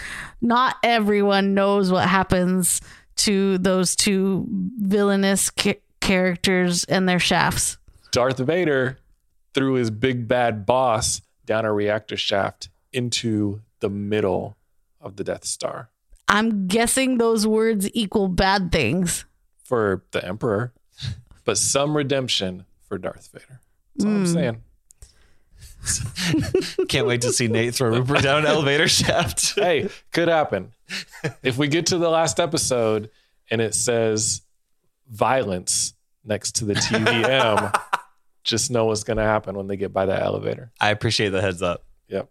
not 0.41 0.77
everyone 0.83 1.55
knows 1.55 1.93
what 1.93 2.09
happens 2.09 2.81
to 3.17 3.59
those 3.59 3.95
two 3.95 4.47
villainous 4.49 5.51
ca- 5.51 5.81
characters 6.01 6.85
and 6.85 7.09
their 7.09 7.19
shafts. 7.19 7.79
Darth 8.11 8.39
Vader 8.39 8.99
threw 9.55 9.75
his 9.75 9.91
big 9.91 10.27
bad 10.27 10.67
boss 10.67 11.21
down 11.47 11.65
a 11.65 11.73
reactor 11.73 12.17
shaft 12.17 12.69
into 12.93 13.61
the 13.81 13.91
middle 13.91 14.57
of 15.01 15.17
the 15.17 15.25
Death 15.25 15.45
Star 15.45 15.91
I'm 16.29 16.67
guessing 16.67 17.19
those 17.19 17.47
words 17.47 17.89
equal 17.93 18.29
bad 18.29 18.73
things. 18.73 19.25
for 19.65 20.05
the 20.13 20.25
Emperor, 20.25 20.73
but 21.45 21.59
some 21.59 21.97
redemption 21.97 22.65
for 22.89 22.99
Darth 22.99 23.31
Vader. 23.33 23.61
That's 23.97 24.05
all 24.05 24.11
I'm 24.11 24.25
hmm. 24.25 24.33
saying. 24.33 24.63
Can't 26.89 27.07
wait 27.07 27.23
to 27.23 27.33
see 27.33 27.49
Nate 27.49 27.75
throw 27.75 27.91
Rupert 27.91 28.23
down 28.23 28.41
an 28.41 28.47
elevator 28.47 28.89
shaft. 28.89 29.55
Hey, 29.55 29.89
could 30.13 30.29
happen. 30.29 30.73
If 31.43 31.57
we 31.59 31.69
get 31.69 31.87
to 31.87 31.99
the 31.99 32.09
last 32.09 32.41
episode 32.41 33.11
and 33.51 33.61
it 33.61 33.75
says 33.75 34.43
violence 35.11 35.95
next 36.25 36.57
to 36.57 36.65
the 36.65 36.75
TVM, 36.75 37.75
just 38.45 38.71
know 38.71 38.87
what's 38.87 39.05
going 39.05 39.17
to 39.17 39.25
happen 39.25 39.57
when 39.57 39.67
they 39.67 39.77
get 39.77 39.93
by 39.93 40.07
that 40.07 40.23
elevator. 40.23 40.73
I 40.81 40.91
appreciate 40.91 41.31
the 41.31 41.41
heads 41.41 41.63
up. 41.63 41.85
Yep. 42.09 42.31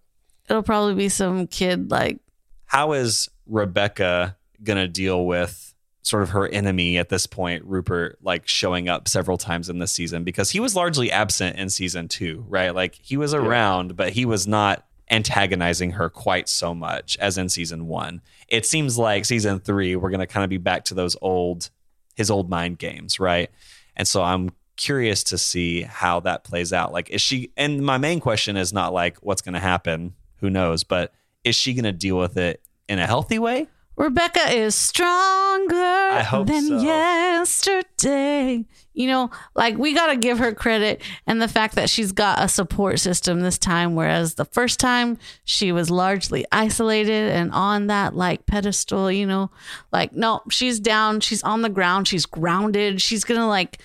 It'll 0.50 0.64
probably 0.64 0.96
be 0.96 1.10
some 1.10 1.48
kid 1.48 1.92
like 1.92 2.20
How 2.66 2.94
is 2.94 3.30
Rebecca 3.46 4.38
going 4.64 4.78
to 4.78 4.88
deal 4.88 5.26
with 5.26 5.74
sort 6.02 6.24
of 6.24 6.32
her 6.32 6.48
enemy 6.48 6.98
at 6.98 7.10
this 7.10 7.28
point, 7.28 7.64
Rupert, 7.66 8.18
like 8.22 8.48
showing 8.48 8.90
up 8.90 9.08
several 9.08 9.38
times 9.38 9.70
in 9.70 9.80
this 9.80 9.92
season? 9.92 10.24
Because 10.24 10.52
he 10.52 10.60
was 10.60 10.76
largely 10.76 11.12
absent 11.12 11.58
in 11.58 11.70
season 11.70 12.08
two, 12.08 12.46
right? 12.48 12.76
Like 12.76 12.96
he 12.96 13.18
was 13.18 13.34
around, 13.34 13.96
but 13.96 14.14
he 14.14 14.26
was 14.26 14.48
not 14.48 14.86
antagonizing 15.10 15.92
her 15.92 16.10
quite 16.10 16.50
so 16.50 16.74
much 16.74 17.18
as 17.20 17.38
in 17.38 17.50
season 17.50 17.88
one. 17.88 18.22
It 18.48 18.66
seems 18.66 18.98
like 18.98 19.26
season 19.26 19.60
three, 19.60 19.96
we're 19.96 20.10
going 20.10 20.20
to 20.20 20.28
kind 20.28 20.44
of 20.44 20.50
be 20.50 20.58
back 20.58 20.86
to 20.86 20.94
those 20.94 21.16
old, 21.22 21.70
his 22.16 22.32
old 22.32 22.50
mind 22.50 22.80
games, 22.80 23.20
right? 23.20 23.50
And 23.96 24.08
so 24.08 24.24
I'm 24.24 24.52
curious 24.76 25.24
to 25.26 25.38
see 25.38 25.84
how 25.84 26.20
that 26.22 26.44
plays 26.44 26.74
out. 26.74 26.92
Like, 26.92 27.10
is 27.10 27.22
she, 27.22 27.52
and 27.56 27.82
my 27.82 27.98
main 27.98 28.20
question 28.20 28.58
is 28.58 28.74
not 28.74 28.94
like 28.94 29.18
what's 29.18 29.42
going 29.42 29.54
to 29.54 29.60
happen, 29.60 30.16
who 30.38 30.50
knows, 30.50 30.84
but 30.84 31.14
is 31.44 31.56
she 31.56 31.74
going 31.74 31.86
to 31.86 31.92
deal 31.92 32.18
with 32.18 32.38
it 32.38 32.62
in 32.88 33.00
a 33.00 33.06
healthy 33.06 33.40
way? 33.40 33.68
Rebecca 33.96 34.52
is 34.52 34.74
stronger 34.74 36.26
than 36.46 36.68
so. 36.68 36.82
yesterday. 36.82 38.66
You 38.96 39.08
know, 39.08 39.32
like 39.56 39.78
we 39.78 39.94
got 39.94 40.08
to 40.08 40.18
give 40.18 40.40
her 40.40 40.54
credit 40.54 41.02
and 41.28 41.42
the 41.42 41.48
fact 41.48 41.76
that 41.76 41.90
she's 41.90 42.12
got 42.12 42.42
a 42.42 42.48
support 42.48 43.00
system 43.00 43.42
this 43.42 43.58
time, 43.58 43.96
whereas 43.96 44.36
the 44.36 44.46
first 44.46 44.80
time 44.80 45.18
she 45.46 45.72
was 45.72 45.90
largely 45.90 46.46
isolated 46.52 47.32
and 47.32 47.52
on 47.52 47.88
that 47.88 48.16
like 48.16 48.46
pedestal, 48.46 49.12
you 49.12 49.26
know, 49.26 49.52
like 49.92 50.14
no, 50.14 50.42
she's 50.50 50.80
down, 50.80 51.20
she's 51.20 51.44
on 51.44 51.62
the 51.62 51.70
ground, 51.70 52.08
she's 52.08 52.26
grounded, 52.26 53.02
she's 53.02 53.24
gonna 53.24 53.48
like, 53.48 53.80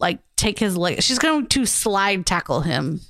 like 0.00 0.18
take 0.36 0.58
his 0.58 0.76
leg, 0.76 1.02
she's 1.02 1.18
going 1.18 1.46
to 1.46 1.66
slide 1.66 2.26
tackle 2.26 2.60
him. 2.60 3.00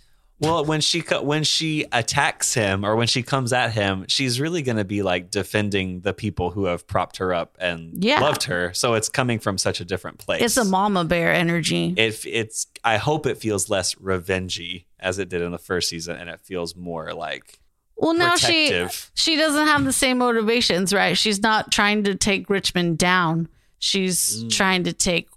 Well, 0.41 0.65
when 0.65 0.81
she 0.81 1.01
when 1.01 1.45
she 1.45 1.85
attacks 1.93 2.55
him 2.55 2.85
or 2.85 2.97
when 2.97 3.07
she 3.07 3.23
comes 3.23 3.53
at 3.53 3.73
him, 3.73 4.07
she's 4.09 4.41
really 4.41 4.63
going 4.63 4.79
to 4.79 4.85
be 4.85 5.03
like 5.03 5.31
defending 5.31 6.01
the 6.01 6.15
people 6.15 6.51
who 6.51 6.65
have 6.65 6.87
propped 6.87 7.19
her 7.19 7.35
up 7.35 7.57
and 7.61 8.03
Yeah. 8.03 8.21
loved 8.21 8.45
her. 8.45 8.73
So 8.73 8.95
it's 8.95 9.09
coming 9.11 9.39
from 9.39 9.59
such 9.59 9.81
a 9.81 9.85
different 9.85 10.19
place. 10.19 10.41
It's 10.43 10.57
a 10.57 10.65
mama 10.65 11.05
bear 11.05 11.33
energy. 11.33 11.93
If 11.97 12.25
it's, 12.27 12.67
I 12.83 12.97
hope 12.97 13.27
it 13.27 13.37
feels 13.37 13.69
less 13.69 13.95
revengey 13.97 14.85
as 14.99 15.19
it 15.19 15.29
did 15.29 15.43
in 15.43 15.53
the 15.53 15.59
first 15.59 15.91
season, 15.91 16.17
and 16.17 16.31
it 16.31 16.41
feels 16.41 16.75
more 16.75 17.13
like 17.13 17.59
Well, 17.97 18.15
now 18.15 18.37
she 18.37 18.87
she 19.15 19.37
doesn't 19.37 19.67
have 19.67 19.85
the 19.85 19.93
same 19.93 20.19
motivations, 20.19 20.95
right? 20.95 21.19
She's 21.19 21.43
not 21.43 21.71
trying 21.71 22.05
to 22.05 22.15
take 22.15 22.49
Richmond 22.49 22.97
down. 22.97 23.49
She's 23.79 24.43
Mm. 24.45 24.51
trying 24.51 24.85
to 24.85 24.95
take 24.95 25.29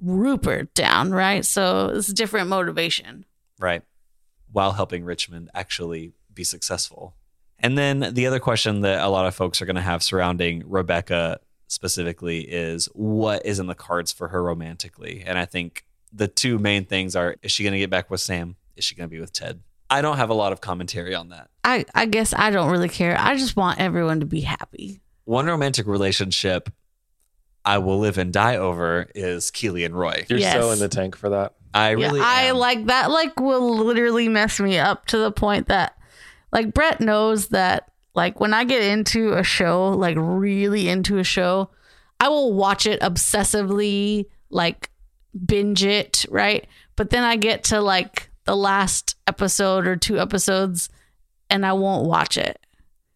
Rupert 0.00 0.72
down, 0.74 1.10
right? 1.10 1.44
So 1.44 1.88
it's 1.94 2.08
a 2.08 2.14
different 2.14 2.48
motivation. 2.48 3.24
right, 3.58 3.82
while 4.56 4.72
helping 4.72 5.04
Richmond 5.04 5.50
actually 5.54 6.14
be 6.32 6.42
successful. 6.42 7.14
And 7.60 7.76
then 7.76 8.14
the 8.14 8.26
other 8.26 8.38
question 8.40 8.80
that 8.80 9.04
a 9.04 9.08
lot 9.08 9.26
of 9.26 9.34
folks 9.34 9.60
are 9.60 9.66
going 9.66 9.76
to 9.76 9.82
have 9.82 10.02
surrounding 10.02 10.62
Rebecca 10.66 11.40
specifically 11.66 12.40
is 12.40 12.86
what 12.94 13.44
is 13.44 13.58
in 13.58 13.66
the 13.66 13.74
cards 13.74 14.12
for 14.12 14.28
her 14.28 14.42
romantically? 14.42 15.22
And 15.26 15.38
I 15.38 15.44
think 15.44 15.84
the 16.10 16.26
two 16.26 16.58
main 16.58 16.86
things 16.86 17.14
are 17.14 17.36
is 17.42 17.52
she 17.52 17.64
going 17.64 17.74
to 17.74 17.78
get 17.78 17.90
back 17.90 18.10
with 18.10 18.22
Sam? 18.22 18.56
Is 18.76 18.84
she 18.86 18.94
going 18.94 19.10
to 19.10 19.14
be 19.14 19.20
with 19.20 19.34
Ted? 19.34 19.60
I 19.90 20.00
don't 20.00 20.16
have 20.16 20.30
a 20.30 20.34
lot 20.34 20.52
of 20.52 20.62
commentary 20.62 21.14
on 21.14 21.28
that. 21.28 21.50
I 21.62 21.84
I 21.94 22.06
guess 22.06 22.32
I 22.32 22.48
don't 22.48 22.70
really 22.70 22.88
care. 22.88 23.14
I 23.18 23.36
just 23.36 23.56
want 23.56 23.78
everyone 23.78 24.20
to 24.20 24.26
be 24.26 24.40
happy. 24.40 25.02
One 25.26 25.44
romantic 25.44 25.86
relationship 25.86 26.70
I 27.62 27.76
will 27.76 27.98
live 27.98 28.16
and 28.16 28.32
die 28.32 28.56
over 28.56 29.10
is 29.14 29.50
Keeley 29.50 29.84
and 29.84 29.94
Roy. 29.94 30.24
You're 30.30 30.38
Yes. 30.38 30.54
so 30.54 30.70
in 30.70 30.78
the 30.78 30.88
tank 30.88 31.14
for 31.14 31.28
that. 31.28 31.56
I 31.76 31.90
really 31.90 32.20
yeah, 32.20 32.26
I 32.26 32.42
am. 32.44 32.56
like 32.56 32.86
that. 32.86 33.10
Like 33.10 33.38
will 33.38 33.76
literally 33.84 34.28
mess 34.28 34.58
me 34.60 34.78
up 34.78 35.06
to 35.06 35.18
the 35.18 35.30
point 35.30 35.68
that, 35.68 35.96
like 36.52 36.72
Brett 36.74 37.00
knows 37.00 37.48
that. 37.48 37.90
Like 38.14 38.40
when 38.40 38.54
I 38.54 38.64
get 38.64 38.82
into 38.82 39.34
a 39.34 39.42
show, 39.42 39.90
like 39.90 40.16
really 40.18 40.88
into 40.88 41.18
a 41.18 41.24
show, 41.24 41.70
I 42.18 42.28
will 42.28 42.54
watch 42.54 42.86
it 42.86 43.00
obsessively, 43.02 44.26
like 44.48 44.90
binge 45.44 45.84
it, 45.84 46.24
right? 46.30 46.66
But 46.96 47.10
then 47.10 47.24
I 47.24 47.36
get 47.36 47.64
to 47.64 47.80
like 47.82 48.30
the 48.44 48.56
last 48.56 49.16
episode 49.26 49.86
or 49.86 49.96
two 49.96 50.18
episodes, 50.18 50.88
and 51.50 51.66
I 51.66 51.74
won't 51.74 52.06
watch 52.06 52.38
it 52.38 52.58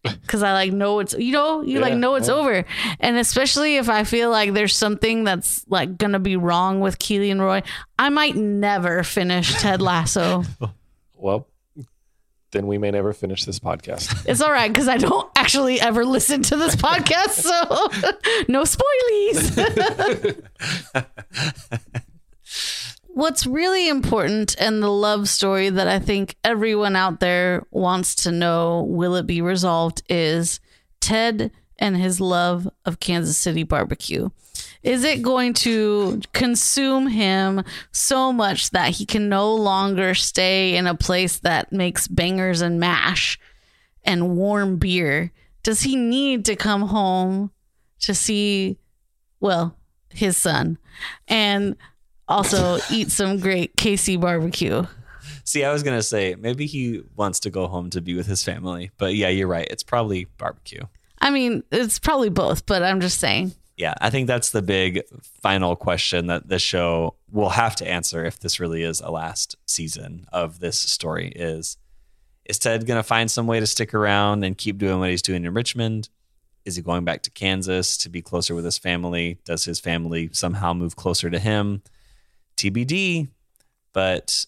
because 0.03 0.43
I 0.43 0.53
like 0.53 0.71
know 0.71 0.99
it's 0.99 1.13
you 1.13 1.31
know 1.31 1.61
you 1.61 1.79
like 1.79 1.93
know 1.93 2.15
it's 2.15 2.27
yeah. 2.27 2.33
over, 2.35 2.65
and 2.99 3.17
especially 3.17 3.77
if 3.77 3.89
I 3.89 4.03
feel 4.03 4.29
like 4.29 4.53
there's 4.53 4.75
something 4.75 5.23
that's 5.23 5.65
like 5.69 5.97
gonna 5.97 6.19
be 6.19 6.35
wrong 6.37 6.79
with 6.79 6.99
Keeley 6.99 7.31
and 7.31 7.41
Roy, 7.41 7.63
I 7.99 8.09
might 8.09 8.35
never 8.35 9.03
finish 9.03 9.53
Ted 9.61 9.81
Lasso. 9.81 10.43
Well, 11.15 11.47
then 12.51 12.67
we 12.67 12.77
may 12.77 12.91
never 12.91 13.13
finish 13.13 13.45
this 13.45 13.59
podcast. 13.59 14.25
it's 14.27 14.41
all 14.41 14.51
right 14.51 14.71
because 14.71 14.87
I 14.87 14.97
don't 14.97 15.29
actually 15.37 15.79
ever 15.79 16.03
listen 16.05 16.43
to 16.43 16.57
this 16.57 16.75
podcast, 16.75 17.31
so 17.31 17.51
no 18.47 18.63
spoilies. 18.63 19.61
What's 23.13 23.45
really 23.45 23.89
important 23.89 24.55
and 24.57 24.81
the 24.81 24.89
love 24.89 25.27
story 25.27 25.69
that 25.69 25.87
I 25.87 25.99
think 25.99 26.37
everyone 26.45 26.95
out 26.95 27.19
there 27.19 27.63
wants 27.69 28.15
to 28.23 28.31
know 28.31 28.85
will 28.87 29.15
it 29.15 29.27
be 29.27 29.41
resolved 29.41 30.01
is 30.07 30.61
Ted 31.01 31.51
and 31.77 31.97
his 31.97 32.21
love 32.21 32.69
of 32.85 33.01
Kansas 33.01 33.37
City 33.37 33.63
barbecue. 33.63 34.29
Is 34.81 35.03
it 35.03 35.21
going 35.21 35.53
to 35.55 36.21
consume 36.31 37.07
him 37.07 37.63
so 37.91 38.31
much 38.31 38.69
that 38.69 38.91
he 38.91 39.05
can 39.05 39.27
no 39.27 39.53
longer 39.53 40.13
stay 40.15 40.75
in 40.75 40.87
a 40.87 40.95
place 40.95 41.39
that 41.39 41.73
makes 41.73 42.07
bangers 42.07 42.61
and 42.61 42.79
mash 42.79 43.37
and 44.05 44.37
warm 44.37 44.77
beer? 44.77 45.31
Does 45.63 45.81
he 45.81 45.95
need 45.95 46.45
to 46.45 46.55
come 46.55 46.83
home 46.83 47.51
to 47.99 48.15
see, 48.15 48.77
well, 49.39 49.75
his 50.09 50.37
son 50.37 50.77
and 51.27 51.75
also 52.31 52.79
eat 52.89 53.11
some 53.11 53.39
great 53.39 53.75
KC 53.75 54.19
barbecue? 54.19 54.85
See, 55.43 55.63
I 55.63 55.71
was 55.71 55.83
gonna 55.83 56.01
say 56.01 56.35
maybe 56.35 56.65
he 56.65 57.03
wants 57.15 57.39
to 57.41 57.49
go 57.49 57.67
home 57.67 57.89
to 57.91 58.01
be 58.01 58.15
with 58.15 58.27
his 58.27 58.43
family, 58.43 58.91
but 58.97 59.15
yeah, 59.15 59.29
you're 59.29 59.47
right. 59.47 59.67
It's 59.69 59.83
probably 59.83 60.25
barbecue. 60.37 60.83
I 61.19 61.29
mean, 61.29 61.63
it's 61.71 61.99
probably 61.99 62.29
both, 62.29 62.65
but 62.65 62.83
I'm 62.83 63.01
just 63.01 63.19
saying. 63.19 63.53
Yeah, 63.77 63.93
I 63.99 64.09
think 64.09 64.27
that's 64.27 64.51
the 64.51 64.61
big 64.61 65.01
final 65.41 65.75
question 65.75 66.27
that 66.27 66.47
the 66.47 66.59
show 66.59 67.15
will 67.31 67.49
have 67.49 67.75
to 67.77 67.87
answer 67.87 68.25
if 68.25 68.39
this 68.39 68.59
really 68.59 68.83
is 68.83 69.01
a 69.01 69.09
last 69.09 69.55
season 69.65 70.25
of 70.31 70.59
this 70.59 70.77
story 70.77 71.29
is 71.35 71.77
is 72.45 72.59
Ted 72.59 72.85
going 72.85 72.99
to 72.99 73.03
find 73.03 73.29
some 73.29 73.47
way 73.47 73.59
to 73.59 73.67
stick 73.67 73.93
around 73.93 74.43
and 74.43 74.57
keep 74.57 74.77
doing 74.77 74.99
what 74.99 75.09
he's 75.09 75.21
doing 75.21 75.45
in 75.45 75.53
Richmond? 75.53 76.09
Is 76.65 76.75
he 76.75 76.81
going 76.81 77.05
back 77.05 77.23
to 77.23 77.31
Kansas 77.31 77.97
to 77.97 78.09
be 78.09 78.21
closer 78.21 78.53
with 78.53 78.65
his 78.65 78.77
family? 78.77 79.39
Does 79.45 79.65
his 79.65 79.79
family 79.79 80.29
somehow 80.33 80.73
move 80.73 80.95
closer 80.95 81.29
to 81.29 81.39
him? 81.39 81.81
TBD. 82.61 83.29
But 83.93 84.45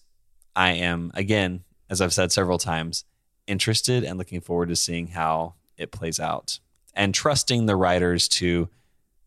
I 0.56 0.72
am, 0.72 1.10
again, 1.14 1.64
as 1.90 2.00
I've 2.00 2.14
said 2.14 2.32
several 2.32 2.58
times, 2.58 3.04
interested 3.46 4.04
and 4.04 4.18
looking 4.18 4.40
forward 4.40 4.68
to 4.70 4.76
seeing 4.76 5.08
how 5.08 5.54
it 5.76 5.90
plays 5.90 6.18
out 6.18 6.60
and 6.94 7.14
trusting 7.14 7.66
the 7.66 7.76
writers 7.76 8.28
to, 8.28 8.68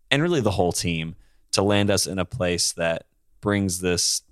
and 0.10 0.22
really 0.22 0.42
the 0.42 0.52
whole 0.52 0.72
team, 0.72 1.16
to 1.52 1.62
land 1.62 1.92
us 1.92 2.08
in 2.08 2.18
a 2.18 2.26
place 2.26 2.72
that 2.74 3.06
brings 3.42 3.82
this 3.82 4.24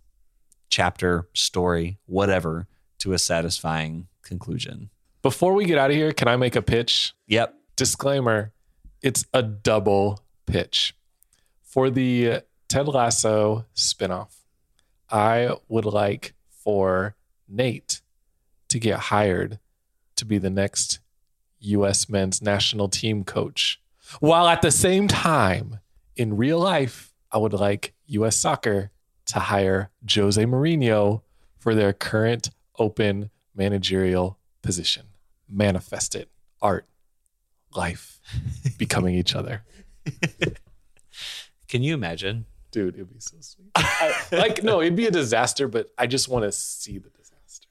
chapter, 0.70 1.28
story, 1.34 1.98
whatever, 2.06 2.68
to 3.00 3.14
a 3.14 3.20
satisfying 3.20 4.08
conclusion. 4.24 4.90
Before 5.22 5.54
we 5.54 5.66
get 5.66 5.78
out 5.78 5.92
of 5.92 5.96
here, 5.96 6.12
can 6.14 6.28
I 6.28 6.38
make 6.38 6.56
a 6.56 6.62
pitch? 6.62 7.14
Yep. 7.28 7.54
Disclaimer 7.76 8.54
it's 9.06 9.24
a 9.34 9.44
double 9.44 10.20
pitch. 10.48 10.96
For 11.62 11.92
the 11.92 12.42
Ted 12.68 12.88
Lasso 12.88 13.66
spinoff, 13.76 14.35
I 15.16 15.56
would 15.70 15.86
like 15.86 16.34
for 16.50 17.16
Nate 17.48 18.02
to 18.68 18.78
get 18.78 19.00
hired 19.00 19.60
to 20.18 20.26
be 20.26 20.38
the 20.38 20.50
next 20.50 21.00
U.S. 21.60 22.10
men's 22.10 22.42
national 22.42 22.90
team 22.90 23.24
coach. 23.24 23.82
While 24.20 24.46
at 24.50 24.62
the 24.62 24.72
same 24.72 25.08
time, 25.08 25.80
in 26.18 26.36
real 26.36 26.60
life, 26.60 27.14
I 27.32 27.38
would 27.38 27.54
like 27.54 27.94
U.S. 28.08 28.36
soccer 28.36 28.92
to 29.28 29.40
hire 29.40 29.90
Jose 30.14 30.44
Mourinho 30.44 31.22
for 31.60 31.74
their 31.74 31.94
current 31.94 32.50
open 32.78 33.30
managerial 33.56 34.38
position. 34.62 35.06
Manifest 35.48 36.14
it. 36.14 36.28
Art, 36.62 36.88
life, 37.74 38.20
becoming 38.78 39.16
each 39.16 39.34
other. 39.34 39.64
Can 41.70 41.84
you 41.84 41.94
imagine? 41.94 42.48
Dude, 42.76 42.96
it'd 42.96 43.10
be 43.10 43.22
so 43.22 43.38
sweet. 43.40 43.70
I, 43.76 44.14
like, 44.34 44.62
no, 44.62 44.82
it'd 44.82 44.98
be 44.98 45.06
a 45.06 45.12
disaster, 45.12 45.70
but 45.70 45.94
I 45.98 46.08
just 46.08 46.28
want 46.28 46.44
to 46.44 46.52
see 46.52 46.98
the 46.98 47.10
disaster. 47.10 47.70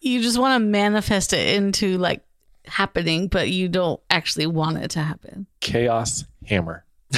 You 0.00 0.20
just 0.20 0.36
want 0.36 0.60
to 0.60 0.66
manifest 0.68 1.32
it 1.32 1.54
into 1.54 1.96
like 1.96 2.24
happening, 2.64 3.28
but 3.28 3.50
you 3.50 3.68
don't 3.68 4.00
actually 4.10 4.48
want 4.48 4.78
it 4.78 4.90
to 4.90 4.98
happen. 4.98 5.46
Chaos 5.60 6.24
hammer. 6.44 6.84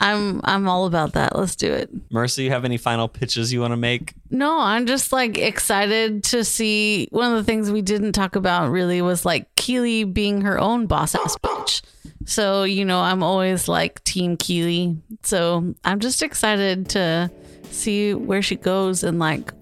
I'm 0.00 0.40
I'm 0.42 0.66
all 0.70 0.86
about 0.86 1.12
that. 1.12 1.36
Let's 1.36 1.54
do 1.54 1.70
it. 1.70 1.90
Mercy, 2.10 2.44
you 2.44 2.50
have 2.50 2.64
any 2.64 2.78
final 2.78 3.08
pitches 3.08 3.52
you 3.52 3.60
want 3.60 3.72
to 3.72 3.76
make? 3.76 4.14
No, 4.30 4.58
I'm 4.58 4.86
just 4.86 5.12
like 5.12 5.36
excited 5.36 6.24
to 6.24 6.44
see. 6.44 7.08
One 7.10 7.30
of 7.30 7.36
the 7.36 7.44
things 7.44 7.70
we 7.70 7.82
didn't 7.82 8.12
talk 8.12 8.36
about 8.36 8.70
really 8.70 9.02
was 9.02 9.26
like 9.26 9.54
Keeley 9.56 10.04
being 10.04 10.40
her 10.40 10.58
own 10.58 10.86
boss 10.86 11.14
ass 11.14 11.36
bitch. 11.36 11.82
So, 12.26 12.64
you 12.64 12.84
know, 12.84 13.00
I'm 13.00 13.22
always 13.22 13.68
like 13.68 14.02
Team 14.02 14.36
Keeley. 14.36 15.00
So 15.22 15.74
I'm 15.84 16.00
just 16.00 16.22
excited 16.22 16.88
to 16.90 17.30
see 17.70 18.14
where 18.14 18.42
she 18.42 18.56
goes 18.56 19.04
and 19.04 19.18
like 19.20 19.52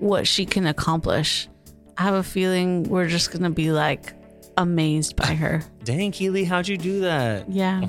what 0.00 0.26
she 0.26 0.44
can 0.44 0.66
accomplish. 0.66 1.48
I 1.96 2.02
have 2.02 2.14
a 2.14 2.24
feeling 2.24 2.82
we're 2.82 3.06
just 3.06 3.30
going 3.30 3.44
to 3.44 3.50
be 3.50 3.70
like 3.70 4.12
amazed 4.56 5.14
by 5.14 5.34
her. 5.34 5.62
Dang, 5.84 6.10
Keeley, 6.10 6.44
how'd 6.44 6.66
you 6.66 6.76
do 6.76 7.00
that? 7.00 7.48
Yeah. 7.48 7.82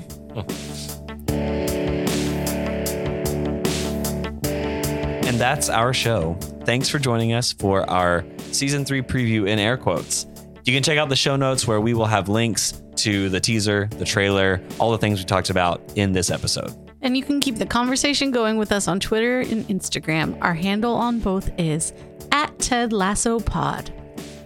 And 5.26 5.40
that's 5.40 5.68
our 5.68 5.92
show. 5.92 6.34
Thanks 6.64 6.88
for 6.88 7.00
joining 7.00 7.32
us 7.32 7.52
for 7.52 7.88
our 7.90 8.24
season 8.52 8.84
three 8.84 9.02
preview 9.02 9.48
in 9.48 9.58
air 9.58 9.76
quotes. 9.76 10.26
You 10.66 10.72
can 10.72 10.82
check 10.82 10.98
out 10.98 11.08
the 11.08 11.14
show 11.14 11.36
notes 11.36 11.68
where 11.68 11.80
we 11.80 11.94
will 11.94 12.06
have 12.06 12.28
links 12.28 12.82
to 12.96 13.28
the 13.28 13.38
teaser, 13.38 13.88
the 13.98 14.04
trailer, 14.04 14.60
all 14.80 14.90
the 14.90 14.98
things 14.98 15.20
we 15.20 15.24
talked 15.24 15.48
about 15.48 15.80
in 15.94 16.10
this 16.10 16.28
episode. 16.28 16.74
And 17.02 17.16
you 17.16 17.22
can 17.22 17.38
keep 17.38 17.54
the 17.54 17.66
conversation 17.66 18.32
going 18.32 18.56
with 18.56 18.72
us 18.72 18.88
on 18.88 18.98
Twitter 18.98 19.42
and 19.42 19.64
Instagram. 19.68 20.36
Our 20.40 20.54
handle 20.54 20.92
on 20.92 21.20
both 21.20 21.52
is 21.56 21.92
at 22.32 22.58
Ted 22.58 22.92
Lasso 22.92 23.38
Pod. 23.38 23.92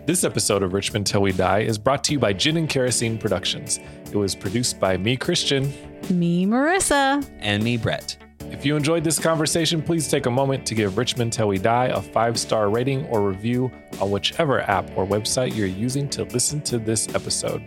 This 0.05 0.23
episode 0.23 0.63
of 0.63 0.75
Richmond 0.75 1.07
Till 1.07 1.23
We 1.23 1.33
Die 1.33 1.61
is 1.61 1.79
brought 1.79 2.05
to 2.05 2.13
you 2.13 2.19
by 2.19 2.35
Gin 2.35 2.59
and 2.59 2.69
Kerosene 2.69 3.17
Productions. 3.17 3.81
It 4.05 4.17
was 4.17 4.35
produced 4.35 4.79
by 4.79 4.99
me, 4.99 5.17
Christian. 5.17 5.73
Me, 6.11 6.45
Marissa. 6.45 7.27
And 7.39 7.65
me, 7.65 7.79
Brett. 7.79 8.19
If 8.51 8.67
you 8.67 8.77
enjoyed 8.77 9.05
this 9.05 9.19
conversation, 9.19 9.81
please 9.81 10.09
take 10.09 10.27
a 10.27 10.31
moment 10.31 10.67
to 10.67 10.75
give 10.75 10.99
Richmond 10.99 11.33
Till 11.33 11.49
We 11.49 11.59
Die 11.59 11.87
a 11.87 12.03
five 12.03 12.39
star 12.39 12.69
rating 12.69 13.07
or 13.07 13.23
review 13.23 13.71
on 14.01 14.11
whichever 14.11 14.61
app 14.63 14.91
or 14.97 15.07
website 15.07 15.55
you're 15.57 15.67
using 15.67 16.09
to 16.11 16.25
listen 16.25 16.61
to 16.63 16.79
this 16.79 17.09
episode. 17.15 17.63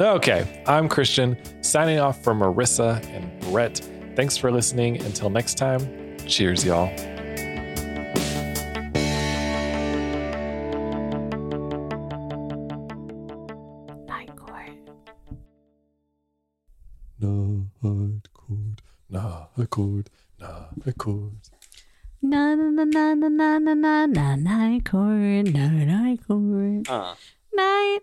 Okay, 0.00 0.62
I'm 0.66 0.88
Christian, 0.88 1.36
signing 1.62 1.98
off 1.98 2.22
for 2.22 2.34
Marissa 2.34 3.04
and 3.10 3.40
Brett. 3.40 3.80
Thanks 4.16 4.36
for 4.36 4.50
listening. 4.50 5.00
Until 5.02 5.30
next 5.30 5.58
time, 5.58 6.16
cheers, 6.26 6.64
y'all. 6.64 6.88
Nah 19.70 19.76
accord, 19.76 20.10
nah 20.40 20.66
accord. 20.86 21.32
Na 22.22 22.54
na 22.54 22.70
na 22.70 22.84
na 22.84 23.14
na 23.14 23.28
na 23.28 23.58
na 23.58 23.74
na 23.74 24.06
na 24.06 24.36
night 24.36 24.84
court. 24.84 25.46
Na 25.54 25.68
night 25.68 26.20
court. 26.26 26.88
Uh. 26.88 27.14
Night. 27.54 28.02